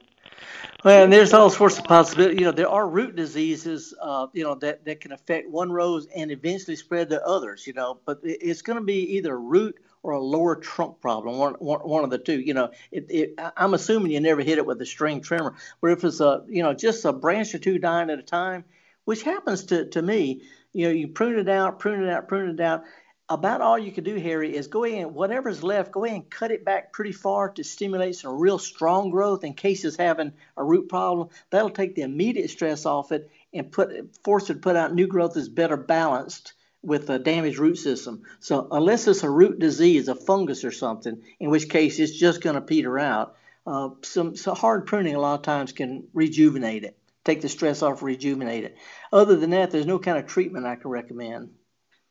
Well, 0.85 1.05
and 1.05 1.13
there's 1.13 1.33
all 1.33 1.51
sorts 1.51 1.79
of 1.79 1.85
possibilities. 1.85 2.39
You 2.39 2.47
know, 2.47 2.53
there 2.53 2.69
are 2.69 2.87
root 2.87 3.17
diseases, 3.17 3.95
uh, 4.01 4.29
you 4.33 4.45
know, 4.45 4.55
that, 4.57 4.85
that 4.85 5.01
can 5.01 5.13
affect 5.13 5.49
one 5.51 5.73
rose 5.73 6.07
and 6.15 6.31
eventually 6.31 6.77
spread 6.77 7.09
to 7.11 7.27
others, 7.27 7.67
you 7.67 7.73
know, 7.73 7.99
but 8.05 8.21
it's 8.23 8.63
going 8.63 8.79
to 8.79 8.85
be 8.85 9.17
either 9.17 9.41
root 9.41 9.77
or 10.07 10.13
a 10.13 10.21
lower 10.21 10.55
trunk 10.55 11.01
problem, 11.01 11.37
one, 11.37 11.55
one, 11.55 11.81
one 11.81 12.05
of 12.05 12.11
the 12.11 12.19
two. 12.19 12.41
You 12.41 12.55
know, 12.55 12.71
it, 12.93 13.07
it, 13.11 13.41
I'm 13.57 13.75
assuming 13.75 14.13
you 14.13 14.21
never 14.21 14.41
hit 14.41 14.59
it 14.59 14.65
with 14.65 14.81
a 14.81 14.87
string 14.87 15.21
trimmer, 15.21 15.57
but 15.81 15.91
if 15.91 16.05
it's 16.05 16.21
a, 16.21 16.45
you 16.47 16.63
know, 16.63 16.75
just 16.75 17.05
a 17.05 17.13
branch 17.13 17.53
or 17.57 17.59
two 17.59 17.81
dying 17.81 18.09
at 18.11 18.21
a 18.21 18.23
time, 18.23 18.65
which 19.05 19.25
happens 19.25 19.65
to, 19.65 19.87
to 19.91 20.01
me, 20.01 20.43
you 20.73 20.87
know, 20.87 20.93
you 20.93 21.09
prune 21.09 21.41
it 21.41 21.49
out, 21.49 21.81
prune 21.81 22.05
it 22.05 22.09
out, 22.09 22.29
prune 22.29 22.51
it 22.51 22.61
out. 22.61 22.85
About 23.29 23.61
all 23.61 23.77
you 23.77 23.91
can 23.91 24.05
do, 24.05 24.15
Harry, 24.15 24.55
is 24.55 24.69
go 24.69 24.85
and 24.85 25.13
whatever's 25.13 25.65
left, 25.65 25.91
go 25.91 26.05
ahead 26.05 26.15
and 26.15 26.31
cut 26.31 26.53
it 26.53 26.65
back 26.65 26.93
pretty 26.93 27.11
far 27.11 27.49
to 27.51 27.65
stimulate 27.65 28.15
some 28.15 28.39
real 28.39 28.61
strong 28.61 29.11
growth 29.11 29.43
in 29.43 29.55
case 29.55 29.85
it's 29.85 29.97
having 29.97 30.33
a 30.57 30.63
root 30.63 30.89
problem. 30.89 31.31
That'll 31.51 31.71
take 31.71 31.97
the 31.97 32.03
immediate 32.03 32.51
stress 32.51 32.87
off 32.87 33.11
it 33.11 33.29
and 33.53 33.73
put 33.73 33.91
force 34.23 34.51
it 34.51 34.55
to 34.55 34.61
put 34.61 34.77
out 34.77 34.95
new 34.95 35.09
growth 35.09 35.35
that's 35.35 35.49
better 35.49 35.77
balanced 35.77 36.53
with 36.83 37.11
a 37.11 37.19
damaged 37.19 37.59
root 37.59 37.77
system. 37.77 38.23
So 38.41 38.69
unless 38.71 39.07
it's 39.09 39.23
a 39.23 39.31
root 39.31 39.59
disease, 39.59 40.09
a 40.09 40.15
fungus 40.15 40.65
or 40.65 40.71
something, 40.71 41.23
in 41.41 41.51
which 41.51 41.69
case 41.69 41.99
it's 41.99 42.17
just 42.17 42.41
going 42.41 42.55
to 42.55 42.61
peter 42.61 42.99
out, 42.99 43.37
uh, 43.67 43.91
some, 44.03 44.35
hard 44.37 44.87
pruning 44.87 45.17
a 45.17 45.21
lot 45.21 45.35
of 45.35 45.43
times 45.43 45.73
can 45.73 46.07
rejuvenate 46.15 46.85
it, 46.85 46.97
take 47.25 47.41
the 47.41 47.49
stress 47.49 47.83
off, 47.83 48.03
rejuvenate 48.03 48.65
it. 48.65 48.77
Other 49.13 49.37
than 49.37 49.51
that, 49.51 49.73
there's 49.73 49.87
no 49.87 49.99
kind 49.99 50.19
of 50.19 50.27
treatment 50.27 50.67
I 50.67 50.77
can 50.77 50.91
recommend. 50.91 51.51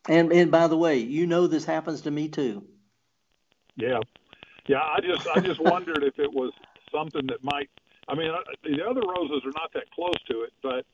And 0.08 0.32
and 0.32 0.52
by 0.52 0.68
the 0.68 0.78
way, 0.78 0.98
you 0.98 1.26
know 1.26 1.48
this 1.48 1.66
happens 1.66 2.02
to 2.02 2.12
me 2.12 2.28
too. 2.28 2.64
Yeah, 3.76 4.00
yeah. 4.68 4.82
I 4.82 5.00
just 5.02 5.28
I 5.28 5.40
just 5.40 5.60
wondered 5.60 6.04
if 6.04 6.20
it 6.20 6.32
was 6.32 6.52
something 6.92 7.26
that 7.28 7.44
might. 7.44 7.70
I 8.08 8.14
mean, 8.14 8.30
uh, 8.30 8.38
the 8.64 8.86
other 8.88 9.02
roses 9.02 9.42
are 9.46 9.52
not 9.56 9.74
that 9.74 9.90
close 9.92 10.14
to 10.30 10.44
it, 10.44 10.54
but 10.62 10.86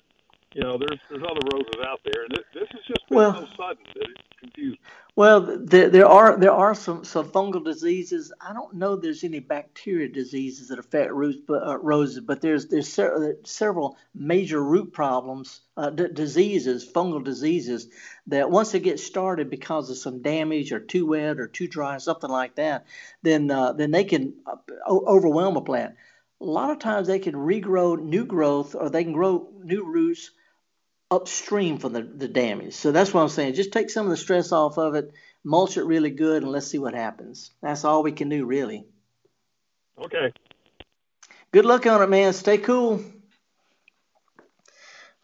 you 0.53 0.61
know, 0.61 0.77
there's 0.77 0.99
there's 1.09 1.23
other 1.23 1.41
roses 1.53 1.81
out 1.85 1.99
there, 2.03 2.23
and 2.23 2.31
this, 2.31 2.45
this 2.53 2.69
is 2.73 2.85
just 2.87 3.07
been 3.09 3.17
well, 3.17 3.33
so 3.33 3.47
sudden 3.55 3.83
that 3.95 4.09
it 4.09 4.17
confused. 4.39 4.79
Well, 5.15 5.41
there, 5.63 5.89
there 5.89 6.07
are 6.07 6.37
there 6.37 6.51
are 6.51 6.73
some, 6.75 7.03
some 7.05 7.29
fungal 7.29 7.63
diseases. 7.63 8.33
I 8.41 8.53
don't 8.53 8.73
know 8.75 8.95
there's 8.95 9.23
any 9.23 9.39
bacteria 9.39 10.09
diseases 10.09 10.69
that 10.69 10.79
affect 10.79 11.11
roots, 11.11 11.39
but, 11.47 11.65
uh, 11.65 11.77
roses, 11.77 12.21
but 12.21 12.41
there's 12.41 12.67
there's 12.67 12.91
ser- 12.91 13.37
several 13.45 13.97
major 14.13 14.61
root 14.63 14.91
problems, 14.91 15.61
uh, 15.77 15.89
d- 15.89 16.07
diseases, 16.13 16.89
fungal 16.89 17.23
diseases 17.23 17.87
that 18.27 18.49
once 18.51 18.71
they 18.71 18.79
get 18.79 18.99
started 18.99 19.49
because 19.49 19.89
of 19.89 19.97
some 19.97 20.21
damage 20.21 20.71
or 20.71 20.79
too 20.79 21.05
wet 21.05 21.39
or 21.39 21.47
too 21.47 21.67
dry, 21.67 21.97
something 21.97 22.29
like 22.29 22.55
that, 22.55 22.85
then 23.21 23.51
uh, 23.51 23.73
then 23.73 23.91
they 23.91 24.03
can 24.03 24.33
uh, 24.45 24.55
overwhelm 24.87 25.55
a 25.55 25.61
plant. 25.61 25.95
A 26.41 26.45
lot 26.45 26.71
of 26.71 26.79
times 26.79 27.07
they 27.07 27.19
can 27.19 27.35
regrow 27.35 27.97
new 28.01 28.25
growth 28.25 28.75
or 28.75 28.89
they 28.89 29.03
can 29.03 29.13
grow 29.13 29.49
new 29.63 29.85
roots 29.85 30.31
upstream 31.12 31.78
from 31.78 31.93
the, 31.93 32.02
the 32.02 32.28
damage. 32.28 32.74
So 32.74 32.91
that's 32.91 33.13
what 33.13 33.21
I'm 33.21 33.30
saying. 33.30 33.54
Just 33.54 33.74
take 33.74 33.89
some 33.89 34.06
of 34.06 34.10
the 34.10 34.17
stress 34.17 34.52
off 34.52 34.78
of 34.78 34.95
it, 34.95 35.12
mulch 35.43 35.78
it 35.78 35.84
really 35.84 36.10
good, 36.10 36.41
and 36.41 36.52
let's 36.52 36.67
see 36.67 36.80
what 36.80 36.95
happens. 36.95 37.52
That's 37.62 37.84
all 37.84 38.02
we 38.02 38.13
can 38.13 38.30
do, 38.30 38.45
really. 38.45 38.86
Okay. 40.00 40.34
Good 41.52 41.65
luck 41.65 41.86
on 41.86 42.02
it, 42.02 42.10
man. 42.10 42.32
Stay 42.32 42.58
cool. 42.58 43.04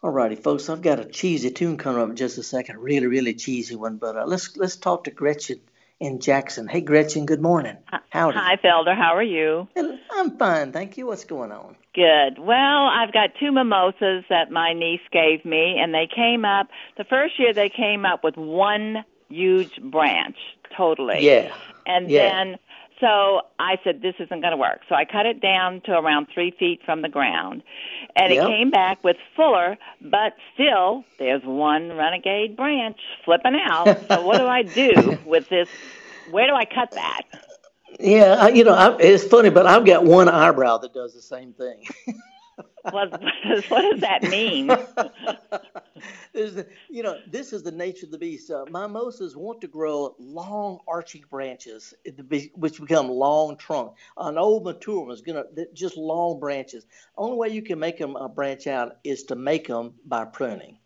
Alrighty, 0.02 0.40
folks. 0.40 0.68
I've 0.68 0.82
got 0.82 1.00
a 1.00 1.04
cheesy 1.06 1.50
tune 1.50 1.78
coming 1.78 2.00
up 2.00 2.10
in 2.10 2.16
just 2.16 2.38
a 2.38 2.42
second. 2.42 2.78
Really, 2.78 3.06
really 3.06 3.34
cheesy 3.34 3.74
one. 3.74 3.96
But 3.96 4.16
uh, 4.16 4.26
let's 4.26 4.56
let's 4.56 4.76
talk 4.76 5.04
to 5.04 5.10
Gretchen 5.10 5.60
in 6.00 6.20
Jackson. 6.20 6.68
Hey, 6.68 6.80
Gretchen. 6.80 7.26
Good 7.26 7.42
morning. 7.42 7.76
Howdy. 8.10 8.36
Hi, 8.36 8.56
Felder. 8.56 8.96
How 8.96 9.16
are 9.16 9.22
you? 9.22 9.68
I'm 10.12 10.36
fine, 10.38 10.72
thank 10.72 10.96
you. 10.96 11.06
What's 11.06 11.24
going 11.24 11.52
on? 11.52 11.76
Good. 11.94 12.38
Well, 12.38 12.86
I've 12.86 13.12
got 13.12 13.30
two 13.40 13.50
mimosas 13.50 14.24
that 14.30 14.50
my 14.50 14.72
niece 14.72 15.00
gave 15.12 15.44
me, 15.44 15.78
and 15.80 15.92
they 15.92 16.08
came 16.14 16.44
up. 16.44 16.68
The 16.96 17.04
first 17.04 17.38
year 17.38 17.52
they 17.52 17.68
came 17.68 18.06
up 18.06 18.22
with 18.22 18.36
one 18.36 19.04
huge 19.28 19.80
branch, 19.82 20.36
totally. 20.76 21.26
Yeah. 21.26 21.52
And 21.86 22.08
yeah. 22.08 22.28
then, 22.28 22.58
so 23.00 23.42
I 23.58 23.76
said, 23.84 24.02
this 24.02 24.14
isn't 24.18 24.40
going 24.40 24.50
to 24.52 24.56
work. 24.56 24.80
So 24.88 24.94
I 24.94 25.04
cut 25.04 25.26
it 25.26 25.40
down 25.40 25.80
to 25.86 25.92
around 25.92 26.28
three 26.32 26.52
feet 26.58 26.80
from 26.84 27.02
the 27.02 27.08
ground, 27.08 27.62
and 28.16 28.32
Yep. 28.32 28.42
it 28.44 28.46
came 28.46 28.70
back 28.70 29.02
with 29.04 29.16
fuller, 29.36 29.76
but 30.00 30.34
still, 30.54 31.04
there's 31.18 31.42
one 31.44 31.92
renegade 31.96 32.56
branch 32.56 32.98
flipping 33.24 33.56
out. 33.70 33.94
so 34.08 34.20
what 34.22 34.38
do 34.38 34.46
I 34.46 34.62
do 34.62 35.18
with 35.24 35.48
this? 35.48 35.68
Where 36.24 36.46
do 36.46 36.54
I 36.54 36.64
cut 36.64 36.90
that? 36.94 37.22
Yeah, 38.00 38.48
you 38.48 38.64
know, 38.64 38.74
I, 38.74 38.96
it's 38.98 39.24
funny, 39.24 39.50
but 39.50 39.66
I've 39.66 39.84
got 39.86 40.04
one 40.04 40.28
eyebrow 40.28 40.78
that 40.78 40.92
does 40.94 41.14
the 41.14 41.22
same 41.22 41.52
thing. 41.52 41.84
What, 42.90 43.12
what 43.68 43.82
does 43.82 44.00
that 44.00 44.24
mean? 44.24 44.76
The, 46.32 46.66
you 46.88 47.02
know, 47.02 47.18
this 47.26 47.52
is 47.52 47.62
the 47.64 47.72
nature 47.72 48.06
of 48.06 48.12
the 48.12 48.18
beast. 48.18 48.50
Uh, 48.50 48.66
mimosas 48.70 49.36
want 49.36 49.60
to 49.62 49.68
grow 49.68 50.14
long, 50.18 50.78
arching 50.86 51.24
branches, 51.30 51.94
to 52.06 52.22
be- 52.22 52.52
which 52.54 52.80
become 52.80 53.08
long 53.08 53.56
trunk. 53.56 53.94
An 54.16 54.38
old 54.38 54.64
mature 54.64 55.00
one 55.00 55.10
is 55.12 55.22
gonna 55.22 55.44
just 55.74 55.96
long 55.96 56.38
branches. 56.38 56.86
Only 57.16 57.36
way 57.36 57.48
you 57.48 57.62
can 57.62 57.80
make 57.80 57.98
them 57.98 58.16
uh, 58.16 58.28
branch 58.28 58.66
out 58.68 58.98
is 59.04 59.24
to 59.24 59.36
make 59.36 59.66
them 59.66 59.94
by 60.06 60.24
pruning. 60.26 60.78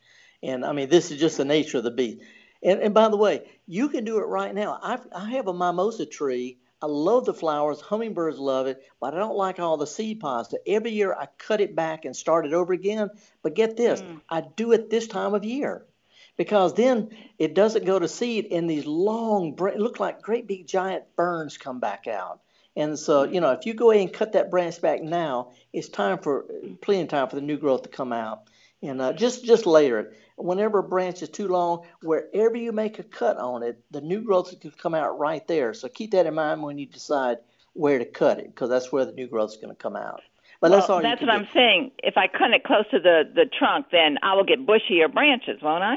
And 0.42 0.64
I 0.64 0.72
mean, 0.72 0.88
this 0.88 1.10
is 1.10 1.20
just 1.20 1.36
the 1.36 1.44
nature 1.44 1.78
of 1.78 1.84
the 1.84 1.90
beast. 1.90 2.22
And, 2.62 2.80
and 2.80 2.94
by 2.94 3.08
the 3.08 3.16
way, 3.16 3.42
you 3.66 3.88
can 3.88 4.04
do 4.04 4.18
it 4.18 4.26
right 4.26 4.54
now. 4.54 4.78
I've, 4.82 5.06
I 5.14 5.30
have 5.32 5.48
a 5.48 5.54
mimosa 5.54 6.06
tree. 6.06 6.58
I 6.82 6.86
love 6.86 7.24
the 7.24 7.34
flowers. 7.34 7.80
Hummingbirds 7.80 8.38
love 8.38 8.66
it, 8.66 8.82
but 9.00 9.14
I 9.14 9.18
don't 9.18 9.36
like 9.36 9.60
all 9.60 9.76
the 9.76 9.86
seed 9.86 10.20
pods. 10.20 10.50
So 10.50 10.58
every 10.66 10.90
year 10.90 11.14
I 11.14 11.28
cut 11.38 11.60
it 11.60 11.76
back 11.76 12.04
and 12.04 12.14
start 12.14 12.44
it 12.44 12.52
over 12.52 12.72
again. 12.72 13.10
But 13.42 13.54
get 13.54 13.76
this, 13.76 14.02
mm. 14.02 14.20
I 14.28 14.42
do 14.56 14.72
it 14.72 14.90
this 14.90 15.06
time 15.06 15.34
of 15.34 15.44
year 15.44 15.86
because 16.36 16.74
then 16.74 17.10
it 17.38 17.54
doesn't 17.54 17.84
go 17.84 17.98
to 17.98 18.08
seed 18.08 18.48
and 18.50 18.68
these 18.68 18.86
long, 18.86 19.54
look 19.56 20.00
like 20.00 20.22
great 20.22 20.46
big 20.46 20.66
giant 20.66 21.04
ferns 21.14 21.56
come 21.56 21.78
back 21.78 22.06
out. 22.08 22.40
And 22.74 22.98
so, 22.98 23.26
mm. 23.26 23.34
you 23.34 23.40
know, 23.40 23.52
if 23.52 23.64
you 23.64 23.74
go 23.74 23.92
ahead 23.92 24.02
and 24.02 24.12
cut 24.12 24.32
that 24.32 24.50
branch 24.50 24.80
back 24.80 25.02
now, 25.02 25.52
it's 25.72 25.88
time 25.88 26.18
for 26.18 26.46
plenty 26.80 27.02
of 27.02 27.08
time 27.08 27.28
for 27.28 27.36
the 27.36 27.42
new 27.42 27.58
growth 27.58 27.82
to 27.82 27.88
come 27.88 28.12
out. 28.12 28.48
And 28.82 29.00
uh, 29.00 29.12
just 29.12 29.44
just 29.44 29.64
layer 29.66 30.00
it. 30.00 30.16
Whenever 30.36 30.78
a 30.78 30.82
branch 30.82 31.22
is 31.22 31.28
too 31.28 31.46
long, 31.46 31.86
wherever 32.02 32.56
you 32.56 32.72
make 32.72 32.98
a 32.98 33.04
cut 33.04 33.36
on 33.36 33.62
it, 33.62 33.78
the 33.90 34.00
new 34.00 34.22
growth 34.22 34.58
can 34.60 34.70
come 34.72 34.94
out 34.94 35.18
right 35.18 35.46
there. 35.46 35.72
So 35.72 35.88
keep 35.88 36.10
that 36.12 36.26
in 36.26 36.34
mind 36.34 36.62
when 36.62 36.78
you 36.78 36.86
decide 36.86 37.38
where 37.74 37.98
to 37.98 38.04
cut 38.04 38.38
it, 38.38 38.46
because 38.46 38.68
that's 38.68 38.90
where 38.90 39.04
the 39.04 39.12
new 39.12 39.28
growth 39.28 39.50
is 39.50 39.56
going 39.56 39.74
to 39.74 39.80
come 39.80 39.94
out. 39.94 40.22
But 40.60 40.70
that's 40.70 40.88
well, 40.88 40.98
all. 40.98 41.02
you 41.02 41.08
that's 41.08 41.20
what 41.20 41.30
do. 41.30 41.32
I'm 41.32 41.48
saying. 41.54 41.92
If 41.98 42.16
I 42.16 42.26
cut 42.26 42.50
it 42.50 42.64
close 42.64 42.84
to 42.90 42.98
the 42.98 43.22
the 43.32 43.46
trunk, 43.46 43.86
then 43.92 44.18
I 44.22 44.34
will 44.34 44.44
get 44.44 44.66
bushier 44.66 45.12
branches, 45.12 45.62
won't 45.62 45.84
I? 45.84 45.96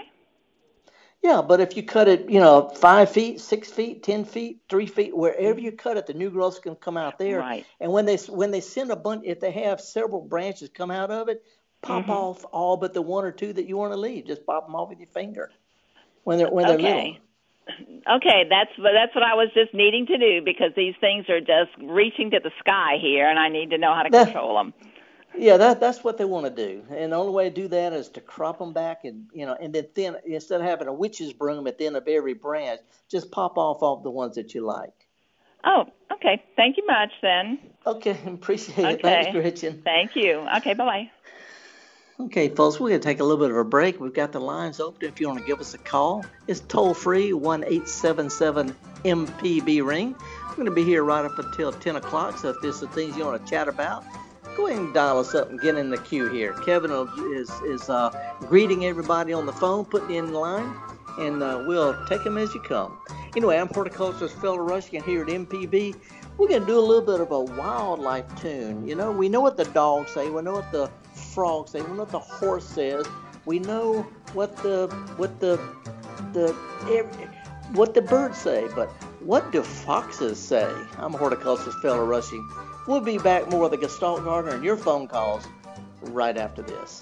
Yeah, 1.23 1.41
but 1.41 1.59
if 1.59 1.75
you 1.75 1.81
cut 1.81 2.07
it, 2.07 2.29
you 2.29 2.39
know, 2.39 2.69
five 2.69 3.09
feet, 3.09 3.41
six 3.41 3.71
feet, 3.71 4.03
ten 4.03 4.25
feet, 4.25 4.59
three 4.69 4.85
feet, 4.85 5.17
wherever 5.17 5.59
you 5.59 5.71
cut 5.71 5.97
it, 5.97 6.05
the 6.05 6.13
new 6.13 6.29
growth's 6.29 6.59
going 6.59 6.75
to 6.75 6.79
come 6.79 6.97
out 6.97 7.17
there. 7.17 7.39
Right. 7.39 7.65
And 7.79 7.91
when 7.91 8.05
they 8.05 8.17
when 8.17 8.51
they 8.51 8.61
send 8.61 8.91
a 8.91 8.95
bunch, 8.95 9.23
if 9.25 9.39
they 9.39 9.51
have 9.51 9.81
several 9.81 10.21
branches 10.21 10.69
come 10.69 10.91
out 10.91 11.09
of 11.09 11.29
it, 11.29 11.43
pop 11.85 12.03
Mm-hmm. 12.03 12.11
off 12.11 12.45
all 12.51 12.77
but 12.77 12.93
the 12.93 13.01
one 13.01 13.23
or 13.25 13.31
two 13.31 13.53
that 13.53 13.65
you 13.67 13.77
want 13.77 13.93
to 13.93 13.97
leave. 13.97 14.25
Just 14.27 14.45
pop 14.45 14.65
them 14.67 14.75
off 14.75 14.89
with 14.89 14.99
your 14.99 15.07
finger 15.09 15.51
when 16.23 16.37
they're 16.37 16.49
when 16.49 16.67
they're 16.67 16.77
little. 16.77 16.99
Okay. 16.99 17.19
Okay, 18.07 18.43
that's 18.47 18.69
that's 18.77 19.15
what 19.15 19.23
I 19.23 19.33
was 19.33 19.49
just 19.55 19.73
needing 19.73 20.05
to 20.07 20.17
do 20.17 20.41
because 20.45 20.71
these 20.75 20.93
things 21.01 21.27
are 21.29 21.39
just 21.39 21.71
reaching 21.81 22.29
to 22.31 22.39
the 22.39 22.51
sky 22.59 22.97
here, 23.01 23.27
and 23.27 23.39
I 23.39 23.49
need 23.49 23.71
to 23.71 23.77
know 23.79 23.93
how 23.95 24.03
to 24.03 24.09
That- 24.11 24.25
control 24.25 24.55
them. 24.57 24.73
Yeah, 25.37 25.57
that 25.57 25.79
that's 25.81 26.01
what 26.03 26.17
they 26.17 26.23
want 26.23 26.45
to 26.45 26.67
do, 26.67 26.83
and 26.91 27.11
the 27.11 27.17
only 27.17 27.33
way 27.33 27.49
to 27.49 27.53
do 27.53 27.67
that 27.67 27.91
is 27.91 28.07
to 28.09 28.21
crop 28.21 28.59
them 28.59 28.71
back, 28.71 29.03
and 29.03 29.27
you 29.33 29.45
know, 29.45 29.53
and 29.59 29.73
then 29.73 29.87
thin 29.93 30.15
instead 30.25 30.61
of 30.61 30.67
having 30.67 30.87
a 30.87 30.93
witch's 30.93 31.33
broom 31.33 31.67
at 31.67 31.77
the 31.77 31.87
end 31.87 31.97
of 31.97 32.07
every 32.07 32.33
branch, 32.35 32.79
just 33.09 33.31
pop 33.31 33.57
off 33.57 33.83
all 33.83 33.97
the 33.97 34.09
ones 34.11 34.35
that 34.35 34.53
you 34.53 34.61
like. 34.61 34.93
Oh, 35.65 35.85
okay. 36.13 36.41
Thank 36.55 36.77
you 36.77 36.85
much, 36.85 37.11
then. 37.21 37.59
Okay, 37.85 38.17
appreciate 38.27 38.77
it. 38.85 38.93
Okay. 38.99 39.01
Thanks, 39.01 39.31
Gretchen. 39.33 39.81
Thank 39.83 40.15
you. 40.15 40.47
Okay, 40.57 40.73
bye 40.73 40.85
bye. 40.85 41.11
Okay, 42.17 42.47
folks, 42.47 42.79
we're 42.79 42.87
going 42.87 43.01
to 43.01 43.05
take 43.05 43.19
a 43.19 43.25
little 43.25 43.43
bit 43.43 43.51
of 43.51 43.57
a 43.57 43.65
break. 43.65 43.99
We've 43.99 44.13
got 44.13 44.31
the 44.31 44.39
lines 44.39 44.79
open 44.79 45.05
if 45.05 45.19
you 45.19 45.27
want 45.27 45.41
to 45.41 45.45
give 45.45 45.59
us 45.59 45.73
a 45.73 45.77
call. 45.77 46.23
It's 46.47 46.61
toll 46.61 46.93
free, 46.93 47.33
1 47.33 47.65
877 47.65 48.73
MPB 49.03 49.85
ring. 49.85 50.15
We're 50.47 50.55
going 50.55 50.65
to 50.65 50.71
be 50.73 50.85
here 50.85 51.03
right 51.03 51.25
up 51.25 51.37
until 51.37 51.73
10 51.73 51.97
o'clock, 51.97 52.37
so 52.37 52.51
if 52.51 52.55
there's 52.61 52.79
some 52.79 52.87
things 52.87 53.17
you 53.17 53.25
want 53.25 53.45
to 53.45 53.49
chat 53.51 53.67
about, 53.67 54.05
go 54.55 54.67
ahead 54.67 54.79
and 54.79 54.93
dial 54.93 55.19
us 55.19 55.35
up 55.35 55.49
and 55.49 55.59
get 55.59 55.75
in 55.75 55.89
the 55.89 55.97
queue 55.97 56.29
here. 56.29 56.53
Kevin 56.53 56.89
is, 57.33 57.49
is 57.65 57.89
uh, 57.89 58.09
greeting 58.39 58.85
everybody 58.85 59.33
on 59.33 59.45
the 59.45 59.53
phone, 59.53 59.83
putting 59.83 60.15
in 60.15 60.31
line, 60.31 60.73
and 61.19 61.43
uh, 61.43 61.65
we'll 61.67 62.01
take 62.05 62.23
them 62.23 62.37
as 62.37 62.53
you 62.55 62.61
come. 62.61 62.97
Anyway, 63.35 63.57
I'm 63.57 63.67
horticulturist 63.67 64.37
Felder 64.37 64.65
Rushing 64.65 65.03
here 65.03 65.23
at 65.23 65.27
MPB. 65.27 65.97
We're 66.37 66.47
going 66.47 66.61
to 66.61 66.65
do 66.67 66.79
a 66.79 66.79
little 66.79 67.05
bit 67.05 67.19
of 67.19 67.31
a 67.31 67.41
wildlife 67.41 68.41
tune. 68.41 68.87
You 68.87 68.95
know, 68.95 69.11
we 69.11 69.27
know 69.27 69.41
what 69.41 69.57
the 69.57 69.65
dogs 69.65 70.13
say, 70.13 70.29
we 70.29 70.41
know 70.41 70.53
what 70.53 70.71
the 70.71 70.89
frogs 71.15 71.73
we 71.73 71.81
know 71.81 71.95
what 71.95 72.11
the 72.11 72.19
horse 72.19 72.65
says, 72.65 73.05
we 73.45 73.59
know 73.59 74.03
what 74.33 74.55
the 74.57 74.87
what 75.17 75.39
the 75.39 75.57
the 76.33 76.53
what 77.73 77.93
the 77.93 78.01
birds 78.01 78.37
say, 78.37 78.67
but 78.75 78.89
what 79.21 79.51
do 79.51 79.63
foxes 79.63 80.39
say? 80.39 80.71
I'm 80.97 81.15
a 81.15 81.17
horticulturist 81.17 81.77
Felder 81.79 82.07
Rushing. 82.07 82.47
We'll 82.87 83.01
be 83.01 83.17
back 83.17 83.49
more 83.49 83.61
with 83.61 83.71
the 83.71 83.77
Gestalt 83.77 84.23
Gardener 84.23 84.55
and 84.55 84.63
your 84.63 84.77
phone 84.77 85.07
calls 85.07 85.47
right 86.01 86.37
after 86.37 86.61
this. 86.61 87.01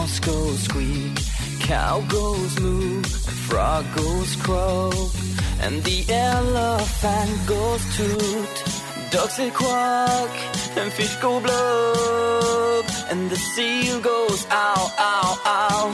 Mouse 0.00 0.20
goes 0.20 0.60
squeak. 0.62 1.16
Cow 1.60 2.00
goes 2.08 2.58
moo, 2.60 3.02
frog 3.48 3.84
goes 3.94 4.34
croak, 4.44 5.12
and 5.64 5.76
the 5.88 6.00
elephant 6.08 7.34
goes 7.46 7.82
toot. 7.96 8.54
Ducks 9.10 9.34
say 9.36 9.50
quack, 9.50 10.32
and 10.78 10.90
fish 10.92 11.16
go 11.24 11.32
blub, 11.44 12.84
and 13.10 13.30
the 13.30 13.40
seal 13.52 14.00
goes 14.00 14.40
ow, 14.50 14.82
ow, 15.12 15.30
ow. 15.58 15.86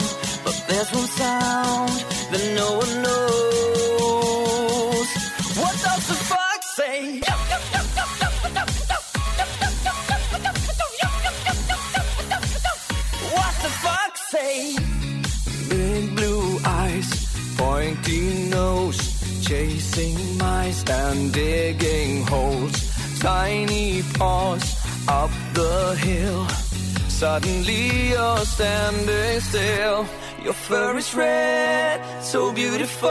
But 0.45 0.57
there's 0.67 0.91
one 0.99 1.09
sound 1.21 1.97
that 2.31 2.43
no 2.55 2.67
one 2.77 3.01
knows. 3.03 3.16
Digging 21.31 22.25
holes. 22.31 22.77
Tiny 23.19 24.03
paws 24.17 24.65
up 25.07 25.31
the 25.53 25.95
hill. 26.05 26.45
Suddenly 27.21 28.09
you're 28.13 28.45
standing 28.55 29.39
still. 29.49 30.05
Your 30.43 30.53
fur 30.53 30.95
is 30.97 31.09
red, 31.15 31.97
so 32.23 32.53
beautiful, 32.53 33.09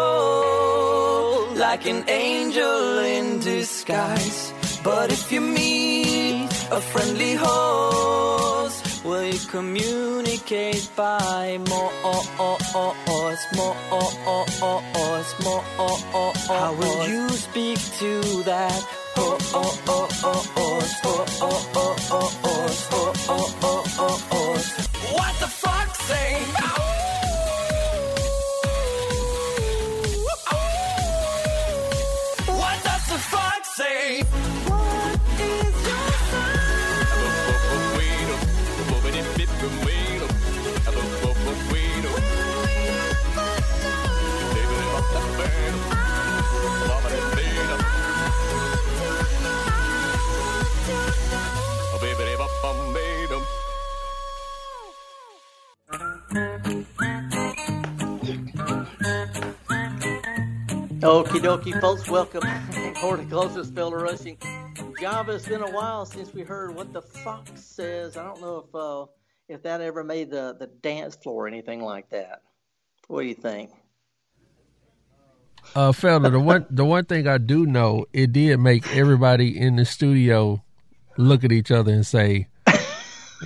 like 1.65 1.85
an 1.87 2.01
angel 2.09 2.99
in 3.17 3.41
disguise. 3.41 4.53
But 4.83 5.11
if 5.13 5.33
you 5.33 5.41
meet 5.41 6.49
a 6.71 6.81
friendly 6.81 7.35
host, 7.35 8.36
will 9.07 9.25
you 9.25 9.39
communicate 9.49 10.89
by 10.97 11.59
more, 11.69 11.93
Oh, 12.05 12.27
oh, 12.39 12.59
oh, 12.75 12.97
oh, 13.09 13.37
more, 13.55 13.77
oh, 13.91 14.11
oh, 14.27 14.47
oh, 14.63 14.83
more, 15.43 16.33
How 16.49 16.75
will 16.75 17.09
you 17.09 17.29
speak 17.31 17.79
to 18.01 18.43
that? 18.43 18.83
What 19.17 19.41
the 21.43 21.76
Okie 61.37 61.43
dokie, 61.43 61.81
folks. 61.83 62.09
Welcome. 62.09 62.41
Horticulturist 62.97 63.75
Felder 63.75 64.01
Rushing. 64.01 64.39
Java, 64.99 65.33
it's 65.33 65.47
been 65.47 65.61
a 65.61 65.71
while 65.71 66.07
since 66.07 66.33
we 66.33 66.41
heard 66.41 66.75
what 66.75 66.95
the 66.95 67.03
fox 67.03 67.63
says. 67.63 68.17
I 68.17 68.25
don't 68.25 68.41
know 68.41 68.65
if 68.67 68.75
uh, 68.75 69.05
if 69.47 69.63
that 69.65 69.83
ever 69.83 70.03
made 70.03 70.31
the, 70.31 70.57
the 70.59 70.67
dance 70.67 71.15
floor 71.15 71.45
or 71.45 71.47
anything 71.47 71.83
like 71.83 72.09
that. 72.09 72.41
What 73.09 73.21
do 73.21 73.27
you 73.29 73.35
think? 73.35 73.71
Uh, 75.75 75.93
Felder, 75.93 76.33
the 76.33 76.41
one 76.41 76.65
the 76.71 76.87
one 76.87 77.05
thing 77.05 77.29
I 77.29 77.37
do 77.37 77.67
know, 77.67 78.07
it 78.15 78.33
did 78.33 78.57
make 78.59 78.97
everybody 78.97 79.61
in 79.61 79.77
the 79.77 79.85
studio 79.85 80.65
look 81.19 81.45
at 81.45 81.53
each 81.53 81.71
other 81.71 81.93
and 81.93 82.07
say, 82.07 82.49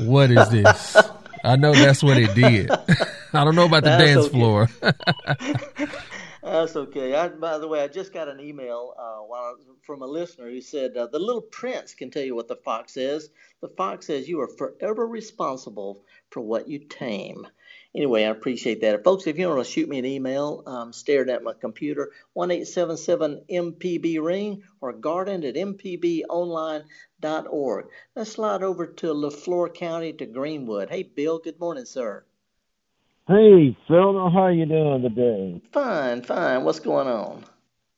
"What 0.03 0.31
is 0.31 0.48
this?" 0.50 0.96
I 1.42 1.57
know 1.57 1.74
that's 1.74 2.05
what 2.05 2.18
it 2.18 2.37
did. 2.37 2.70
I 3.33 3.44
don't 3.44 3.57
know 3.57 3.66
about 3.66 3.83
the 3.83 3.90
That's 3.90 4.05
dance 4.05 4.26
okay. 4.26 4.38
floor. 4.38 4.68
That's 6.50 6.74
okay. 6.74 7.14
I, 7.14 7.28
by 7.28 7.58
the 7.58 7.68
way, 7.68 7.80
I 7.80 7.86
just 7.86 8.12
got 8.12 8.26
an 8.26 8.40
email 8.40 8.92
uh, 8.98 9.18
while, 9.18 9.54
from 9.82 10.02
a 10.02 10.06
listener 10.06 10.50
who 10.50 10.60
said, 10.60 10.96
uh, 10.96 11.06
The 11.06 11.20
little 11.20 11.42
prince 11.42 11.94
can 11.94 12.10
tell 12.10 12.24
you 12.24 12.34
what 12.34 12.48
the 12.48 12.56
fox 12.56 12.94
says. 12.94 13.30
The 13.60 13.68
fox 13.68 14.08
says, 14.08 14.28
You 14.28 14.40
are 14.40 14.48
forever 14.48 15.06
responsible 15.06 16.04
for 16.30 16.40
what 16.40 16.66
you 16.66 16.80
tame. 16.80 17.46
Anyway, 17.94 18.24
I 18.24 18.30
appreciate 18.30 18.80
that. 18.80 19.04
Folks, 19.04 19.28
if 19.28 19.38
you 19.38 19.48
want 19.48 19.64
to 19.64 19.70
shoot 19.70 19.88
me 19.88 20.00
an 20.00 20.04
email, 20.04 20.64
I'm 20.66 20.92
staring 20.92 21.30
at 21.30 21.44
my 21.44 21.52
computer, 21.52 22.10
1 22.32 22.48
MPB 22.48 24.20
ring 24.20 24.64
or 24.80 24.92
garden 24.92 25.44
at 25.44 25.54
mpbonline.org. 25.54 27.86
Let's 28.16 28.32
slide 28.32 28.64
over 28.64 28.88
to 28.88 29.14
Leflore 29.14 29.72
County 29.72 30.14
to 30.14 30.26
Greenwood. 30.26 30.90
Hey, 30.90 31.04
Bill, 31.04 31.38
good 31.38 31.60
morning, 31.60 31.84
sir. 31.84 32.24
Hey, 33.31 33.77
Felder, 33.88 34.33
how 34.33 34.49
you 34.49 34.66
doing 34.66 35.03
today? 35.03 35.62
Fine, 35.73 36.23
fine. 36.23 36.64
What's 36.64 36.81
going 36.81 37.07
on? 37.07 37.45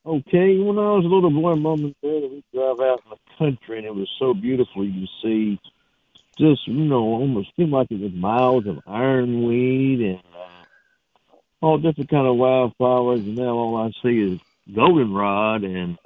Okay, 0.05 0.59
when 0.59 0.77
I 0.77 0.93
was 0.93 1.05
a 1.05 1.07
little 1.07 1.31
boy, 1.31 1.55
Mom 1.55 1.85
and 1.85 1.95
Dad, 2.03 2.29
we 2.29 2.43
drive 2.53 2.79
out 2.79 3.01
in 3.03 3.09
the 3.09 3.17
country, 3.39 3.79
and 3.79 3.87
it 3.87 3.95
was 3.95 4.07
so 4.19 4.35
beautiful. 4.35 4.85
You 4.85 5.07
see, 5.23 5.59
just 6.37 6.67
you 6.67 6.85
know, 6.85 6.99
almost 6.99 7.49
seemed 7.55 7.71
like 7.71 7.87
it 7.89 7.99
was 7.99 8.13
miles 8.13 8.67
of 8.67 8.81
ironweed 8.85 10.01
and 10.01 10.21
uh, 10.35 10.65
all 11.65 11.79
different 11.79 12.11
kind 12.11 12.27
of 12.27 12.35
wildflowers. 12.35 13.21
And 13.21 13.35
now 13.35 13.55
all 13.57 13.75
I 13.77 13.89
see 14.07 14.35
is 14.35 14.39
goldenrod 14.75 15.63
and 15.63 15.97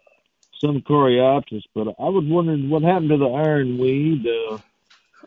some 0.64 0.80
coreopsis. 0.80 1.64
But 1.76 1.90
I 2.00 2.08
was 2.08 2.24
wondering 2.26 2.70
what 2.70 2.84
happened 2.84 3.10
to 3.10 3.18
the 3.18 3.26
ironweed. 3.26 4.26
Uh, 4.26 4.60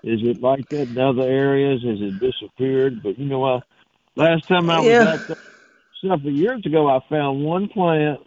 is 0.02 0.20
it 0.22 0.40
like 0.40 0.66
that 0.70 0.88
in 0.88 0.96
other 0.96 1.20
areas? 1.20 1.82
Has 1.84 2.00
it 2.00 2.18
disappeared? 2.18 3.02
But 3.02 3.18
you 3.18 3.26
know, 3.26 3.44
I 3.44 3.60
last 4.16 4.48
time 4.48 4.70
I 4.70 4.80
was 4.80 4.98
Yeah. 4.98 5.06
out 5.06 5.20
there 5.28 5.36
several 6.02 6.32
years 6.32 6.62
ago, 6.66 6.88
I 6.88 7.00
found 7.10 7.44
one 7.44 7.68
plant. 7.68 8.20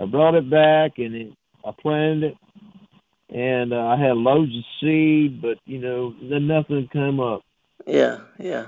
I 0.00 0.06
brought 0.06 0.34
it 0.36 0.50
back 0.50 0.92
and 0.98 1.14
it, 1.14 1.34
I 1.64 1.72
planted 1.80 2.24
it, 2.32 2.38
and 3.36 3.72
uh, 3.72 3.78
I 3.86 3.96
had 3.98 4.16
loads 4.16 4.52
of 4.56 4.64
seed, 4.80 5.42
but 5.42 5.58
you 5.66 5.78
know, 5.80 6.14
then 6.30 6.46
nothing 6.48 6.88
came 6.92 7.20
up. 7.20 7.42
Yeah, 7.86 8.20
yeah. 8.38 8.66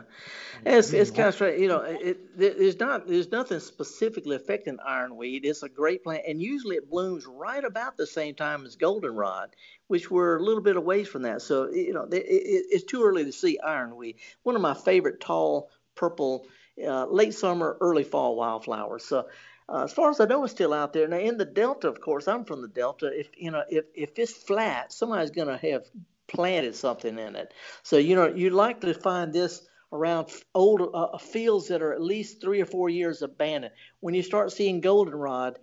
It's 0.65 0.93
it's 0.93 1.11
kind 1.11 1.29
of 1.29 1.35
strange. 1.35 1.61
You 1.61 1.69
know, 1.69 1.81
it, 1.81 2.01
it 2.39 2.39
there's 2.59 2.81
not 2.81 3.09
there's 3.09 3.33
nothing 3.33 3.61
specifically 3.61 4.37
affecting 4.37 4.79
ironweed. 4.85 5.47
It's 5.47 5.63
a 5.63 5.69
great 5.71 6.05
plant, 6.05 6.25
and 6.29 6.43
usually 6.43 6.77
it 6.77 6.91
blooms 6.91 7.27
right 7.27 7.65
about 7.65 7.97
the 7.97 8.07
same 8.07 8.35
time 8.35 8.67
as 8.67 8.77
goldenrod, 8.77 9.51
which 9.89 10.11
we're 10.11 10.37
a 10.39 10.43
little 10.43 10.63
bit 10.63 10.77
away 10.77 11.05
from 11.05 11.23
that. 11.23 11.43
So 11.43 11.71
you 11.71 11.95
know, 11.95 12.05
it, 12.05 12.17
it, 12.17 12.67
it's 12.71 12.85
too 12.85 13.05
early 13.05 13.25
to 13.25 13.33
see 13.33 13.59
ironweed. 13.59 14.17
One 14.45 14.57
of 14.57 14.63
my 14.63 14.75
favorite 14.75 15.21
tall 15.21 15.71
purple 15.97 16.47
uh, 16.85 17.07
late 17.07 17.35
summer, 17.35 17.77
early 17.81 18.05
fall 18.05 18.37
wildflowers. 18.37 19.05
So. 19.05 19.29
Uh, 19.69 19.83
as 19.83 19.93
far 19.93 20.11
as 20.11 20.21
I 20.21 20.27
know, 20.27 20.45
it's 20.45 20.53
still 20.53 20.73
out 20.73 20.93
there. 20.93 21.09
Now, 21.09 21.19
in 21.19 21.39
the 21.39 21.45
Delta, 21.45 21.89
of 21.89 22.01
course, 22.01 22.29
I'm 22.29 22.45
from 22.45 22.63
the 22.63 22.69
Delta. 22.69 23.11
If 23.13 23.31
you 23.37 23.51
know, 23.51 23.65
if 23.69 23.87
if 23.97 24.17
it's 24.17 24.33
flat, 24.33 24.93
somebody's 24.93 25.33
going 25.33 25.49
to 25.49 25.57
have 25.57 25.83
planted 26.29 26.77
something 26.77 27.19
in 27.19 27.35
it. 27.35 27.53
So 27.83 27.97
you 27.97 28.15
know, 28.15 28.29
you'd 28.29 28.53
like 28.53 28.81
to 28.83 28.95
find 28.95 29.33
this 29.33 29.67
around 29.93 30.29
old 30.55 30.91
uh, 30.95 31.19
fields 31.19 31.69
that 31.69 31.83
are 31.83 31.93
at 31.93 32.01
least 32.03 32.41
three 32.41 32.61
or 32.61 32.67
four 32.67 32.89
years 32.89 33.23
abandoned. 33.23 33.75
When 34.01 34.15
you 34.15 34.23
start 34.23 34.53
seeing 34.53 34.81
goldenrod, 34.81 35.59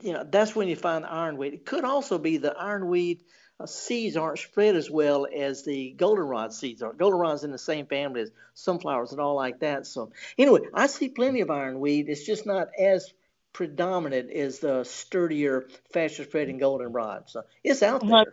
you 0.00 0.12
know 0.12 0.26
that's 0.28 0.54
when 0.54 0.68
you 0.68 0.76
find 0.76 1.04
the 1.04 1.10
ironweed. 1.12 1.54
It 1.54 1.66
could 1.66 1.84
also 1.84 2.18
be 2.18 2.38
the 2.38 2.56
ironweed 2.56 3.20
uh, 3.20 3.24
Uh, 3.60 3.66
seeds 3.66 4.16
aren't 4.16 4.38
spread 4.38 4.76
as 4.76 4.88
well 4.88 5.26
as 5.34 5.64
the 5.64 5.90
goldenrod 5.90 6.52
seeds 6.52 6.82
are. 6.82 6.92
Goldenrod's 6.92 7.42
in 7.42 7.50
the 7.50 7.58
same 7.58 7.86
family 7.86 8.20
as 8.20 8.30
sunflowers 8.54 9.10
and 9.10 9.20
all 9.20 9.34
like 9.34 9.60
that. 9.60 9.86
So 9.86 10.12
anyway, 10.36 10.60
I 10.72 10.86
see 10.86 11.08
plenty 11.08 11.40
of 11.40 11.50
ironweed. 11.50 12.08
It's 12.08 12.24
just 12.24 12.46
not 12.46 12.68
as 12.78 13.12
predominant 13.52 14.30
as 14.30 14.60
the 14.60 14.84
sturdier, 14.84 15.66
faster 15.92 16.22
spreading 16.22 16.58
goldenrod. 16.58 17.28
So 17.30 17.42
it's 17.64 17.82
out 17.82 18.06
there. 18.06 18.26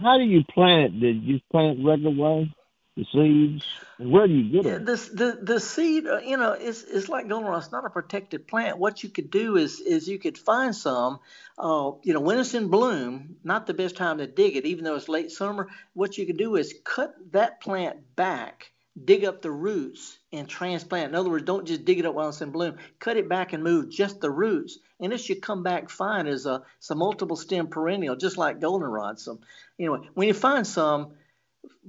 how 0.00 0.18
do 0.18 0.24
you 0.24 0.44
plant? 0.44 0.94
it? 0.94 1.00
Did 1.00 1.22
you 1.24 1.40
plant 1.50 1.84
regular 1.84 2.14
way? 2.14 2.54
The 2.96 3.04
seeds? 3.12 3.64
And 3.98 4.12
where 4.12 4.28
do 4.28 4.32
you 4.32 4.52
get 4.52 4.62
them? 4.62 4.84
this 4.84 5.08
the 5.08 5.38
the 5.42 5.58
seed, 5.58 6.06
uh, 6.06 6.18
you 6.18 6.36
know, 6.36 6.52
it's 6.52 6.84
it's 6.84 7.08
like 7.08 7.28
goldenrod. 7.28 7.64
It's 7.64 7.72
not 7.72 7.84
a 7.84 7.90
protected 7.90 8.46
plant. 8.46 8.78
What 8.78 9.02
you 9.02 9.08
could 9.08 9.32
do 9.32 9.56
is 9.56 9.80
is 9.80 10.06
you 10.06 10.20
could 10.20 10.38
find 10.38 10.76
some, 10.76 11.18
uh, 11.58 11.90
you 12.04 12.14
know, 12.14 12.20
when 12.20 12.38
it's 12.38 12.54
in 12.54 12.68
bloom. 12.68 13.36
Not 13.42 13.66
the 13.66 13.74
best 13.74 13.96
time 13.96 14.18
to 14.18 14.28
dig 14.28 14.56
it, 14.56 14.64
even 14.64 14.84
though 14.84 14.94
it's 14.94 15.08
late 15.08 15.32
summer. 15.32 15.68
What 15.94 16.18
you 16.18 16.24
could 16.24 16.36
do 16.36 16.54
is 16.54 16.72
cut 16.84 17.16
that 17.32 17.60
plant 17.60 18.14
back, 18.14 18.70
dig 19.04 19.24
up 19.24 19.42
the 19.42 19.50
roots, 19.50 20.16
and 20.32 20.48
transplant. 20.48 21.08
In 21.08 21.14
other 21.16 21.30
words, 21.30 21.44
don't 21.44 21.66
just 21.66 21.84
dig 21.84 21.98
it 21.98 22.06
up 22.06 22.14
while 22.14 22.28
it's 22.28 22.42
in 22.42 22.50
bloom. 22.50 22.76
Cut 23.00 23.16
it 23.16 23.28
back 23.28 23.52
and 23.52 23.64
move 23.64 23.90
just 23.90 24.20
the 24.20 24.30
roots, 24.30 24.78
and 25.00 25.12
it 25.12 25.18
should 25.18 25.42
come 25.42 25.64
back 25.64 25.90
fine 25.90 26.28
as 26.28 26.46
a 26.46 26.62
it's 26.78 26.90
a 26.90 26.94
multiple 26.94 27.36
stem 27.36 27.66
perennial, 27.66 28.14
just 28.14 28.38
like 28.38 28.60
goldenrod. 28.60 29.18
So, 29.18 29.40
anyway, 29.80 29.98
when 30.14 30.28
you 30.28 30.34
find 30.34 30.64
some 30.64 31.14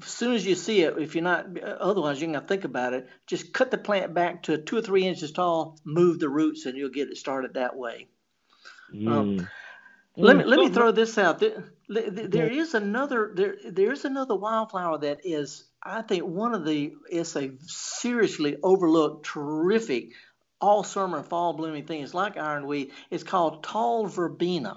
as 0.01 0.07
soon 0.07 0.33
as 0.33 0.45
you 0.45 0.55
see 0.55 0.81
it, 0.81 0.97
if 0.97 1.15
you're 1.15 1.23
not, 1.23 1.45
otherwise 1.61 2.21
you're 2.21 2.31
gonna 2.31 2.45
think 2.45 2.63
about 2.63 2.93
it. 2.93 3.07
Just 3.27 3.53
cut 3.53 3.71
the 3.71 3.77
plant 3.77 4.13
back 4.13 4.43
to 4.43 4.57
two 4.57 4.77
or 4.77 4.81
three 4.81 5.05
inches 5.05 5.31
tall, 5.31 5.79
move 5.83 6.19
the 6.19 6.29
roots, 6.29 6.65
and 6.65 6.77
you'll 6.77 6.89
get 6.89 7.09
it 7.09 7.17
started 7.17 7.53
that 7.53 7.75
way. 7.75 8.07
Um, 8.91 9.37
Mm. 9.37 9.47
let 10.17 10.37
me 10.37 10.43
Mm, 10.43 10.47
let 10.47 10.59
me 10.59 10.69
throw 10.69 10.91
this 10.91 11.17
out. 11.17 11.39
There, 11.39 11.63
there 11.87 12.49
is 12.49 12.73
another 12.73 13.31
there 13.35 13.57
there 13.65 13.91
is 13.91 14.05
another 14.05 14.35
wildflower 14.35 14.99
that 14.99 15.25
is 15.25 15.65
I 15.83 16.01
think 16.01 16.23
one 16.23 16.53
of 16.55 16.65
the 16.65 16.93
it's 17.09 17.35
a 17.35 17.51
seriously 17.67 18.57
overlooked, 18.63 19.25
terrific, 19.25 20.11
all 20.61 20.83
summer 20.83 21.17
and 21.17 21.27
fall 21.27 21.53
blooming 21.53 21.85
thing. 21.85 22.01
It's 22.01 22.13
like 22.13 22.37
ironweed. 22.37 22.91
It's 23.09 23.23
called 23.23 23.63
tall 23.63 24.07
verbena. 24.07 24.75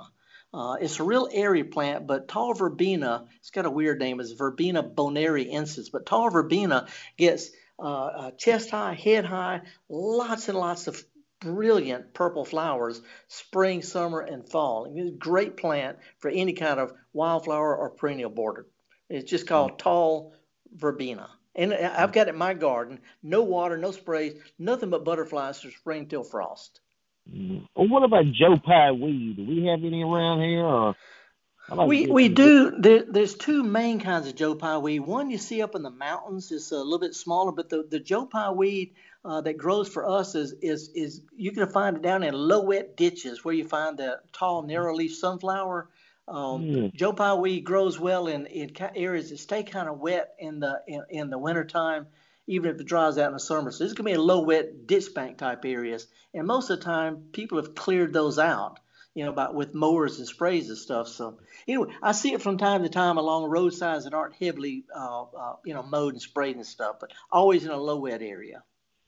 Uh, 0.53 0.77
it's 0.81 0.99
a 0.99 1.05
real 1.05 1.29
airy 1.31 1.65
plant, 1.65 2.07
but 2.07 2.29
tall 2.29 2.55
verbena, 2.55 3.27
it's 3.39 3.51
got 3.51 3.67
a 3.67 3.71
weird 3.71 3.99
name, 3.99 4.19
it's 4.19 4.33
Verbena 4.33 4.83
bonariensis. 4.83 5.93
But 5.93 6.07
tall 6.07 6.31
verbena 6.31 6.89
gets 7.17 7.51
uh, 7.79 7.83
uh, 7.83 8.31
chest 8.33 8.71
high, 8.71 8.95
head 8.95 9.25
high, 9.27 9.63
lots 9.89 10.49
and 10.49 10.59
lots 10.59 10.87
of 10.87 11.05
brilliant 11.41 12.15
purple 12.15 12.45
flowers 12.45 13.01
spring, 13.29 13.83
summer, 13.83 14.21
and 14.21 14.49
fall. 14.49 14.87
it's 14.93 15.15
a 15.15 15.19
great 15.19 15.57
plant 15.57 15.99
for 16.19 16.31
any 16.31 16.53
kind 16.55 16.81
of 16.81 16.93
wildflower 17.13 17.77
or 17.77 17.91
perennial 17.91 18.31
border. 18.31 18.67
It's 19.09 19.31
just 19.31 19.47
called 19.47 19.73
mm. 19.73 19.79
tall 19.79 20.35
verbena. 20.75 21.29
And 21.55 21.75
I've 21.75 22.13
got 22.13 22.29
it 22.29 22.31
in 22.31 22.39
my 22.39 22.55
garden. 22.55 23.01
No 23.23 23.43
water, 23.43 23.77
no 23.77 23.91
sprays, 23.91 24.35
nothing 24.59 24.91
but 24.91 25.05
butterflies 25.05 25.61
from 25.61 25.73
spring 25.73 26.07
till 26.07 26.23
frost. 26.23 26.81
Well, 27.33 27.89
what 27.89 28.05
about 28.05 28.25
Joe 28.33 28.57
Pye 28.65 28.93
weed? 28.93 29.37
Do 29.37 29.47
we 29.47 29.67
have 29.67 29.85
any 29.85 30.03
around 30.03 30.43
here? 30.43 30.65
Or 30.65 30.97
like 31.71 31.89
we 31.89 32.07
we 32.07 32.29
do. 32.29 32.73
There, 32.79 33.05
there's 33.07 33.35
two 33.35 33.63
main 33.63 34.01
kinds 34.01 34.27
of 34.27 34.35
Joe 34.35 34.55
Pye 34.55 34.79
weed. 34.79 35.01
One 35.01 35.31
you 35.31 35.39
see 35.39 35.61
up 35.61 35.75
in 35.75 35.83
the 35.83 35.91
mountains 35.91 36.51
is 36.51 36.73
a 36.73 36.77
little 36.77 36.99
bit 36.99 37.15
smaller, 37.15 37.53
but 37.53 37.69
the, 37.69 37.87
the 37.89 38.01
Joe 38.01 38.25
Pye 38.25 38.51
weed 38.51 38.95
uh, 39.25 39.43
that 39.43 39.59
grows 39.59 39.89
for 39.89 40.09
us 40.09 40.35
is 40.35 40.55
is 40.63 40.91
is 40.95 41.21
you 41.37 41.53
can 41.53 41.69
find 41.69 41.97
it 41.97 42.03
down 42.03 42.23
in 42.23 42.35
low 42.35 42.63
wet 42.63 42.97
ditches 42.97 43.45
where 43.45 43.55
you 43.55 43.69
find 43.69 43.99
the 43.99 44.21
tall 44.33 44.63
narrow 44.63 44.95
leaf 44.95 45.15
sunflower. 45.15 45.91
Um, 46.27 46.63
mm. 46.63 46.95
Joe 46.95 47.13
Pye 47.13 47.35
weed 47.35 47.61
grows 47.61 47.99
well 47.99 48.29
in, 48.29 48.47
in 48.47 48.71
areas 48.95 49.31
that 49.31 49.39
stay 49.39 49.63
kind 49.63 49.89
of 49.89 49.99
wet 49.99 50.35
in 50.39 50.61
the 50.61 50.81
in, 50.87 51.03
in 51.11 51.31
the 51.31 51.39
wintertime, 51.39 52.07
even 52.49 52.75
if 52.75 52.81
it 52.81 52.87
dries 52.87 53.19
out 53.19 53.29
in 53.29 53.35
the 53.35 53.41
summer. 53.41 53.71
So 53.71 53.85
this 53.85 53.93
is 53.93 53.95
gonna 53.95 54.11
be 54.11 54.15
a 54.15 54.21
low 54.21 54.41
wet 54.41 54.87
ditch 54.87 55.15
bank 55.15 55.39
type 55.39 55.65
areas, 55.65 56.09
and 56.35 56.47
most 56.47 56.71
of 56.71 56.81
the 56.81 56.85
time 56.85 57.29
people 57.33 57.59
have 57.59 57.77
cleared 57.77 58.13
those 58.13 58.39
out 58.39 58.81
you 59.19 59.25
know, 59.25 59.31
about 59.31 59.53
with 59.53 59.75
mowers 59.75 60.19
and 60.19 60.29
sprays 60.29 60.69
and 60.69 60.79
stuff. 60.79 61.09
So 61.09 61.41
anyway, 61.67 61.93
I 62.01 62.13
see 62.13 62.33
it 62.35 62.41
from 62.41 62.57
time 62.57 62.85
to 62.85 62.89
time 62.89 63.19
along 63.19 63.51
roadsides 63.51 64.05
that 64.05 64.15
aren't 64.15 64.37
heavily, 64.37 64.85
uh, 64.95 65.23
uh, 65.25 65.57
you 65.65 65.75
know, 65.75 65.83
mowed 65.83 66.13
and 66.13 66.23
sprayed 66.23 66.55
and 66.55 66.65
stuff, 66.65 66.97
but 67.01 67.13
always 67.29 67.65
in 67.65 67.73
a 67.73 67.77
low 67.77 67.99
wet 67.99 68.23
area. 68.23 68.63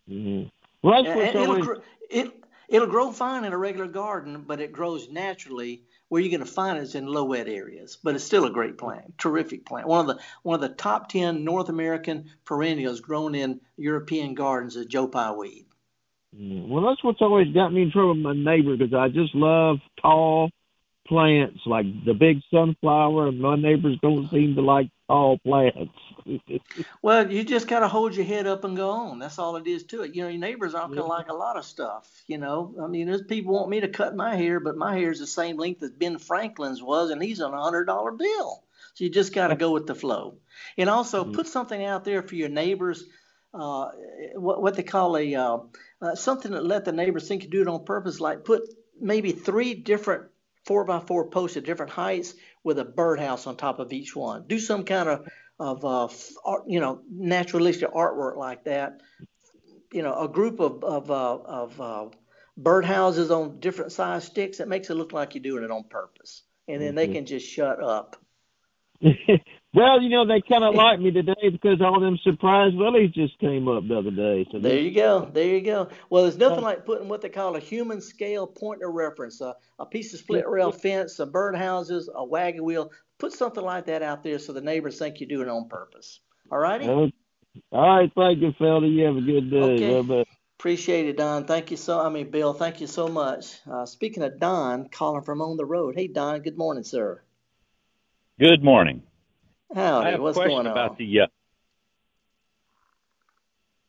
Mm-hmm. 0.09 0.49
Well, 0.83 1.05
that's 1.05 1.17
and, 1.17 1.39
it'll, 1.39 1.63
gr- 1.63 1.83
it, 2.11 2.33
it'll 2.69 2.89
grow 2.89 3.13
fine 3.13 3.45
in 3.45 3.53
a 3.53 3.57
regular 3.57 3.87
garden, 3.87 4.43
but 4.47 4.61
it 4.61 4.73
grows 4.73 5.09
naturally. 5.09 5.85
Where 6.11 6.21
you're 6.21 6.31
going 6.31 6.47
to 6.47 6.53
find 6.53 6.77
it 6.77 6.83
is 6.83 6.97
in 6.97 7.07
low 7.07 7.25
wet 7.25 7.49
areas, 7.49 7.97
but 8.03 8.17
it's 8.17 8.25
still 8.25 8.45
a 8.45 8.51
great 8.51 8.77
plant, 8.77 9.17
terrific 9.17 9.65
plant. 9.65 9.87
One 9.87 10.01
of 10.01 10.17
the 10.17 10.23
one 10.43 10.57
of 10.57 10.61
the 10.61 10.75
top 10.75 11.09
ten 11.09 11.45
North 11.45 11.69
American 11.69 12.31
perennials 12.45 13.01
grown 13.01 13.35
in 13.35 13.61
European 13.77 14.35
gardens 14.35 14.75
is 14.77 14.87
Joe 14.87 15.07
Pye 15.07 15.31
weed. 15.31 15.67
Mm, 16.37 16.69
well, 16.69 16.85
that's 16.85 17.03
what's 17.03 17.23
always 17.23 17.55
got 17.55 17.73
me 17.73 17.83
in 17.83 17.93
trouble 17.93 18.15
with 18.15 18.23
my 18.23 18.35
neighbor 18.35 18.77
because 18.77 18.93
I 18.93 19.09
just 19.09 19.35
love 19.35 19.79
tall 20.03 20.51
plants 21.07 21.61
like 21.65 21.87
the 22.05 22.15
big 22.15 22.41
sunflower, 22.51 23.29
and 23.29 23.41
my 23.41 23.57
neighbors 23.57 23.97
don't 24.03 24.29
seem 24.31 24.57
to 24.57 24.63
like 24.63 24.91
tall 25.11 25.39
plants. 25.39 25.93
well, 27.03 27.31
you 27.31 27.43
just 27.43 27.67
got 27.67 27.81
to 27.81 27.89
hold 27.89 28.15
your 28.15 28.25
head 28.25 28.47
up 28.47 28.65
and 28.65 28.77
go 28.77 28.91
on. 28.91 29.19
That's 29.19 29.39
all 29.39 29.57
it 29.57 29.67
is 29.67 29.85
to 29.85 30.03
it. 30.03 30.15
You 30.15 30.23
know, 30.23 30.29
your 30.29 30.39
neighbors 30.39 30.75
aren't 30.75 30.95
going 30.95 31.03
to 31.03 31.07
like 31.07 31.29
a 31.29 31.35
lot 31.35 31.57
of 31.57 31.65
stuff. 31.65 32.09
You 32.27 32.39
know, 32.39 32.75
I 32.83 32.87
mean, 32.87 33.07
there's 33.07 33.23
people 33.23 33.55
want 33.55 33.71
me 33.71 33.81
to 33.81 33.89
cut 33.89 34.15
my 34.15 34.37
hair, 34.37 34.61
but 34.61 34.77
my 34.77 34.97
hair 34.97 35.11
is 35.11 35.19
the 35.19 35.27
same 35.27 35.57
length 35.57 35.83
as 35.83 35.91
Ben 35.91 36.19
Franklin's 36.19 36.83
was, 36.83 37.11
and 37.11 37.23
he's 37.23 37.41
on 37.41 37.55
a 37.55 37.63
hundred 37.63 37.87
dollar 37.87 38.13
bill. 38.13 38.63
So 38.95 39.05
you 39.05 39.11
just 39.11 39.35
got 39.35 39.49
to 39.49 39.57
go 39.57 39.73
with 39.73 39.87
the 39.87 39.95
flow. 39.95 40.37
And 40.77 40.89
also 40.89 41.25
mm-hmm. 41.25 41.33
put 41.33 41.47
something 41.47 41.85
out 41.85 42.05
there 42.05 42.23
for 42.23 42.35
your 42.35 42.49
neighbors 42.49 43.05
uh, 43.53 43.89
what, 44.35 44.63
what 44.63 44.77
they 44.77 44.83
call 44.85 45.17
a 45.17 45.35
uh, 45.35 45.59
uh, 46.01 46.15
something 46.15 46.53
that 46.53 46.65
let 46.65 46.85
the 46.85 46.93
neighbors 46.93 47.27
think 47.27 47.43
you 47.43 47.51
do 47.51 47.63
it 47.63 47.69
on 47.69 47.85
purpose, 47.85 48.21
like 48.21 48.45
put 48.45 48.63
maybe 49.01 49.33
three 49.33 49.75
different 49.75 50.25
four 50.65 50.85
by 50.85 51.01
four 51.01 51.29
posts 51.31 51.57
at 51.57 51.65
different 51.65 51.91
heights 51.91 52.35
with 52.65 52.79
a 52.79 52.85
birdhouse 52.85 53.47
on 53.47 53.57
top 53.57 53.79
of 53.79 53.93
each 53.93 54.15
one. 54.15 54.45
Do 54.47 54.59
some 54.59 54.85
kind 54.85 55.09
of 55.09 55.29
of 55.59 55.85
uh, 55.85 56.09
art, 56.45 56.65
you 56.67 56.81
know 56.81 57.03
naturalistic 57.11 57.93
artwork 57.93 58.37
like 58.37 58.65
that. 58.65 59.01
You 59.93 60.03
know, 60.03 60.15
a 60.15 60.29
group 60.29 60.61
of 60.61 60.83
of 60.85 61.11
uh, 61.11 61.39
of 61.45 61.81
uh, 61.81 62.07
birdhouses 62.61 63.31
on 63.31 63.61
different 63.61 63.93
size 63.93 64.25
sticks. 64.25 64.61
It 64.61 64.69
makes 64.69 64.91
it 64.91 64.95
look 64.95 65.13
like 65.13 65.35
you're 65.35 65.43
doing 65.43 65.65
it 65.65 65.71
on 65.71 65.85
purpose, 65.85 66.43
and 66.69 66.81
then 66.81 66.89
mm-hmm. 66.89 66.97
they 66.97 67.09
can 67.09 67.27
just 67.27 67.47
shut 67.47 67.83
up. 67.83 68.17
Well, 69.73 70.03
you 70.03 70.09
know, 70.09 70.27
they 70.27 70.41
kind 70.41 70.65
of 70.65 70.75
like 70.77 71.01
me 71.01 71.11
today 71.11 71.49
because 71.51 71.81
all 71.81 72.01
them 72.01 72.19
surprise 72.23 72.73
lilies 72.75 73.13
just 73.13 73.39
came 73.39 73.69
up 73.69 73.87
the 73.87 73.99
other 73.99 74.11
day. 74.11 74.47
So 74.51 74.59
there 74.59 74.79
you 74.79 74.93
go. 74.93 75.31
There 75.33 75.47
you 75.47 75.61
go. 75.61 75.89
Well, 76.09 76.25
there's 76.25 76.37
nothing 76.37 76.65
like 76.65 76.85
putting 76.85 77.09
what 77.09 77.21
they 77.21 77.29
call 77.29 77.57
a 77.57 77.61
human 77.61 78.01
scale 78.01 78.47
point 78.47 78.83
of 78.83 78.93
reference, 78.93 79.41
a, 79.41 79.55
a 79.79 79.87
piece 79.87 80.13
of 80.13 80.21
split 80.21 80.49
rail 80.49 80.73
fence, 80.73 81.17
some 81.17 81.33
birdhouses, 81.33 82.05
a 82.13 82.25
wagon 82.25 82.65
wheel. 82.65 82.91
Put 83.19 83.33
something 83.33 83.63
like 83.63 83.87
that 83.87 84.03
out 84.03 84.25
there 84.25 84.39
so 84.39 84.53
the 84.53 84.61
neighbors 84.61 84.99
think 84.99 85.21
you're 85.21 85.29
doing 85.29 85.49
it 85.49 85.51
on 85.51 85.69
purpose. 85.69 86.21
All 86.51 86.59
righty? 86.59 86.87
all 86.87 87.11
right. 87.73 88.11
Thank 88.17 88.41
you, 88.41 88.53
fella. 88.59 88.87
You 88.87 89.05
have 89.05 89.17
a 89.17 89.21
good 89.21 89.51
day. 89.51 89.57
Okay. 89.57 90.03
Bye-bye. 90.03 90.25
Appreciate 90.59 91.07
it, 91.07 91.17
Don. 91.17 91.47
Thank 91.47 91.71
you 91.71 91.77
so. 91.77 92.01
I 92.01 92.09
mean, 92.11 92.31
Bill. 92.31 92.53
Thank 92.53 92.81
you 92.81 92.87
so 92.87 93.09
much. 93.09 93.59
Uh, 93.71 93.87
speaking 93.87 94.23
of 94.23 94.39
Don, 94.39 94.89
calling 94.89 95.23
from 95.23 95.41
on 95.41 95.57
the 95.57 95.65
road. 95.65 95.95
Hey, 95.97 96.07
Don. 96.07 96.41
Good 96.41 96.59
morning, 96.59 96.85
sir. 96.85 97.23
Good 98.39 98.63
morning. 98.63 99.03
Howdy, 99.75 100.07
I 100.07 100.11
have 100.13 100.21
what's 100.21 100.37
a 100.37 100.41
question 100.41 100.57
going 100.57 100.67
on? 100.67 100.73
about 100.73 100.99
the. 100.99 101.21
Uh, 101.21 101.27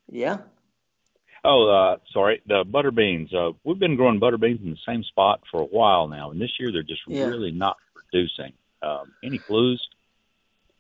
yeah. 0.10 0.38
Oh, 1.44 1.68
uh, 1.70 1.98
sorry, 2.14 2.42
the 2.46 2.64
butter 2.64 2.92
beans. 2.92 3.34
Uh, 3.34 3.52
we've 3.64 3.80
been 3.80 3.96
growing 3.96 4.20
butter 4.20 4.38
beans 4.38 4.60
in 4.64 4.70
the 4.70 4.78
same 4.86 5.04
spot 5.04 5.42
for 5.50 5.62
a 5.62 5.66
while 5.66 6.08
now, 6.08 6.30
and 6.30 6.40
this 6.40 6.52
year 6.60 6.72
they're 6.72 6.84
just 6.84 7.02
yeah. 7.08 7.26
really 7.26 7.52
not 7.52 7.78
producing. 7.96 8.54
Um, 8.84 9.12
any 9.24 9.40
clues? 9.40 9.88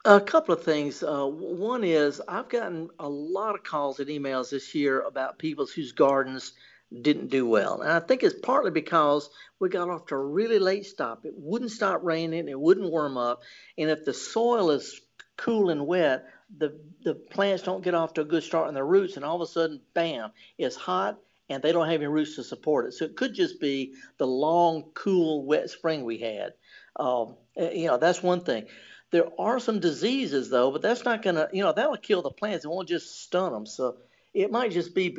A 0.05 0.19
couple 0.19 0.53
of 0.53 0.63
things. 0.63 1.03
Uh, 1.03 1.25
one 1.25 1.83
is 1.83 2.21
I've 2.27 2.49
gotten 2.49 2.89
a 2.99 3.07
lot 3.07 3.55
of 3.55 3.63
calls 3.63 3.99
and 3.99 4.09
emails 4.09 4.51
this 4.51 4.75
year 4.75 5.01
about 5.01 5.39
people 5.39 5.65
whose 5.65 5.91
gardens 5.91 6.53
didn't 6.99 7.29
do 7.29 7.47
well. 7.47 7.81
And 7.81 7.91
I 7.91 7.99
think 7.99 8.23
it's 8.23 8.39
partly 8.39 8.71
because 8.71 9.29
we 9.59 9.69
got 9.69 9.89
off 9.89 10.07
to 10.07 10.15
a 10.15 10.23
really 10.23 10.59
late 10.59 10.85
stop. 10.85 11.25
It 11.25 11.33
wouldn't 11.35 11.71
stop 11.71 12.01
raining, 12.03 12.49
it 12.49 12.59
wouldn't 12.59 12.91
warm 12.91 13.17
up. 13.17 13.43
And 13.77 13.89
if 13.89 14.03
the 14.03 14.13
soil 14.13 14.71
is 14.71 14.99
cool 15.37 15.69
and 15.69 15.87
wet, 15.87 16.25
the, 16.57 16.79
the 17.03 17.15
plants 17.15 17.63
don't 17.63 17.83
get 17.83 17.95
off 17.95 18.13
to 18.15 18.21
a 18.21 18.25
good 18.25 18.43
start 18.43 18.67
in 18.67 18.73
their 18.73 18.85
roots. 18.85 19.15
And 19.15 19.23
all 19.23 19.41
of 19.41 19.41
a 19.41 19.51
sudden, 19.51 19.81
bam, 19.93 20.31
it's 20.57 20.75
hot 20.75 21.17
and 21.49 21.61
they 21.61 21.71
don't 21.71 21.89
have 21.89 22.01
any 22.01 22.07
roots 22.07 22.35
to 22.35 22.43
support 22.43 22.87
it. 22.87 22.93
So 22.93 23.05
it 23.05 23.15
could 23.15 23.33
just 23.33 23.59
be 23.59 23.93
the 24.17 24.27
long, 24.27 24.91
cool, 24.93 25.45
wet 25.45 25.69
spring 25.69 26.03
we 26.03 26.17
had. 26.17 26.53
Um, 26.95 27.35
eh, 27.57 27.71
you 27.71 27.87
know, 27.87 27.97
that's 27.97 28.23
one 28.23 28.41
thing. 28.41 28.65
There 29.11 29.27
are 29.39 29.59
some 29.59 29.79
diseases 29.79 30.49
though, 30.49 30.71
but 30.71 30.81
that's 30.81 31.03
not 31.03 31.21
going 31.21 31.35
to, 31.35 31.49
you 31.51 31.63
know, 31.63 31.73
that'll 31.73 31.97
kill 31.97 32.21
the 32.21 32.31
plants. 32.31 32.63
It 32.63 32.69
won't 32.69 32.87
just 32.87 33.21
stun 33.21 33.51
them. 33.51 33.65
So 33.65 33.97
it 34.33 34.51
might 34.51 34.71
just 34.71 34.95
be 34.95 35.09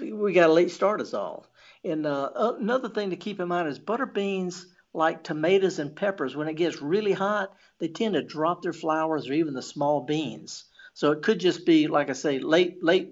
we 0.00 0.32
got 0.32 0.50
a 0.50 0.52
late 0.52 0.70
start 0.70 1.00
is 1.00 1.14
all. 1.14 1.46
And 1.84 2.06
uh, 2.06 2.30
another 2.34 2.88
thing 2.88 3.10
to 3.10 3.16
keep 3.16 3.40
in 3.40 3.48
mind 3.48 3.68
is 3.68 3.78
butter 3.78 4.06
beans, 4.06 4.66
like 4.92 5.22
tomatoes 5.22 5.78
and 5.78 5.94
peppers, 5.94 6.36
when 6.36 6.48
it 6.48 6.56
gets 6.56 6.82
really 6.82 7.12
hot, 7.12 7.54
they 7.78 7.88
tend 7.88 8.14
to 8.14 8.22
drop 8.22 8.62
their 8.62 8.72
flowers 8.72 9.28
or 9.28 9.32
even 9.32 9.54
the 9.54 9.62
small 9.62 10.02
beans. 10.02 10.64
So 10.94 11.12
it 11.12 11.22
could 11.22 11.40
just 11.40 11.64
be, 11.64 11.86
like 11.86 12.10
I 12.10 12.14
say, 12.14 12.38
late, 12.40 12.82
late, 12.82 13.10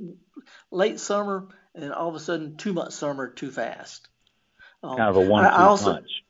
late 0.71 1.01
summer, 1.01 1.49
and 1.75 1.93
all 1.93 2.09
of 2.09 2.15
a 2.15 2.21
sudden 2.21 2.57
too 2.57 2.73
much 2.73 2.93
summer 2.93 3.29
too 3.29 3.51
fast. 3.51 4.09
Um, 4.83 4.97
kind 4.97 5.09
of 5.09 5.17
a 5.17 5.21
one-two 5.21 5.85
punch. 5.85 6.25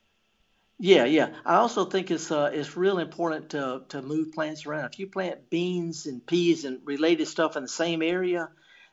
Yeah, 0.78 1.06
yeah. 1.06 1.30
I 1.44 1.56
also 1.56 1.86
think 1.86 2.10
it's 2.10 2.30
uh, 2.30 2.50
it's 2.52 2.76
real 2.76 2.98
important 2.98 3.50
to 3.50 3.82
to 3.88 4.00
move 4.00 4.32
plants 4.32 4.64
around. 4.64 4.92
If 4.92 5.00
you 5.00 5.08
plant 5.08 5.50
beans 5.50 6.06
and 6.06 6.24
peas 6.24 6.64
and 6.64 6.80
related 6.84 7.26
stuff 7.26 7.56
in 7.56 7.62
the 7.62 7.68
same 7.68 8.00
area, 8.00 8.48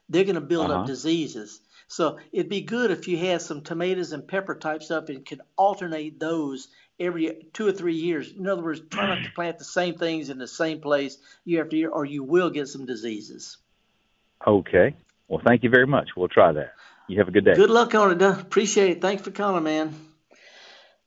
they're 0.09 0.23
going 0.23 0.35
to 0.35 0.41
build 0.41 0.71
uh-huh. 0.71 0.81
up 0.81 0.87
diseases. 0.87 1.61
So 1.87 2.17
it'd 2.31 2.49
be 2.49 2.61
good 2.61 2.91
if 2.91 3.07
you 3.07 3.17
had 3.17 3.41
some 3.41 3.61
tomatoes 3.61 4.11
and 4.11 4.27
pepper 4.27 4.55
type 4.55 4.81
stuff 4.81 5.09
and 5.09 5.25
could 5.25 5.41
alternate 5.55 6.19
those 6.19 6.67
every 6.99 7.47
two 7.53 7.67
or 7.67 7.71
three 7.71 7.95
years. 7.95 8.31
In 8.31 8.47
other 8.47 8.63
words, 8.63 8.81
try 8.89 9.07
not 9.07 9.23
to 9.23 9.31
plant 9.35 9.59
the 9.59 9.65
same 9.65 9.95
things 9.95 10.29
in 10.29 10.37
the 10.37 10.47
same 10.47 10.81
place 10.81 11.17
year 11.43 11.63
after 11.63 11.75
year, 11.75 11.89
or 11.89 12.05
you 12.05 12.23
will 12.23 12.49
get 12.49 12.67
some 12.67 12.85
diseases. 12.85 13.57
Okay. 14.45 14.95
Well, 15.27 15.41
thank 15.43 15.63
you 15.63 15.69
very 15.69 15.87
much. 15.87 16.09
We'll 16.15 16.27
try 16.27 16.51
that. 16.53 16.73
You 17.07 17.19
have 17.19 17.27
a 17.27 17.31
good 17.31 17.45
day. 17.45 17.53
Good 17.53 17.69
luck 17.69 17.93
on 17.93 18.11
it. 18.11 18.17
Doug. 18.17 18.39
Appreciate 18.39 18.91
it. 18.91 19.01
Thanks 19.01 19.23
for 19.23 19.31
calling, 19.31 19.63
man. 19.63 19.93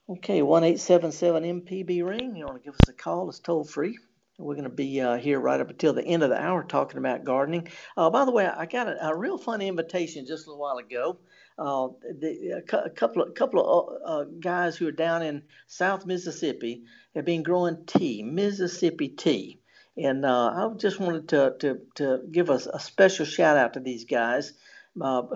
Okay, 0.09 0.43
one 0.43 0.65
eight 0.65 0.81
seven 0.81 1.13
seven 1.13 1.43
MPB 1.43 2.07
ring. 2.07 2.35
You 2.37 2.47
want 2.47 2.59
to 2.59 2.65
give 2.65 2.75
us 2.75 2.89
a 2.89 2.93
call? 2.93 3.29
It's 3.29 3.41
toll 3.41 3.65
free. 3.65 3.99
We're 4.39 4.55
going 4.55 4.65
to 4.65 4.71
be 4.71 5.01
uh, 5.01 5.17
here 5.17 5.41
right 5.41 5.61
up 5.61 5.69
until 5.69 5.93
the 5.93 6.05
end 6.05 6.23
of 6.23 6.31
the 6.31 6.41
hour 6.41 6.63
talking 6.63 6.99
about 6.99 7.25
gardening. 7.25 7.69
Uh, 7.97 8.09
by 8.09 8.25
the 8.25 8.31
way, 8.31 8.47
I 8.47 8.67
got 8.67 8.87
a, 8.87 9.09
a, 9.09 9.17
real 9.17 9.37
fun 9.37 9.61
invitation 9.61 10.27
just 10.27 10.47
a 10.47 10.51
little 10.51 10.63
while 10.63 10.79
ago. 10.79 11.19
Uh, 11.59 11.89
the, 12.21 12.63
a, 12.73 12.91
couple 12.91 13.23
of 13.23 13.35
couple 13.35 13.61
of 13.61 13.89
uh, 14.01 14.21
uh, 14.21 14.25
guys 14.39 14.77
who 14.77 14.87
are 14.87 14.93
down 14.93 15.25
in 15.25 15.43
South 15.67 16.07
Mississippi 16.07 16.85
have 17.17 17.25
been 17.25 17.43
growing 17.43 17.85
tea, 17.85 18.23
Mississippi 18.23 19.09
tea, 19.09 19.59
and 19.97 20.25
uh, 20.25 20.51
I 20.51 20.69
just 20.77 21.01
wanted 21.01 21.29
to 21.31 21.57
to, 21.59 21.81
to 21.97 22.21
give 22.31 22.49
a, 22.49 22.61
a 22.73 22.79
special 22.79 23.27
shout 23.27 23.57
out 23.57 23.75
to 23.75 23.81
these 23.81 24.05
guys 24.05 24.53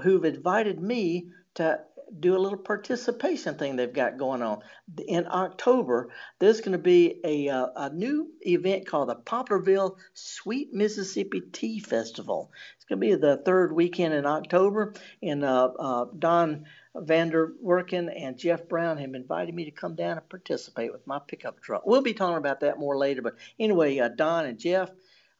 who've 0.03 0.25
invited 0.25 0.81
me 0.81 1.27
to 1.55 1.81
do 2.21 2.37
a 2.37 2.39
little 2.39 2.59
participation 2.59 3.57
thing 3.57 3.77
they've 3.77 3.93
got 3.93 4.19
going 4.19 4.43
on. 4.43 4.61
In 5.07 5.27
October, 5.27 6.11
there's 6.39 6.61
going 6.61 6.73
to 6.73 6.79
be 6.79 7.21
a, 7.25 7.49
uh, 7.49 7.67
a 7.77 7.91
new 7.91 8.29
event 8.43 8.87
called 8.87 9.09
the 9.09 9.17
Poplarville 9.17 9.97
Sweet 10.15 10.73
Mississippi 10.73 11.41
Tea 11.53 11.81
Festival. 11.81 12.53
It's 12.77 12.85
going 12.85 13.01
to 13.01 13.07
be 13.07 13.15
the 13.15 13.39
third 13.39 13.73
weekend 13.73 14.15
in 14.15 14.27
October, 14.27 14.95
and 15.23 15.45
uh, 15.45 15.71
uh, 15.79 16.07
Don 16.19 16.67
Vander 16.95 17.55
Worken 17.61 18.11
and 18.11 18.39
Jeff 18.39 18.69
Brown 18.69 18.99
have 18.99 19.15
invited 19.15 19.55
me 19.55 19.65
to 19.65 19.71
come 19.71 19.95
down 19.95 20.19
and 20.19 20.29
participate 20.29 20.93
with 20.93 21.07
my 21.07 21.19
pickup 21.27 21.63
truck. 21.63 21.83
We'll 21.87 22.03
be 22.03 22.15
talking 22.15 22.37
about 22.37 22.61
that 22.61 22.79
more 22.79 22.99
later, 22.99 23.23
but 23.23 23.37
anyway, 23.59 23.99
uh, 23.99 24.09
Don 24.09 24.45
and 24.45 24.59
Jeff, 24.59 24.91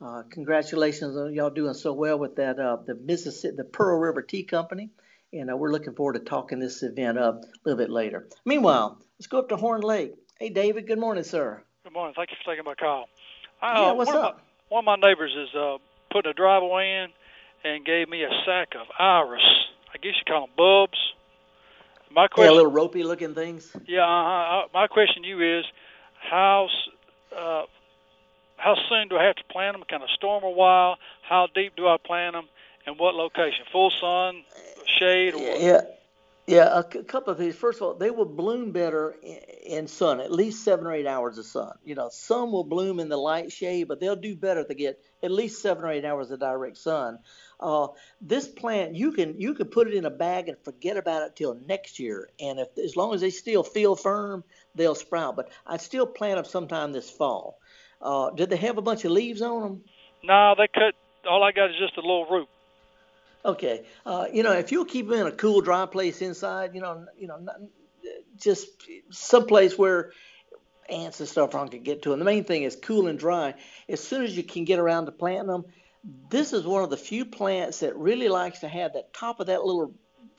uh, 0.01 0.23
congratulations 0.31 1.17
on 1.17 1.35
y'all 1.35 1.51
doing 1.51 1.75
so 1.75 1.93
well 1.93 2.19
with 2.19 2.37
that 2.37 2.59
uh, 2.59 2.79
the 2.87 2.95
Mississippi 2.95 3.57
the 3.57 3.65
Pearl 3.65 3.99
River 4.01 4.23
Tea 4.23 4.45
Company, 4.45 4.91
and 5.33 5.51
uh, 5.51 5.57
we're 5.57 5.73
looking 5.73 5.95
forward 5.95 6.15
to 6.15 6.21
talking 6.21 6.59
this 6.59 6.83
event 6.83 7.19
up 7.19 7.43
a 7.43 7.49
little 7.65 7.79
bit 7.79 7.91
later. 7.91 8.29
Meanwhile, 8.45 8.99
let's 9.19 9.27
go 9.27 9.39
up 9.39 9.49
to 9.49 9.57
Horn 9.57 9.81
Lake. 9.81 10.13
Hey, 10.39 10.51
David. 10.51 10.87
Good 10.87 10.99
morning, 10.99 11.25
sir. 11.25 11.63
Good 11.85 11.93
morning. 11.93 12.15
Thank 12.17 12.31
you 12.31 12.37
for 12.45 12.51
taking 12.53 12.65
my 12.65 12.75
call. 12.75 13.09
yeah, 13.63 13.93
what's 13.93 14.09
one 14.09 14.17
up? 14.19 14.33
Of 14.33 14.37
my, 14.37 14.43
one 14.69 14.89
of 14.97 15.01
my 15.01 15.09
neighbors 15.09 15.33
is 15.37 15.55
uh, 15.55 15.79
putting 16.13 16.31
a 16.31 16.35
driveway 16.35 17.05
in 17.05 17.71
and 17.71 17.85
gave 17.85 18.09
me 18.09 18.23
a 18.25 18.31
sack 18.47 18.69
of 18.81 18.87
iris. 18.99 19.43
I 19.95 19.99
guess 19.99 20.13
you 20.17 20.25
call 20.27 20.47
them 20.47 20.55
bulbs. 20.57 20.99
My 22.11 22.23
Yeah, 22.25 22.29
question, 22.35 22.55
little 22.57 22.71
ropey 22.73 23.05
looking 23.05 23.35
things. 23.35 23.75
yeah, 23.87 24.03
uh, 24.03 24.65
uh, 24.65 24.67
my 24.75 24.87
question 24.87 25.23
to 25.23 25.29
you 25.29 25.59
is, 25.59 25.65
how 26.31 26.69
uh, 27.37 27.63
how 28.57 28.75
soon 28.89 29.09
do 29.09 29.17
I 29.17 29.25
have 29.25 29.37
to 29.37 29.45
plant 29.51 29.75
them? 29.75 29.85
Can 29.89 30.03
I 30.03 30.07
store 30.15 30.41
them 30.41 30.49
a 30.49 30.53
while? 30.53 30.97
How 31.29 31.49
deep 31.55 31.75
do 31.77 31.87
I 31.89 31.97
plant 32.05 32.35
them? 32.35 32.45
And 32.87 32.99
what 32.99 33.15
location? 33.15 33.65
Full 33.73 33.91
sun, 34.01 34.43
shade, 35.03 35.35
or? 35.35 35.57
Yeah, 35.59 35.81
yeah. 36.47 36.79
A 36.79 36.85
c- 36.91 37.03
couple 37.03 37.33
of 37.33 37.39
things. 37.39 37.55
First 37.57 37.81
of 37.81 37.83
all, 37.83 37.95
they 37.95 38.11
will 38.11 38.25
bloom 38.25 38.73
better 38.73 39.17
in, 39.23 39.39
in 39.65 39.87
sun, 39.89 40.21
at 40.21 40.31
least 40.31 40.65
seven 40.65 40.87
or 40.87 40.93
eight 40.93 41.07
hours 41.07 41.39
of 41.39 41.47
sun. 41.47 41.73
You 41.85 41.95
know, 41.95 42.09
some 42.13 42.53
will 42.53 42.65
bloom 42.65 43.01
in 43.01 43.09
the 43.09 43.17
light 43.17 43.51
shade, 43.53 43.89
but 43.89 44.01
they'll 44.01 44.17
do 44.17 44.37
better 44.37 44.61
if 44.61 44.69
they 44.69 44.75
get 44.75 45.01
at 45.23 45.31
least 45.31 45.63
seven 45.63 45.85
or 45.85 45.91
eight 45.91 46.05
hours 46.05 46.31
of 46.31 46.41
direct 46.41 46.77
sun. 46.77 47.19
Uh, 47.61 47.89
this 48.21 48.49
plant, 48.49 48.95
you 48.95 49.13
can 49.13 49.41
you 49.41 49.55
can 49.55 49.67
put 49.67 49.89
it 49.89 49.95
in 49.95 50.05
a 50.05 50.11
bag 50.11 50.49
and 50.49 50.57
forget 50.65 50.97
about 50.97 51.23
it 51.23 51.37
till 51.37 51.55
next 51.67 51.99
year, 51.99 52.29
and 52.41 52.59
if 52.59 52.69
as 52.79 52.97
long 52.97 53.15
as 53.15 53.21
they 53.21 53.31
still 53.31 53.63
feel 53.63 53.97
firm, 53.97 54.45
they'll 54.75 54.95
sprout. 54.95 55.37
But 55.37 55.51
I'd 55.67 55.81
still 55.81 56.07
plant 56.07 56.37
them 56.37 56.45
sometime 56.45 56.93
this 56.93 57.11
fall. 57.11 57.59
Uh, 58.01 58.31
did 58.31 58.51
they 58.51 58.57
have 58.57 58.79
a 58.79 58.83
bunch 58.83 59.05
of 59.05 59.13
leaves 59.13 59.43
on 59.43 59.63
them? 59.63 59.83
No, 60.25 60.55
they 60.57 60.69
cut. 60.69 60.95
All 61.29 61.43
I 61.45 61.53
got 61.53 61.71
is 61.71 61.77
just 61.79 61.97
a 61.97 62.01
little 62.01 62.27
root. 62.27 62.49
Okay. 63.45 63.85
Uh, 64.07 64.27
you 64.33 64.43
know, 64.43 64.53
if 64.53 64.73
you'll 64.73 64.85
keep 64.85 65.09
them 65.09 65.21
in 65.21 65.27
a 65.27 65.33
cool, 65.33 65.61
dry 65.61 65.87
place 65.87 66.23
inside, 66.23 66.75
you 66.75 66.81
know, 66.81 67.07
you 67.19 67.27
know, 67.27 67.39
not, 67.39 67.57
just 68.37 68.69
someplace 69.11 69.77
where 69.79 70.13
ants 70.89 71.21
and 71.21 71.29
stuff 71.29 71.55
aren't 71.55 71.71
gonna 71.71 71.83
get 71.83 72.03
to 72.03 72.11
them. 72.11 72.19
The 72.19 72.25
main 72.25 72.45
thing 72.45 72.63
is 72.63 72.77
cool 72.77 73.07
and 73.07 73.19
dry. 73.19 73.55
As 73.89 74.01
soon 74.01 74.25
as 74.25 74.37
you 74.37 74.43
can 74.43 74.65
get 74.65 74.79
around 74.79 75.07
to 75.07 75.13
planting 75.13 75.49
them, 75.49 75.65
this 76.29 76.53
is 76.53 76.65
one 76.65 76.83
of 76.83 76.91
the 76.91 76.97
few 76.97 77.25
plants 77.25 77.81
that 77.81 77.97
really 77.97 78.29
likes 78.29 78.61
to 78.61 78.69
have 78.69 78.95
that 78.95 79.13
top 79.13 79.41
of 79.41 79.47
that 79.47 79.65
little 79.65 79.95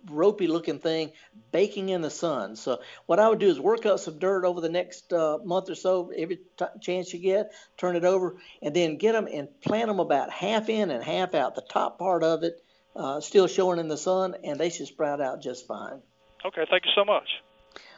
ropey 0.09 0.47
looking 0.47 0.79
thing 0.79 1.11
baking 1.51 1.87
in 1.89 2.01
the 2.01 2.09
sun. 2.09 2.57
So 2.57 2.81
what 3.05 3.19
I 3.19 3.29
would 3.29 3.39
do 3.39 3.47
is 3.47 3.59
work 3.59 3.85
up 3.85 3.99
some 3.99 4.19
dirt 4.19 4.43
over 4.43 4.59
the 4.59 4.69
next 4.69 5.13
uh, 5.13 5.37
month 5.43 5.69
or 5.69 5.75
so, 5.75 6.11
every 6.15 6.39
t- 6.57 6.65
chance 6.81 7.13
you 7.13 7.19
get, 7.19 7.51
turn 7.77 7.95
it 7.95 8.03
over, 8.03 8.37
and 8.61 8.75
then 8.75 8.97
get 8.97 9.13
them 9.13 9.27
and 9.31 9.47
plant 9.61 9.87
them 9.87 9.99
about 9.99 10.29
half 10.29 10.67
in 10.67 10.91
and 10.91 11.03
half 11.03 11.33
out. 11.33 11.55
The 11.55 11.61
top 11.61 11.99
part 11.99 12.23
of 12.23 12.43
it 12.43 12.61
uh, 12.95 13.19
still 13.19 13.47
showing 13.47 13.79
in 13.79 13.87
the 13.87 13.97
sun, 13.97 14.35
and 14.43 14.59
they 14.59 14.69
should 14.69 14.87
sprout 14.87 15.21
out 15.21 15.41
just 15.41 15.67
fine. 15.67 16.01
Okay, 16.45 16.65
thank 16.69 16.85
you 16.85 16.91
so 16.95 17.05
much. 17.05 17.27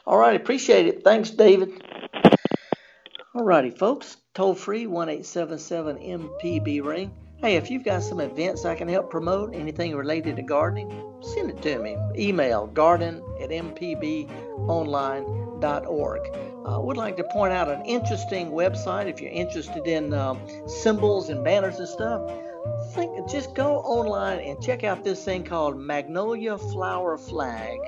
All 0.05 0.17
right, 0.17 0.35
appreciate 0.35 0.87
it. 0.87 1.03
Thanks, 1.03 1.31
David. 1.31 1.83
All 3.33 3.43
righty, 3.43 3.71
folks. 3.71 4.17
Toll 4.33 4.53
free 4.55 4.87
one 4.87 5.09
eight 5.09 5.25
seven 5.25 5.57
seven 5.59 5.97
MPB 5.97 6.83
ring. 6.83 7.11
Hey, 7.37 7.57
if 7.57 7.69
you've 7.69 7.83
got 7.83 8.01
some 8.01 8.21
events 8.21 8.63
I 8.63 8.75
can 8.75 8.87
help 8.87 9.09
promote, 9.09 9.53
anything 9.53 9.93
related 9.95 10.37
to 10.37 10.41
gardening, 10.41 10.89
send 11.21 11.49
it 11.49 11.61
to 11.63 11.79
me. 11.79 11.97
Email 12.17 12.67
garden 12.67 13.21
at 13.41 13.49
mpbonline.org. 13.49 14.27
I 16.65 16.77
would 16.77 16.97
like 16.97 17.17
to 17.17 17.23
point 17.25 17.51
out 17.53 17.69
an 17.69 17.85
interesting 17.85 18.51
website 18.51 19.07
if 19.07 19.19
you're 19.19 19.31
interested 19.31 19.85
in 19.85 20.13
um, 20.13 20.39
symbols 20.67 21.29
and 21.29 21.43
banners 21.43 21.77
and 21.79 21.89
stuff. 21.89 22.21
Think, 22.93 23.30
just 23.30 23.55
go 23.55 23.78
online 23.80 24.39
and 24.39 24.61
check 24.61 24.84
out 24.84 25.03
this 25.03 25.24
thing 25.24 25.43
called 25.43 25.78
Magnolia 25.78 26.57
Flower 26.57 27.18
Flag 27.18 27.80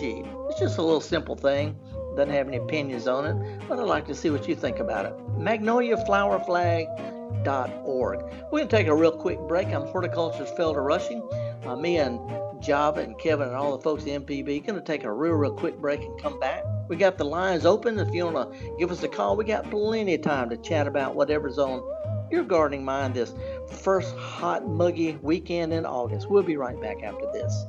It's 0.51 0.59
just 0.59 0.79
a 0.79 0.83
little 0.83 1.01
simple 1.01 1.37
thing. 1.37 1.77
Doesn't 2.17 2.35
have 2.35 2.49
any 2.49 2.57
opinions 2.57 3.07
on 3.07 3.25
it, 3.27 3.37
but 3.69 3.79
I'd 3.79 3.87
like 3.87 4.07
to 4.07 4.15
see 4.15 4.31
what 4.31 4.49
you 4.49 4.57
think 4.57 4.81
about 4.81 5.07
it. 5.07 5.17
Magnoliaflowerflag.org. 5.39 8.23
We're 8.23 8.51
going 8.51 8.69
to 8.69 8.77
take 8.77 8.89
a 8.89 8.95
real 8.95 9.13
quick 9.13 9.39
break. 9.47 9.69
I'm 9.69 9.87
horticulturist 9.87 10.57
Felder 10.57 10.85
Rushing. 10.85 11.23
Uh, 11.65 11.77
me 11.77 11.99
and 11.99 12.19
Java 12.61 13.01
and 13.01 13.19
Kevin 13.19 13.49
and 13.49 13.57
all 13.57 13.77
the 13.77 13.83
folks 13.83 14.03
at 14.05 14.09
MPB 14.09 14.67
going 14.67 14.79
to 14.79 14.85
take 14.85 15.05
a 15.05 15.13
real, 15.13 15.35
real 15.35 15.53
quick 15.53 15.79
break 15.79 16.01
and 16.01 16.21
come 16.21 16.39
back. 16.39 16.65
We 16.89 16.97
got 16.97 17.19
the 17.19 17.25
lines 17.25 17.65
open. 17.65 17.99
If 17.99 18.13
you 18.13 18.27
want 18.27 18.53
to 18.53 18.77
give 18.79 18.91
us 18.91 19.03
a 19.03 19.09
call, 19.09 19.37
we 19.37 19.45
got 19.45 19.71
plenty 19.71 20.15
of 20.15 20.23
time 20.23 20.51
to 20.51 20.57
chat 20.57 20.87
about 20.87 21.15
whatever's 21.15 21.59
on 21.59 21.83
your 22.31 22.45
gardening 22.45 22.85
mind 22.85 23.15
this 23.15 23.35
first 23.69 24.15
hot, 24.17 24.67
muggy 24.69 25.19
weekend 25.23 25.73
in 25.73 25.85
August. 25.85 26.31
We'll 26.31 26.43
be 26.43 26.57
right 26.57 26.81
back 26.81 27.03
after 27.03 27.27
this. 27.33 27.67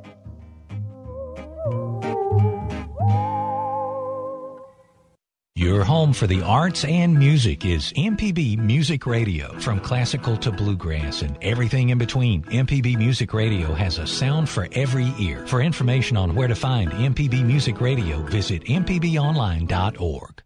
Your 5.62 5.84
home 5.84 6.12
for 6.12 6.26
the 6.26 6.42
arts 6.42 6.84
and 6.86 7.14
music 7.14 7.66
is 7.66 7.94
MPB 7.94 8.58
Music 8.58 9.06
Radio. 9.06 9.54
From 9.60 9.80
classical 9.80 10.36
to 10.38 10.52
bluegrass 10.52 11.22
and 11.22 11.38
everything 11.44 11.90
in 11.90 12.00
between, 12.00 12.42
MPB 12.46 12.98
Music 12.98 13.32
Radio 13.32 13.72
has 13.72 14.00
a 14.00 14.08
sound 14.08 14.50
for 14.50 14.68
every 14.72 15.14
ear. 15.20 15.46
For 15.46 15.62
information 15.62 16.18
on 16.18 16.34
where 16.34 16.48
to 16.48 16.56
find 16.56 16.90
MPB 16.92 17.46
Music 17.46 17.80
Radio, 17.80 18.24
visit 18.24 18.64
mpbonline.org. 18.64 20.42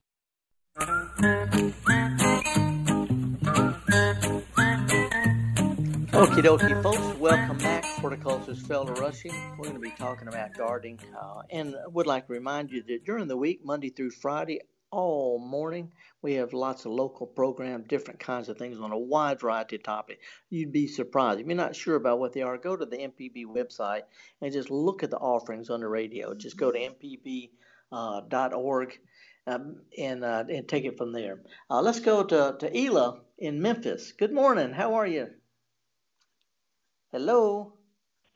Okie 6.11 6.43
dokie, 6.43 6.84
folks. 6.84 7.18
Welcome 7.20 7.57
back. 7.59 7.86
Horticulturist 7.86 8.68
Felder 8.68 8.99
Rushing. 8.99 9.32
We're 9.57 9.63
going 9.63 9.76
to 9.76 9.80
be 9.80 9.91
talking 9.91 10.28
about 10.28 10.53
gardening. 10.55 10.99
Uh, 11.18 11.43
and 11.49 11.74
would 11.93 12.05
like 12.05 12.28
to 12.28 12.34
remind 12.34 12.72
you 12.72 12.84
that 12.84 13.05
during 13.05 13.30
the 13.30 13.38
week, 13.38 13.63
Monday 13.63 13.89
through 13.89 14.11
Friday, 14.11 14.59
all 14.96 15.38
morning, 15.39 15.91
we 16.22 16.36
have 16.36 16.54
lots 16.54 16.86
of 16.86 16.93
local 16.93 17.28
programs, 17.28 17.86
different 17.88 18.20
kinds 18.20 18.48
of 18.48 18.58
things 18.58 18.80
on 18.80 18.93
a 18.93 18.98
wide 18.98 19.41
variety 19.41 19.76
of 19.76 19.84
topics. 19.84 20.24
You'd 20.50 20.72
be 20.72 20.88
surprised. 20.88 21.41
If 21.41 21.48
you're 21.48 21.56
not 21.56 21.76
sure 21.76 21.96
about 21.96 22.20
what 22.20 22.32
they 22.32 22.41
are, 22.41 22.58
go 22.58 22.78
to 22.78 22.86
the 22.86 22.98
MPB 22.98 23.46
website 23.46 24.04
and 24.41 24.54
just 24.54 24.72
look 24.72 25.04
at 25.04 25.12
the 25.12 25.18
offerings 25.18 25.70
on 25.70 25.82
the 25.82 25.88
radio. 25.88 26.34
Just 26.34 26.58
go 26.58 26.72
to 26.72 26.80
mpb.org 27.91 29.00
um, 29.48 29.82
and, 29.98 30.24
uh, 30.24 30.46
and 30.50 30.68
take 30.68 30.86
it 30.86 30.98
from 30.98 31.12
there. 31.12 31.41
Uh, 31.70 31.82
let's 31.82 32.00
go 32.00 32.24
to, 32.24 32.56
to 32.60 32.78
Ela 32.78 33.20
in 33.38 33.62
Memphis. 33.62 34.14
Good 34.18 34.32
morning. 34.32 34.72
How 34.72 34.96
are 34.96 35.08
you? 35.08 35.28
Hello. 37.12 37.74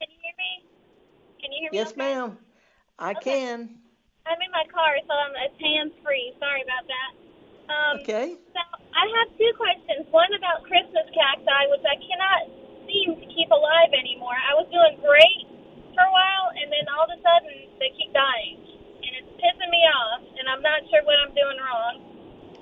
Can 0.00 0.10
you 0.10 0.18
hear 0.22 0.34
me? 0.36 0.68
Can 1.40 1.52
you 1.52 1.58
hear 1.62 1.70
me? 1.72 1.78
Yes, 1.78 1.88
okay? 1.88 1.96
ma'am. 1.96 2.38
I 2.98 3.14
can. 3.14 3.79
I'm 4.30 4.38
in 4.38 4.52
my 4.54 4.62
car, 4.70 4.94
so 5.02 5.12
I'm, 5.12 5.34
it's 5.42 5.58
hands 5.58 5.90
free. 6.06 6.30
Sorry 6.38 6.62
about 6.62 6.86
that. 6.86 7.10
Um, 7.66 7.94
Okay. 8.06 8.38
So 8.54 8.62
I 8.94 9.04
have 9.18 9.28
two 9.34 9.50
questions. 9.58 10.06
One 10.14 10.30
about 10.38 10.62
Christmas 10.70 11.06
cacti, 11.10 11.62
which 11.74 11.82
I 11.82 11.98
cannot 11.98 12.40
seem 12.86 13.18
to 13.18 13.26
keep 13.26 13.50
alive 13.50 13.90
anymore. 13.90 14.38
I 14.38 14.54
was 14.54 14.70
doing 14.70 14.94
great 15.02 15.50
for 15.98 16.06
a 16.06 16.12
while, 16.14 16.46
and 16.62 16.70
then 16.70 16.86
all 16.94 17.10
of 17.10 17.10
a 17.10 17.18
sudden 17.18 17.74
they 17.82 17.90
keep 17.98 18.14
dying, 18.14 18.62
and 19.02 19.12
it's 19.18 19.30
pissing 19.42 19.70
me 19.70 19.82
off. 19.82 20.22
And 20.38 20.46
I'm 20.46 20.62
not 20.62 20.86
sure 20.94 21.02
what 21.02 21.18
I'm 21.18 21.34
doing 21.34 21.58
wrong. 21.58 21.94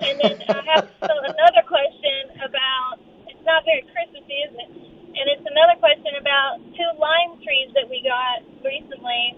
And 0.01 0.15
then 0.17 0.35
I 0.49 0.61
have 0.73 0.89
so 1.05 1.13
another 1.21 1.61
question 1.69 2.41
about. 2.41 2.97
It's 3.29 3.45
not 3.45 3.61
very 3.63 3.85
Christmassy, 3.93 4.37
is 4.45 4.53
it? 4.57 4.69
And 4.73 5.25
it's 5.31 5.45
another 5.45 5.77
question 5.77 6.17
about 6.17 6.59
two 6.73 6.91
lime 6.97 7.37
trees 7.45 7.69
that 7.77 7.85
we 7.89 8.01
got 8.01 8.41
recently, 8.65 9.37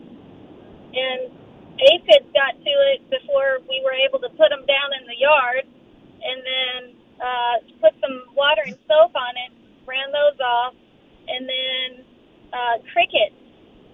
and 0.95 1.32
aphids 1.82 2.27
got 2.34 2.53
to 2.57 2.73
it 2.93 3.01
before 3.09 3.59
we 3.67 3.82
were 3.86 3.97
able 3.97 4.19
to 4.21 4.29
put 4.38 4.49
them 4.53 4.65
down 4.69 4.89
in 5.01 5.03
the 5.09 5.17
yard, 5.17 5.65
and 5.65 6.38
then 6.45 6.79
uh, 7.19 7.55
put 7.82 7.93
some 8.01 8.29
water 8.38 8.63
and 8.65 8.77
soap 8.88 9.13
on 9.17 9.34
it, 9.49 9.51
ran 9.89 10.13
those 10.13 10.38
off, 10.41 10.73
and 11.27 11.43
then 11.49 11.88
uh, 12.53 12.77
crickets. 12.93 13.36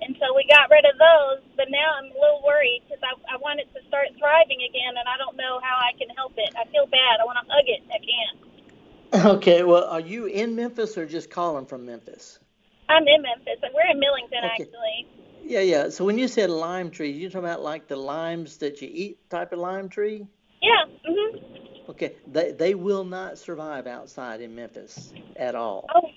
And 0.03 0.13
so 0.21 0.35
we 0.37 0.45
got 0.45 0.69
rid 0.69 0.85
of 0.85 0.95
those, 1.01 1.41
but 1.57 1.73
now 1.73 1.97
I'm 1.97 2.13
a 2.13 2.17
little 2.19 2.43
worried 2.45 2.85
because 2.85 3.01
I, 3.01 3.17
I 3.33 3.37
want 3.41 3.59
it 3.59 3.69
to 3.73 3.81
start 3.89 4.13
thriving 4.19 4.61
again, 4.61 4.93
and 4.99 5.07
I 5.09 5.17
don't 5.17 5.35
know 5.35 5.57
how 5.63 5.77
I 5.81 5.97
can 5.97 6.09
help 6.13 6.33
it. 6.37 6.53
I 6.53 6.69
feel 6.69 6.85
bad. 6.85 7.17
I 7.19 7.25
want 7.25 7.41
to 7.41 7.47
hug 7.49 7.65
it. 7.67 7.81
I 7.89 7.99
can't. 7.99 8.37
Okay. 9.13 9.63
Well, 9.63 9.85
are 9.85 10.01
you 10.01 10.25
in 10.27 10.55
Memphis 10.55 10.97
or 10.97 11.05
just 11.05 11.29
calling 11.29 11.65
from 11.65 11.85
Memphis? 11.85 12.39
I'm 12.89 13.07
in 13.07 13.21
Memphis. 13.23 13.59
We're 13.73 13.91
in 13.91 13.99
Millington, 13.99 14.43
Okay. 14.43 14.67
actually. 14.67 15.07
Yeah, 15.47 15.61
yeah. 15.61 15.89
So 15.89 16.03
when 16.03 16.17
you 16.17 16.27
said 16.27 16.49
lime 16.49 16.91
tree, 16.91 17.09
you 17.09 17.29
talking 17.29 17.47
about 17.47 17.63
like 17.63 17.87
the 17.87 17.95
limes 17.95 18.57
that 18.57 18.81
you 18.81 18.89
eat 18.91 19.29
type 19.29 19.53
of 19.53 19.59
lime 19.59 19.87
tree? 19.87 20.27
Yeah. 20.61 20.85
Mhm. 21.09 21.89
Okay, 21.89 22.15
they 22.27 22.51
they 22.51 22.75
will 22.75 23.05
not 23.05 23.37
survive 23.37 23.87
outside 23.87 24.41
in 24.41 24.53
Memphis 24.53 25.13
at 25.37 25.55
all. 25.55 25.87
Oh, 25.95 26.09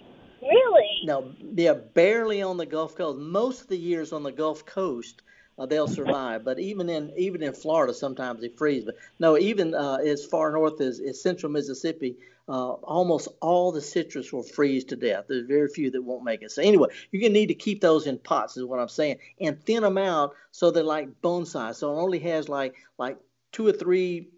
really? 0.42 0.84
No, 1.04 1.32
they're 1.40 1.76
barely 1.76 2.42
on 2.42 2.56
the 2.56 2.66
Gulf 2.66 2.96
Coast. 2.96 3.20
Most 3.20 3.62
of 3.62 3.68
the 3.68 3.78
years 3.78 4.12
on 4.12 4.24
the 4.24 4.32
Gulf 4.32 4.66
Coast, 4.66 5.22
uh, 5.60 5.66
they'll 5.66 5.86
survive. 5.86 6.44
But 6.44 6.58
even 6.58 6.88
in 6.88 7.12
even 7.16 7.40
in 7.44 7.52
Florida, 7.52 7.94
sometimes 7.94 8.40
they 8.40 8.48
freeze. 8.48 8.84
But 8.84 8.96
no, 9.20 9.38
even 9.38 9.76
uh, 9.76 9.98
as 10.04 10.26
far 10.26 10.50
north 10.50 10.80
as, 10.80 10.98
as 10.98 11.22
central 11.22 11.52
Mississippi, 11.52 12.16
uh, 12.50 12.72
almost 12.82 13.28
all 13.40 13.70
the 13.70 13.80
citrus 13.80 14.32
will 14.32 14.42
freeze 14.42 14.84
to 14.86 14.96
death. 14.96 15.26
There's 15.28 15.46
very 15.46 15.68
few 15.68 15.90
that 15.92 16.02
won't 16.02 16.24
make 16.24 16.42
it. 16.42 16.50
So 16.50 16.62
anyway, 16.62 16.88
you're 17.10 17.22
gonna 17.22 17.32
need 17.32 17.46
to 17.46 17.54
keep 17.54 17.80
those 17.80 18.08
in 18.08 18.18
pots, 18.18 18.56
is 18.56 18.64
what 18.64 18.80
I'm 18.80 18.88
saying, 18.88 19.18
and 19.40 19.62
thin 19.64 19.84
them 19.84 19.96
out 19.96 20.34
so 20.50 20.70
they're 20.72 20.82
like 20.82 21.20
bone 21.22 21.46
size. 21.46 21.78
So 21.78 21.92
it 21.96 22.00
only 22.02 22.18
has 22.18 22.48
like 22.48 22.74
like 22.98 23.18
two 23.52 23.66
or 23.68 23.72
three 23.72 24.30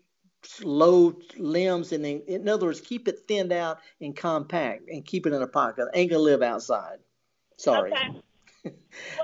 low 0.62 1.14
limbs, 1.38 1.92
and 1.92 2.04
then, 2.04 2.22
in 2.26 2.48
other 2.48 2.66
words, 2.66 2.80
keep 2.82 3.08
it 3.08 3.20
thinned 3.26 3.52
out 3.52 3.78
and 4.00 4.14
compact, 4.14 4.90
and 4.90 5.06
keep 5.06 5.26
it 5.26 5.32
in 5.32 5.40
a 5.40 5.46
pot. 5.46 5.76
'cause 5.76 5.88
it 5.92 5.96
ain't 5.98 6.10
gonna 6.10 6.22
live 6.22 6.42
outside. 6.42 6.98
Sorry. 7.56 7.92
Okay. 7.92 8.08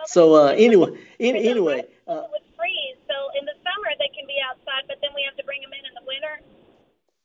So 0.06 0.34
uh, 0.34 0.48
anyway, 0.56 0.88
in, 1.18 1.36
anyway, 1.36 1.84
uh, 2.08 2.22
freeze. 2.56 2.96
So 3.06 3.14
in 3.38 3.44
the 3.44 3.52
summer 3.62 3.92
they 4.00 4.08
can 4.16 4.26
be 4.26 4.34
outside, 4.42 4.88
but 4.88 4.96
then 5.02 5.10
we 5.14 5.22
have 5.22 5.36
to 5.36 5.44
bring 5.44 5.60
them 5.60 5.70
in 5.72 5.78
in 5.78 5.84
the 5.84 5.87
winter. 5.87 5.87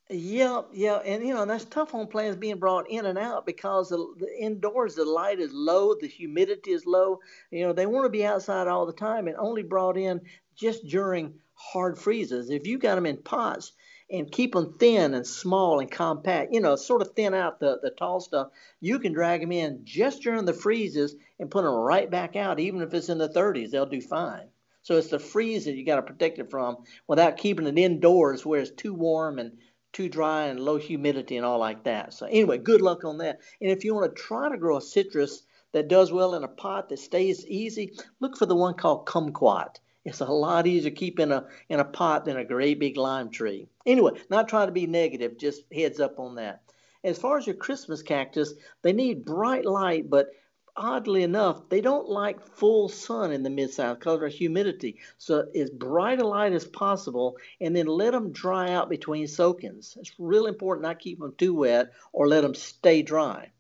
Yeah, 0.09 0.61
yeah, 0.73 0.97
and 0.97 1.25
you 1.25 1.33
know 1.33 1.45
that's 1.45 1.65
tough 1.65 1.93
on 1.93 2.07
plants 2.07 2.37
being 2.37 2.57
brought 2.59 2.89
in 2.89 3.05
and 3.05 3.17
out 3.17 3.45
because 3.45 3.89
the, 3.89 4.13
the 4.17 4.29
indoors 4.39 4.95
the 4.95 5.05
light 5.05 5.39
is 5.39 5.51
low, 5.53 5.95
the 5.95 6.07
humidity 6.07 6.71
is 6.71 6.85
low. 6.85 7.19
You 7.51 7.67
know 7.67 7.73
they 7.73 7.85
want 7.85 8.05
to 8.05 8.09
be 8.09 8.25
outside 8.25 8.67
all 8.67 8.85
the 8.85 8.93
time 8.93 9.27
and 9.27 9.37
only 9.37 9.63
brought 9.63 9.97
in 9.97 10.21
just 10.55 10.85
during 10.85 11.35
hard 11.53 11.97
freezes. 11.97 12.49
If 12.49 12.67
you 12.67 12.77
got 12.77 12.95
them 12.95 13.05
in 13.05 13.17
pots 13.17 13.71
and 14.09 14.31
keep 14.31 14.53
them 14.53 14.75
thin 14.77 15.13
and 15.13 15.25
small 15.25 15.79
and 15.79 15.89
compact, 15.89 16.53
you 16.53 16.59
know, 16.59 16.75
sort 16.75 17.01
of 17.01 17.13
thin 17.15 17.33
out 17.33 17.59
the, 17.59 17.79
the 17.81 17.89
tall 17.91 18.19
stuff, 18.19 18.49
you 18.81 18.99
can 18.99 19.13
drag 19.13 19.41
them 19.41 19.51
in 19.51 19.81
just 19.83 20.21
during 20.21 20.45
the 20.45 20.53
freezes 20.53 21.15
and 21.39 21.49
put 21.49 21.63
them 21.63 21.73
right 21.73 22.11
back 22.11 22.35
out, 22.35 22.59
even 22.59 22.81
if 22.81 22.93
it's 22.93 23.09
in 23.09 23.17
the 23.17 23.29
30s, 23.29 23.71
they'll 23.71 23.85
do 23.85 24.01
fine. 24.01 24.49
So 24.83 24.97
it's 24.97 25.07
the 25.07 25.19
freeze 25.19 25.65
that 25.65 25.75
you 25.75 25.85
got 25.85 25.95
to 25.95 26.01
protect 26.01 26.39
it 26.39 26.51
from 26.51 26.83
without 27.07 27.37
keeping 27.37 27.65
it 27.65 27.77
indoors 27.77 28.45
where 28.45 28.59
it's 28.59 28.71
too 28.71 28.93
warm 28.93 29.39
and 29.39 29.53
too 29.93 30.09
dry 30.09 30.47
and 30.47 30.59
low 30.59 30.77
humidity 30.77 31.37
and 31.37 31.45
all 31.45 31.59
like 31.59 31.83
that. 31.85 32.13
So 32.13 32.25
anyway, 32.25 32.57
good 32.57 32.81
luck 32.81 33.05
on 33.05 33.19
that. 33.19 33.39
And 33.61 33.71
if 33.71 33.85
you 33.85 33.95
want 33.95 34.13
to 34.13 34.21
try 34.21 34.49
to 34.49 34.57
grow 34.57 34.77
a 34.77 34.81
citrus 34.81 35.43
that 35.71 35.87
does 35.87 36.11
well 36.11 36.35
in 36.35 36.43
a 36.43 36.47
pot 36.47 36.89
that 36.89 36.99
stays 36.99 37.45
easy, 37.47 37.93
look 38.19 38.35
for 38.35 38.45
the 38.45 38.55
one 38.55 38.73
called 38.73 39.05
kumquat. 39.05 39.79
It's 40.05 40.19
a 40.19 40.25
lot 40.25 40.67
easier 40.67 40.89
to 40.89 40.95
keep 40.95 41.19
in 41.19 41.31
a 41.31 41.47
in 41.69 41.79
a 41.79 41.85
pot 41.85 42.25
than 42.25 42.37
a 42.37 42.43
great 42.43 42.79
big 42.79 42.97
lime 42.97 43.29
tree. 43.29 43.69
Anyway, 43.85 44.11
not 44.29 44.49
trying 44.49 44.67
to 44.67 44.73
be 44.73 44.85
negative, 44.85 45.37
just 45.37 45.63
heads 45.73 45.99
up 45.99 46.19
on 46.19 46.35
that. 46.35 46.61
As 47.05 47.17
far 47.17 47.37
as 47.37 47.47
your 47.47 47.55
Christmas 47.55 48.01
cactus, 48.01 48.53
they 48.81 48.93
need 48.93 49.25
bright 49.25 49.65
light, 49.65 50.09
but 50.09 50.27
oddly 50.75 51.23
enough, 51.23 51.69
they 51.69 51.81
don't 51.81 52.09
like 52.09 52.45
full 52.55 52.89
sun 52.89 53.31
in 53.31 53.43
the 53.43 53.49
mid 53.49 53.71
south 53.71 53.99
because 53.99 54.21
of 54.21 54.31
humidity. 54.31 54.99
So 55.17 55.45
as 55.55 55.69
bright 55.69 56.19
a 56.19 56.27
light 56.27 56.53
as 56.53 56.65
possible, 56.65 57.37
and 57.61 57.75
then 57.75 57.85
let 57.85 58.11
them 58.11 58.31
dry 58.31 58.71
out 58.71 58.89
between 58.89 59.27
soakings. 59.27 59.97
It's 59.99 60.13
really 60.17 60.49
important 60.49 60.83
not 60.83 60.99
keep 60.99 61.19
them 61.19 61.33
too 61.37 61.53
wet 61.53 61.91
or 62.11 62.27
let 62.27 62.41
them 62.41 62.55
stay 62.55 63.01
dry. 63.01 63.51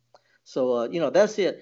So 0.43 0.73
uh, 0.73 0.87
you 0.89 0.99
know 0.99 1.09
that's 1.09 1.37
it. 1.39 1.61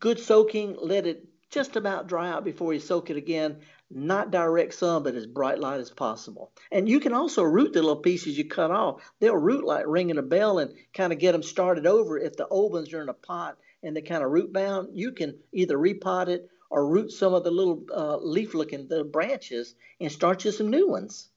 Good 0.00 0.20
soaking. 0.20 0.76
Let 0.80 1.06
it 1.06 1.26
just 1.50 1.76
about 1.76 2.08
dry 2.08 2.30
out 2.30 2.44
before 2.44 2.74
you 2.74 2.80
soak 2.80 3.10
it 3.10 3.16
again. 3.16 3.60
Not 3.90 4.32
direct 4.32 4.74
sun, 4.74 5.02
but 5.02 5.14
as 5.14 5.26
bright 5.26 5.60
light 5.60 5.78
as 5.78 5.90
possible. 5.90 6.50
And 6.72 6.88
you 6.88 6.98
can 7.00 7.12
also 7.12 7.42
root 7.42 7.72
the 7.72 7.80
little 7.80 8.02
pieces 8.02 8.36
you 8.36 8.48
cut 8.48 8.70
off. 8.70 9.02
They'll 9.20 9.36
root 9.36 9.64
like 9.64 9.84
ringing 9.86 10.18
a 10.18 10.22
bell 10.22 10.58
and 10.58 10.74
kind 10.94 11.12
of 11.12 11.18
get 11.18 11.32
them 11.32 11.42
started 11.44 11.86
over. 11.86 12.18
If 12.18 12.36
the 12.36 12.48
old 12.48 12.72
ones 12.72 12.92
are 12.92 13.02
in 13.02 13.08
a 13.08 13.14
pot 13.14 13.56
and 13.84 13.96
they 13.96 14.02
kind 14.02 14.24
of 14.24 14.30
root 14.30 14.52
bound, 14.52 14.88
you 14.98 15.12
can 15.12 15.36
either 15.52 15.76
repot 15.76 16.28
it 16.28 16.48
or 16.70 16.88
root 16.88 17.12
some 17.12 17.34
of 17.34 17.44
the 17.44 17.50
little 17.50 17.84
uh, 17.94 18.16
leaf 18.16 18.54
looking 18.54 18.88
the 18.88 19.04
branches 19.04 19.74
and 20.00 20.10
start 20.10 20.44
you 20.44 20.50
some 20.50 20.70
new 20.70 20.88
ones. 20.88 21.28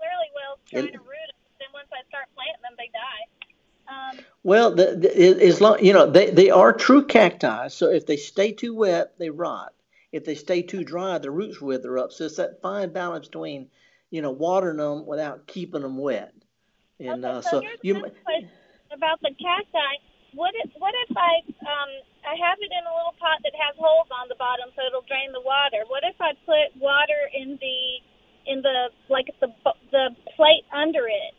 Really 0.00 0.30
well 0.34 0.58
trying 0.66 0.92
to 0.92 0.98
root 0.98 1.28
them. 1.28 1.36
Then 1.60 1.68
once 1.72 1.88
I 1.92 2.08
start 2.08 2.26
planting 2.34 2.62
them, 2.62 2.74
they 2.78 2.90
die. 2.92 4.18
Um, 4.18 4.24
Well, 4.42 4.74
the, 4.74 4.96
the, 4.96 5.46
as 5.46 5.60
long 5.60 5.84
you 5.84 5.92
know 5.92 6.10
they, 6.10 6.30
they 6.30 6.50
are 6.50 6.72
true 6.72 7.06
cacti. 7.06 7.68
So 7.68 7.90
if 7.90 8.06
they 8.06 8.16
stay 8.16 8.52
too 8.52 8.74
wet, 8.74 9.18
they 9.18 9.30
rot. 9.30 9.74
If 10.12 10.24
they 10.24 10.34
stay 10.34 10.62
too 10.62 10.82
dry, 10.82 11.18
the 11.18 11.30
roots 11.30 11.60
wither 11.60 11.98
up. 11.98 12.12
So 12.12 12.24
it's 12.24 12.36
that 12.36 12.60
fine 12.62 12.92
balance 12.92 13.26
between, 13.28 13.68
you 14.10 14.22
know, 14.22 14.32
watering 14.32 14.78
them 14.78 15.06
without 15.06 15.46
keeping 15.46 15.82
them 15.82 15.98
wet. 15.98 16.34
And 16.98 17.24
uh, 17.24 17.42
so 17.42 17.60
here's 17.60 17.78
you 17.82 18.10
about 18.92 19.20
the 19.22 19.30
cacti. 19.38 19.94
What 20.34 20.54
if 20.62 20.70
what 20.78 20.94
if 21.08 21.16
I 21.16 21.42
um 21.66 21.90
I 22.22 22.34
have 22.38 22.58
it 22.60 22.70
in 22.70 22.84
a 22.86 22.92
little 22.94 23.16
pot 23.18 23.42
that 23.42 23.54
has 23.58 23.74
holes 23.74 24.06
on 24.14 24.28
the 24.28 24.38
bottom 24.38 24.70
so 24.76 24.86
it'll 24.86 25.06
drain 25.06 25.32
the 25.32 25.42
water. 25.42 25.82
What 25.88 26.04
if 26.06 26.14
I 26.20 26.34
put 26.46 26.70
water 26.78 27.30
in 27.34 27.58
the 27.58 27.78
in 28.46 28.62
the 28.62 28.90
like 29.08 29.26
the 29.40 29.48
the 29.90 30.14
plate 30.36 30.64
under 30.72 31.06
it? 31.06 31.34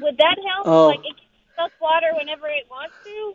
Would 0.00 0.18
that 0.18 0.38
help? 0.38 0.66
Oh. 0.66 0.86
Like 0.88 1.02
it 1.02 1.18
sucks 1.56 1.74
water 1.80 2.14
whenever 2.14 2.46
it 2.46 2.66
wants 2.70 2.94
to? 3.04 3.34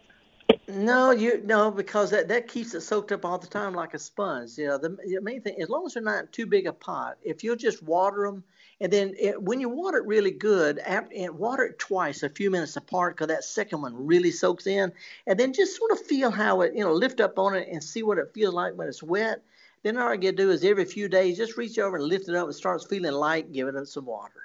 No, 0.67 1.11
you 1.11 1.41
no, 1.45 1.71
because 1.71 2.11
that, 2.11 2.27
that 2.29 2.47
keeps 2.47 2.73
it 2.73 2.81
soaked 2.81 3.11
up 3.11 3.25
all 3.25 3.37
the 3.37 3.47
time 3.47 3.73
like 3.73 3.93
a 3.93 3.99
sponge. 3.99 4.57
You 4.57 4.67
know, 4.67 4.77
the, 4.77 4.89
the 4.89 5.19
main 5.21 5.41
thing, 5.41 5.55
as 5.61 5.69
long 5.69 5.85
as 5.85 5.93
they're 5.93 6.03
not 6.03 6.31
too 6.31 6.45
big 6.45 6.67
a 6.67 6.73
pot, 6.73 7.17
if 7.23 7.43
you'll 7.43 7.55
just 7.55 7.83
water 7.83 8.25
them, 8.25 8.43
and 8.81 8.91
then 8.91 9.13
it, 9.19 9.41
when 9.41 9.59
you 9.59 9.69
water 9.69 9.97
it 9.97 10.05
really 10.05 10.31
good, 10.31 10.79
ap- 10.85 11.11
and 11.15 11.37
water 11.37 11.63
it 11.63 11.79
twice, 11.79 12.23
a 12.23 12.29
few 12.29 12.49
minutes 12.49 12.77
apart, 12.77 13.15
because 13.15 13.27
that 13.27 13.43
second 13.43 13.81
one 13.81 14.07
really 14.07 14.31
soaks 14.31 14.67
in, 14.67 14.91
and 15.27 15.39
then 15.39 15.53
just 15.53 15.75
sort 15.77 15.91
of 15.91 15.99
feel 16.05 16.31
how 16.31 16.61
it, 16.61 16.73
you 16.73 16.83
know, 16.83 16.93
lift 16.93 17.19
up 17.19 17.37
on 17.37 17.55
it 17.55 17.67
and 17.69 17.83
see 17.83 18.03
what 18.03 18.17
it 18.17 18.33
feels 18.33 18.53
like 18.53 18.75
when 18.75 18.87
it's 18.87 19.03
wet. 19.03 19.43
Then 19.83 19.97
all 19.97 20.13
you 20.13 20.19
get 20.19 20.37
to 20.37 20.43
do 20.43 20.51
is 20.51 20.63
every 20.63 20.85
few 20.85 21.09
days, 21.09 21.37
just 21.37 21.57
reach 21.57 21.77
over 21.79 21.97
and 21.97 22.05
lift 22.05 22.29
it 22.29 22.35
up. 22.35 22.47
and 22.47 22.55
starts 22.55 22.85
feeling 22.85 23.11
light, 23.11 23.51
give 23.51 23.67
it 23.67 23.87
some 23.87 24.05
water. 24.05 24.41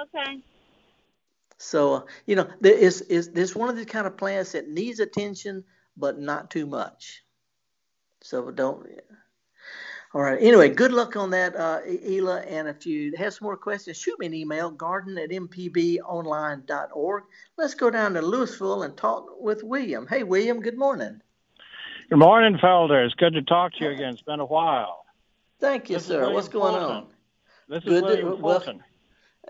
Okay. 0.00 0.38
So, 1.58 1.94
uh, 1.94 2.00
you 2.26 2.34
know, 2.34 2.48
there 2.60 2.76
is, 2.76 3.02
is 3.02 3.30
there's 3.30 3.54
one 3.54 3.68
of 3.68 3.76
the 3.76 3.84
kind 3.84 4.06
of 4.06 4.16
plants 4.16 4.52
that 4.52 4.68
needs 4.68 4.98
attention, 4.98 5.64
but 5.96 6.18
not 6.18 6.50
too 6.50 6.66
much. 6.66 7.22
So 8.20 8.50
don't. 8.50 8.86
All 10.14 10.20
right. 10.20 10.38
Anyway, 10.42 10.68
good 10.68 10.92
luck 10.92 11.16
on 11.16 11.30
that, 11.30 11.56
uh, 11.56 11.80
Ela. 11.86 12.40
And 12.42 12.68
if 12.68 12.84
you 12.84 13.14
have 13.16 13.32
some 13.32 13.46
more 13.46 13.56
questions, 13.56 13.96
shoot 13.96 14.18
me 14.18 14.26
an 14.26 14.34
email, 14.34 14.70
garden 14.70 15.16
at 15.16 15.30
mpbonline.org. 15.30 17.24
Let's 17.56 17.74
go 17.74 17.90
down 17.90 18.12
to 18.14 18.22
Louisville 18.22 18.82
and 18.82 18.94
talk 18.96 19.40
with 19.40 19.62
William. 19.62 20.06
Hey, 20.06 20.22
William, 20.22 20.60
good 20.60 20.76
morning. 20.76 21.22
Good 22.10 22.18
morning, 22.18 22.58
Felder. 22.62 23.04
It's 23.06 23.14
good 23.14 23.32
to 23.32 23.42
talk 23.42 23.72
to 23.74 23.84
you 23.84 23.90
again. 23.90 24.12
It's 24.12 24.20
been 24.22 24.40
a 24.40 24.44
while. 24.44 25.06
Thank 25.60 25.88
you, 25.88 25.96
This 25.96 26.06
sir. 26.06 26.30
What's 26.30 26.48
going 26.48 26.74
Fulton. 26.74 26.96
on? 26.96 27.06
This 27.68 27.78
is 27.84 27.88
Good 27.88 28.00
to- 28.00 28.06
William 28.06 28.40
well- 28.42 28.60
Fulton. 28.60 28.84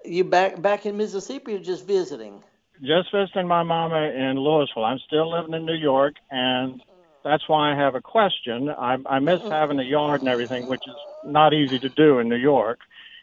You 0.05 0.25
back 0.25 0.61
back 0.63 0.85
in 0.87 0.97
Mississippi 0.97 1.55
or 1.57 1.59
just 1.61 1.87
visiting? 1.87 2.43
Just 2.83 3.13
visiting 3.13 3.47
my 3.47 3.63
mama 3.63 4.01
in 4.11 4.37
Louisville. 4.39 4.85
I'm 4.85 4.99
still 5.01 5.31
living 5.31 5.55
in 5.55 5.65
New 5.65 5.75
York, 5.75 6.15
and 6.31 6.83
that's 7.25 7.49
why 7.49 7.73
I 7.73 7.77
have 7.77 7.95
a 7.95 8.01
question. 8.01 8.69
I, 8.69 8.97
I 9.07 9.19
miss 9.21 9.41
having 9.49 9.79
a 9.79 9.85
yard 9.85 10.21
and 10.23 10.29
everything, 10.29 10.67
which 10.67 10.85
is 10.87 10.97
not 11.23 11.53
easy 11.53 11.79
to 11.79 11.89
do 11.89 12.19
in 12.19 12.29
New 12.29 12.37
York, 12.37 12.81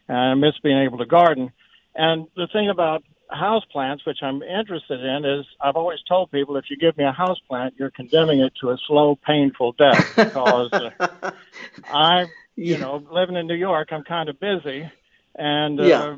and 0.07 0.17
I 0.17 0.33
miss 0.35 0.53
being 0.63 0.79
able 0.79 0.97
to 0.99 1.05
garden. 1.05 1.51
And 1.95 2.27
the 2.35 2.47
thing 2.51 2.69
about 2.69 3.03
house 3.29 3.63
plants, 3.71 4.05
which 4.05 4.19
I'm 4.21 4.41
interested 4.41 5.03
in, 5.03 5.25
is 5.25 5.45
I've 5.61 5.75
always 5.75 5.99
told 6.07 6.31
people 6.31 6.55
if 6.57 6.65
you 6.69 6.77
give 6.77 6.97
me 6.97 7.03
a 7.03 7.11
house 7.11 7.39
plant, 7.47 7.75
you're 7.77 7.91
condemning 7.91 8.39
it 8.39 8.53
to 8.61 8.69
a 8.69 8.77
slow, 8.87 9.17
painful 9.25 9.73
death 9.73 10.05
because 10.15 10.71
uh, 10.73 11.31
I, 11.83 12.25
you 12.55 12.77
know, 12.77 13.03
living 13.11 13.35
in 13.35 13.47
New 13.47 13.55
York, 13.55 13.89
I'm 13.91 14.03
kind 14.03 14.29
of 14.29 14.39
busy, 14.39 14.89
and 15.35 15.79
uh, 15.79 15.83
Yeah. 15.83 16.15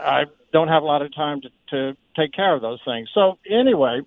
I 0.00 0.24
don't 0.52 0.68
have 0.68 0.82
a 0.82 0.86
lot 0.86 1.02
of 1.02 1.14
time 1.14 1.40
to, 1.42 1.48
to 1.70 1.96
take 2.16 2.32
care 2.32 2.54
of 2.54 2.62
those 2.62 2.80
things. 2.84 3.08
So 3.14 3.38
anyway, 3.50 4.00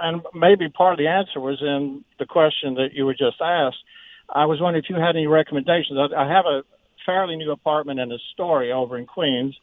and 0.00 0.22
maybe 0.34 0.68
part 0.68 0.92
of 0.94 0.98
the 0.98 1.08
answer 1.08 1.40
was 1.40 1.60
in 1.60 2.04
the 2.18 2.26
question 2.26 2.74
that 2.74 2.92
you 2.92 3.04
were 3.06 3.14
just 3.14 3.40
asked. 3.40 3.78
I 4.32 4.46
was 4.46 4.60
wondering 4.60 4.84
if 4.84 4.90
you 4.90 4.96
had 4.96 5.16
any 5.16 5.26
recommendations. 5.26 5.98
I, 5.98 6.24
I 6.24 6.28
have 6.28 6.46
a 6.46 6.62
fairly 7.04 7.36
new 7.36 7.50
apartment 7.50 8.00
in 8.00 8.12
Astoria 8.12 8.76
over 8.76 8.96
in 8.98 9.06
Queens, 9.06 9.56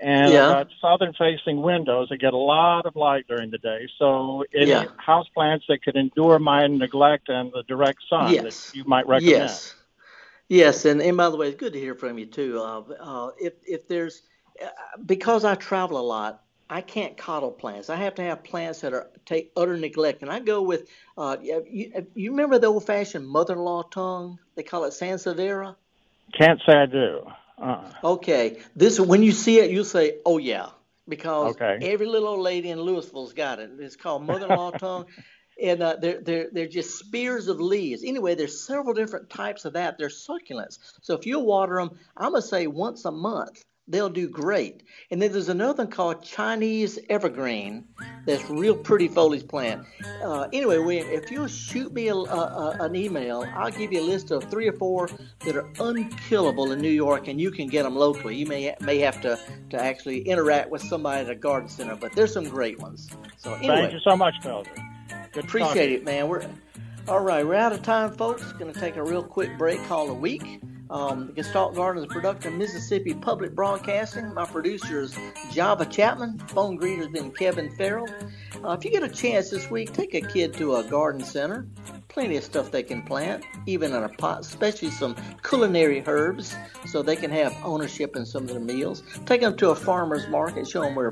and 0.00 0.32
Yeah. 0.32 0.42
I've 0.44 0.68
got 0.68 0.68
southern-facing 0.80 1.60
windows 1.60 2.08
that 2.08 2.18
get 2.18 2.32
a 2.32 2.38
lot 2.38 2.86
of 2.86 2.96
light 2.96 3.26
during 3.28 3.50
the 3.50 3.58
day. 3.58 3.88
So 3.98 4.44
any 4.54 4.70
Yeah. 4.70 4.84
house 4.96 5.28
plants 5.34 5.66
that 5.68 5.82
could 5.82 5.96
endure 5.96 6.38
my 6.38 6.66
neglect 6.66 7.28
and 7.28 7.52
the 7.52 7.62
direct 7.64 8.00
sun 8.08 8.32
Yes. 8.32 8.42
that 8.42 8.76
you 8.76 8.84
might 8.84 9.06
recommend. 9.06 9.40
Yes. 9.42 9.74
Yes, 10.48 10.84
and, 10.84 11.00
and 11.00 11.16
by 11.16 11.30
the 11.30 11.36
way, 11.36 11.48
it's 11.48 11.56
good 11.56 11.72
to 11.72 11.80
hear 11.80 11.94
from 11.94 12.18
you 12.18 12.26
too. 12.26 12.60
Uh, 12.60 12.82
uh, 13.00 13.30
if 13.38 13.54
if 13.66 13.88
there's 13.88 14.22
uh, 14.62 14.68
because 15.04 15.42
I 15.44 15.54
travel 15.54 15.98
a 15.98 16.02
lot, 16.02 16.42
I 16.74 16.80
can't 16.80 17.16
coddle 17.16 17.52
plants. 17.52 17.88
I 17.88 17.94
have 17.94 18.16
to 18.16 18.22
have 18.22 18.42
plants 18.42 18.80
that 18.80 18.92
are 18.92 19.08
take 19.24 19.52
utter 19.56 19.76
neglect. 19.76 20.22
And 20.22 20.30
I 20.30 20.40
go 20.40 20.60
with, 20.60 20.88
uh, 21.16 21.36
you, 21.40 22.04
you 22.16 22.32
remember 22.32 22.58
the 22.58 22.66
old 22.66 22.84
fashioned 22.84 23.28
mother 23.28 23.54
in 23.54 23.60
law 23.60 23.84
tongue? 23.84 24.40
They 24.56 24.64
call 24.64 24.82
it 24.82 24.92
Sansevieria. 24.92 25.76
Can't 26.36 26.60
say 26.66 26.72
I 26.72 26.86
do. 26.86 27.20
Uh-uh. 27.62 27.92
Okay. 28.02 28.58
This 28.74 28.98
when 28.98 29.22
you 29.22 29.30
see 29.30 29.60
it, 29.60 29.70
you 29.70 29.84
say, 29.84 30.16
"Oh 30.26 30.38
yeah," 30.38 30.70
because 31.06 31.54
Okay. 31.54 31.78
every 31.80 32.06
little 32.06 32.30
old 32.30 32.40
lady 32.40 32.70
in 32.70 32.80
Louisville's 32.80 33.34
got 33.34 33.60
it. 33.60 33.70
It's 33.78 33.94
called 33.94 34.24
mother-in-law 34.24 34.72
tongue, 34.78 35.06
and 35.62 35.80
uh, 35.80 35.94
they're 36.00 36.20
they're 36.22 36.48
they're 36.50 36.66
just 36.66 36.98
spears 36.98 37.46
of 37.46 37.60
leaves. 37.60 38.02
Anyway, 38.04 38.34
there's 38.34 38.66
several 38.66 38.94
different 38.94 39.30
types 39.30 39.64
of 39.64 39.74
that. 39.74 39.96
They're 39.96 40.08
succulents. 40.08 40.80
So 41.02 41.14
if 41.14 41.24
you 41.24 41.38
water 41.38 41.76
them, 41.76 41.96
I'm 42.16 42.32
gonna 42.32 42.42
say 42.42 42.66
once 42.66 43.04
a 43.04 43.12
month. 43.12 43.64
They'll 43.86 44.08
do 44.08 44.28
great. 44.28 44.82
And 45.10 45.20
then 45.20 45.30
there's 45.30 45.50
another 45.50 45.84
one 45.84 45.90
called 45.90 46.24
Chinese 46.24 46.98
evergreen. 47.10 47.84
That's 48.24 48.48
real 48.48 48.74
pretty 48.74 49.08
foliage 49.08 49.46
plant. 49.46 49.84
Uh, 50.22 50.48
anyway, 50.54 50.78
William, 50.78 51.06
if 51.10 51.30
you'll 51.30 51.48
shoot 51.48 51.92
me 51.92 52.08
a, 52.08 52.14
a, 52.14 52.16
a, 52.16 52.76
an 52.80 52.96
email, 52.96 53.44
I'll 53.54 53.70
give 53.70 53.92
you 53.92 54.00
a 54.00 54.06
list 54.06 54.30
of 54.30 54.44
three 54.50 54.66
or 54.68 54.72
four 54.72 55.10
that 55.44 55.54
are 55.54 55.68
unkillable 55.80 56.72
in 56.72 56.80
New 56.80 56.88
York, 56.88 57.28
and 57.28 57.38
you 57.38 57.50
can 57.50 57.66
get 57.66 57.82
them 57.82 57.94
locally. 57.94 58.34
You 58.36 58.46
may 58.46 58.74
may 58.80 58.98
have 59.00 59.20
to, 59.20 59.38
to 59.68 59.82
actually 59.82 60.22
interact 60.22 60.70
with 60.70 60.80
somebody 60.80 61.20
at 61.20 61.30
a 61.30 61.34
garden 61.34 61.68
center, 61.68 61.94
but 61.94 62.12
there's 62.14 62.32
some 62.32 62.48
great 62.48 62.78
ones. 62.78 63.10
So 63.36 63.52
anyway, 63.54 63.76
Thank 63.76 63.92
you 63.92 64.00
so 64.00 64.16
much, 64.16 64.34
Felder. 64.40 64.74
Good 65.32 65.44
Appreciate 65.44 65.92
it, 65.92 66.04
man. 66.04 66.28
We're 66.28 66.48
all 67.06 67.20
right. 67.20 67.46
We're 67.46 67.56
out 67.56 67.72
of 67.72 67.82
time, 67.82 68.14
folks. 68.14 68.50
Going 68.52 68.72
to 68.72 68.80
take 68.80 68.96
a 68.96 69.02
real 69.02 69.22
quick 69.22 69.58
break 69.58 69.84
call 69.84 70.08
a 70.08 70.14
week. 70.14 70.62
Um, 70.94 71.26
the 71.26 71.32
Gestalt 71.32 71.74
Gardener 71.74 72.04
is 72.06 72.08
a 72.08 72.14
production 72.14 72.52
of 72.52 72.58
Mississippi 72.60 73.14
Public 73.14 73.52
Broadcasting. 73.52 74.32
My 74.32 74.44
producer 74.44 75.00
is 75.00 75.18
Java 75.50 75.84
Chapman. 75.86 76.38
Phone 76.46 76.78
greeter 76.78 76.98
has 76.98 77.08
been 77.08 77.32
Kevin 77.32 77.68
Farrell. 77.74 78.08
Uh, 78.62 78.76
if 78.78 78.84
you 78.84 78.92
get 78.92 79.02
a 79.02 79.08
chance 79.08 79.50
this 79.50 79.68
week, 79.68 79.92
take 79.92 80.14
a 80.14 80.20
kid 80.20 80.54
to 80.54 80.76
a 80.76 80.84
garden 80.84 81.24
center. 81.24 81.66
Plenty 82.06 82.36
of 82.36 82.44
stuff 82.44 82.70
they 82.70 82.84
can 82.84 83.02
plant, 83.02 83.44
even 83.66 83.92
in 83.92 84.04
a 84.04 84.08
pot, 84.08 84.42
especially 84.42 84.92
some 84.92 85.16
culinary 85.42 86.04
herbs, 86.06 86.54
so 86.86 87.02
they 87.02 87.16
can 87.16 87.32
have 87.32 87.52
ownership 87.64 88.14
in 88.14 88.24
some 88.24 88.44
of 88.44 88.50
their 88.50 88.60
meals. 88.60 89.02
Take 89.26 89.40
them 89.40 89.56
to 89.56 89.70
a 89.70 89.74
farmer's 89.74 90.28
market, 90.28 90.68
show 90.68 90.82
them 90.82 90.94
where 90.94 91.10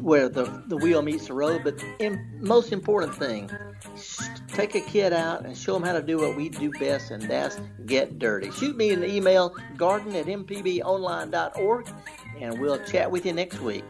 where 0.00 0.28
the, 0.28 0.62
the 0.66 0.76
wheel 0.76 1.02
meets 1.02 1.26
the 1.28 1.34
road. 1.34 1.62
But 1.64 1.82
in, 1.98 2.38
most 2.40 2.72
important 2.72 3.14
thing, 3.14 3.50
take 4.48 4.74
a 4.74 4.80
kid 4.80 5.12
out 5.12 5.44
and 5.44 5.56
show 5.56 5.74
them 5.74 5.82
how 5.82 5.92
to 5.92 6.02
do 6.02 6.18
what 6.18 6.36
we 6.36 6.48
do 6.48 6.70
best, 6.72 7.10
and 7.10 7.22
that's 7.22 7.58
get 7.86 8.18
dirty. 8.18 8.50
Shoot 8.52 8.76
me 8.76 8.90
an 8.90 9.04
email, 9.04 9.54
garden 9.76 10.14
at 10.16 10.26
mpbonline.org, 10.26 11.88
and 12.40 12.60
we'll 12.60 12.82
chat 12.84 13.10
with 13.10 13.26
you 13.26 13.32
next 13.32 13.60
week. 13.60 13.84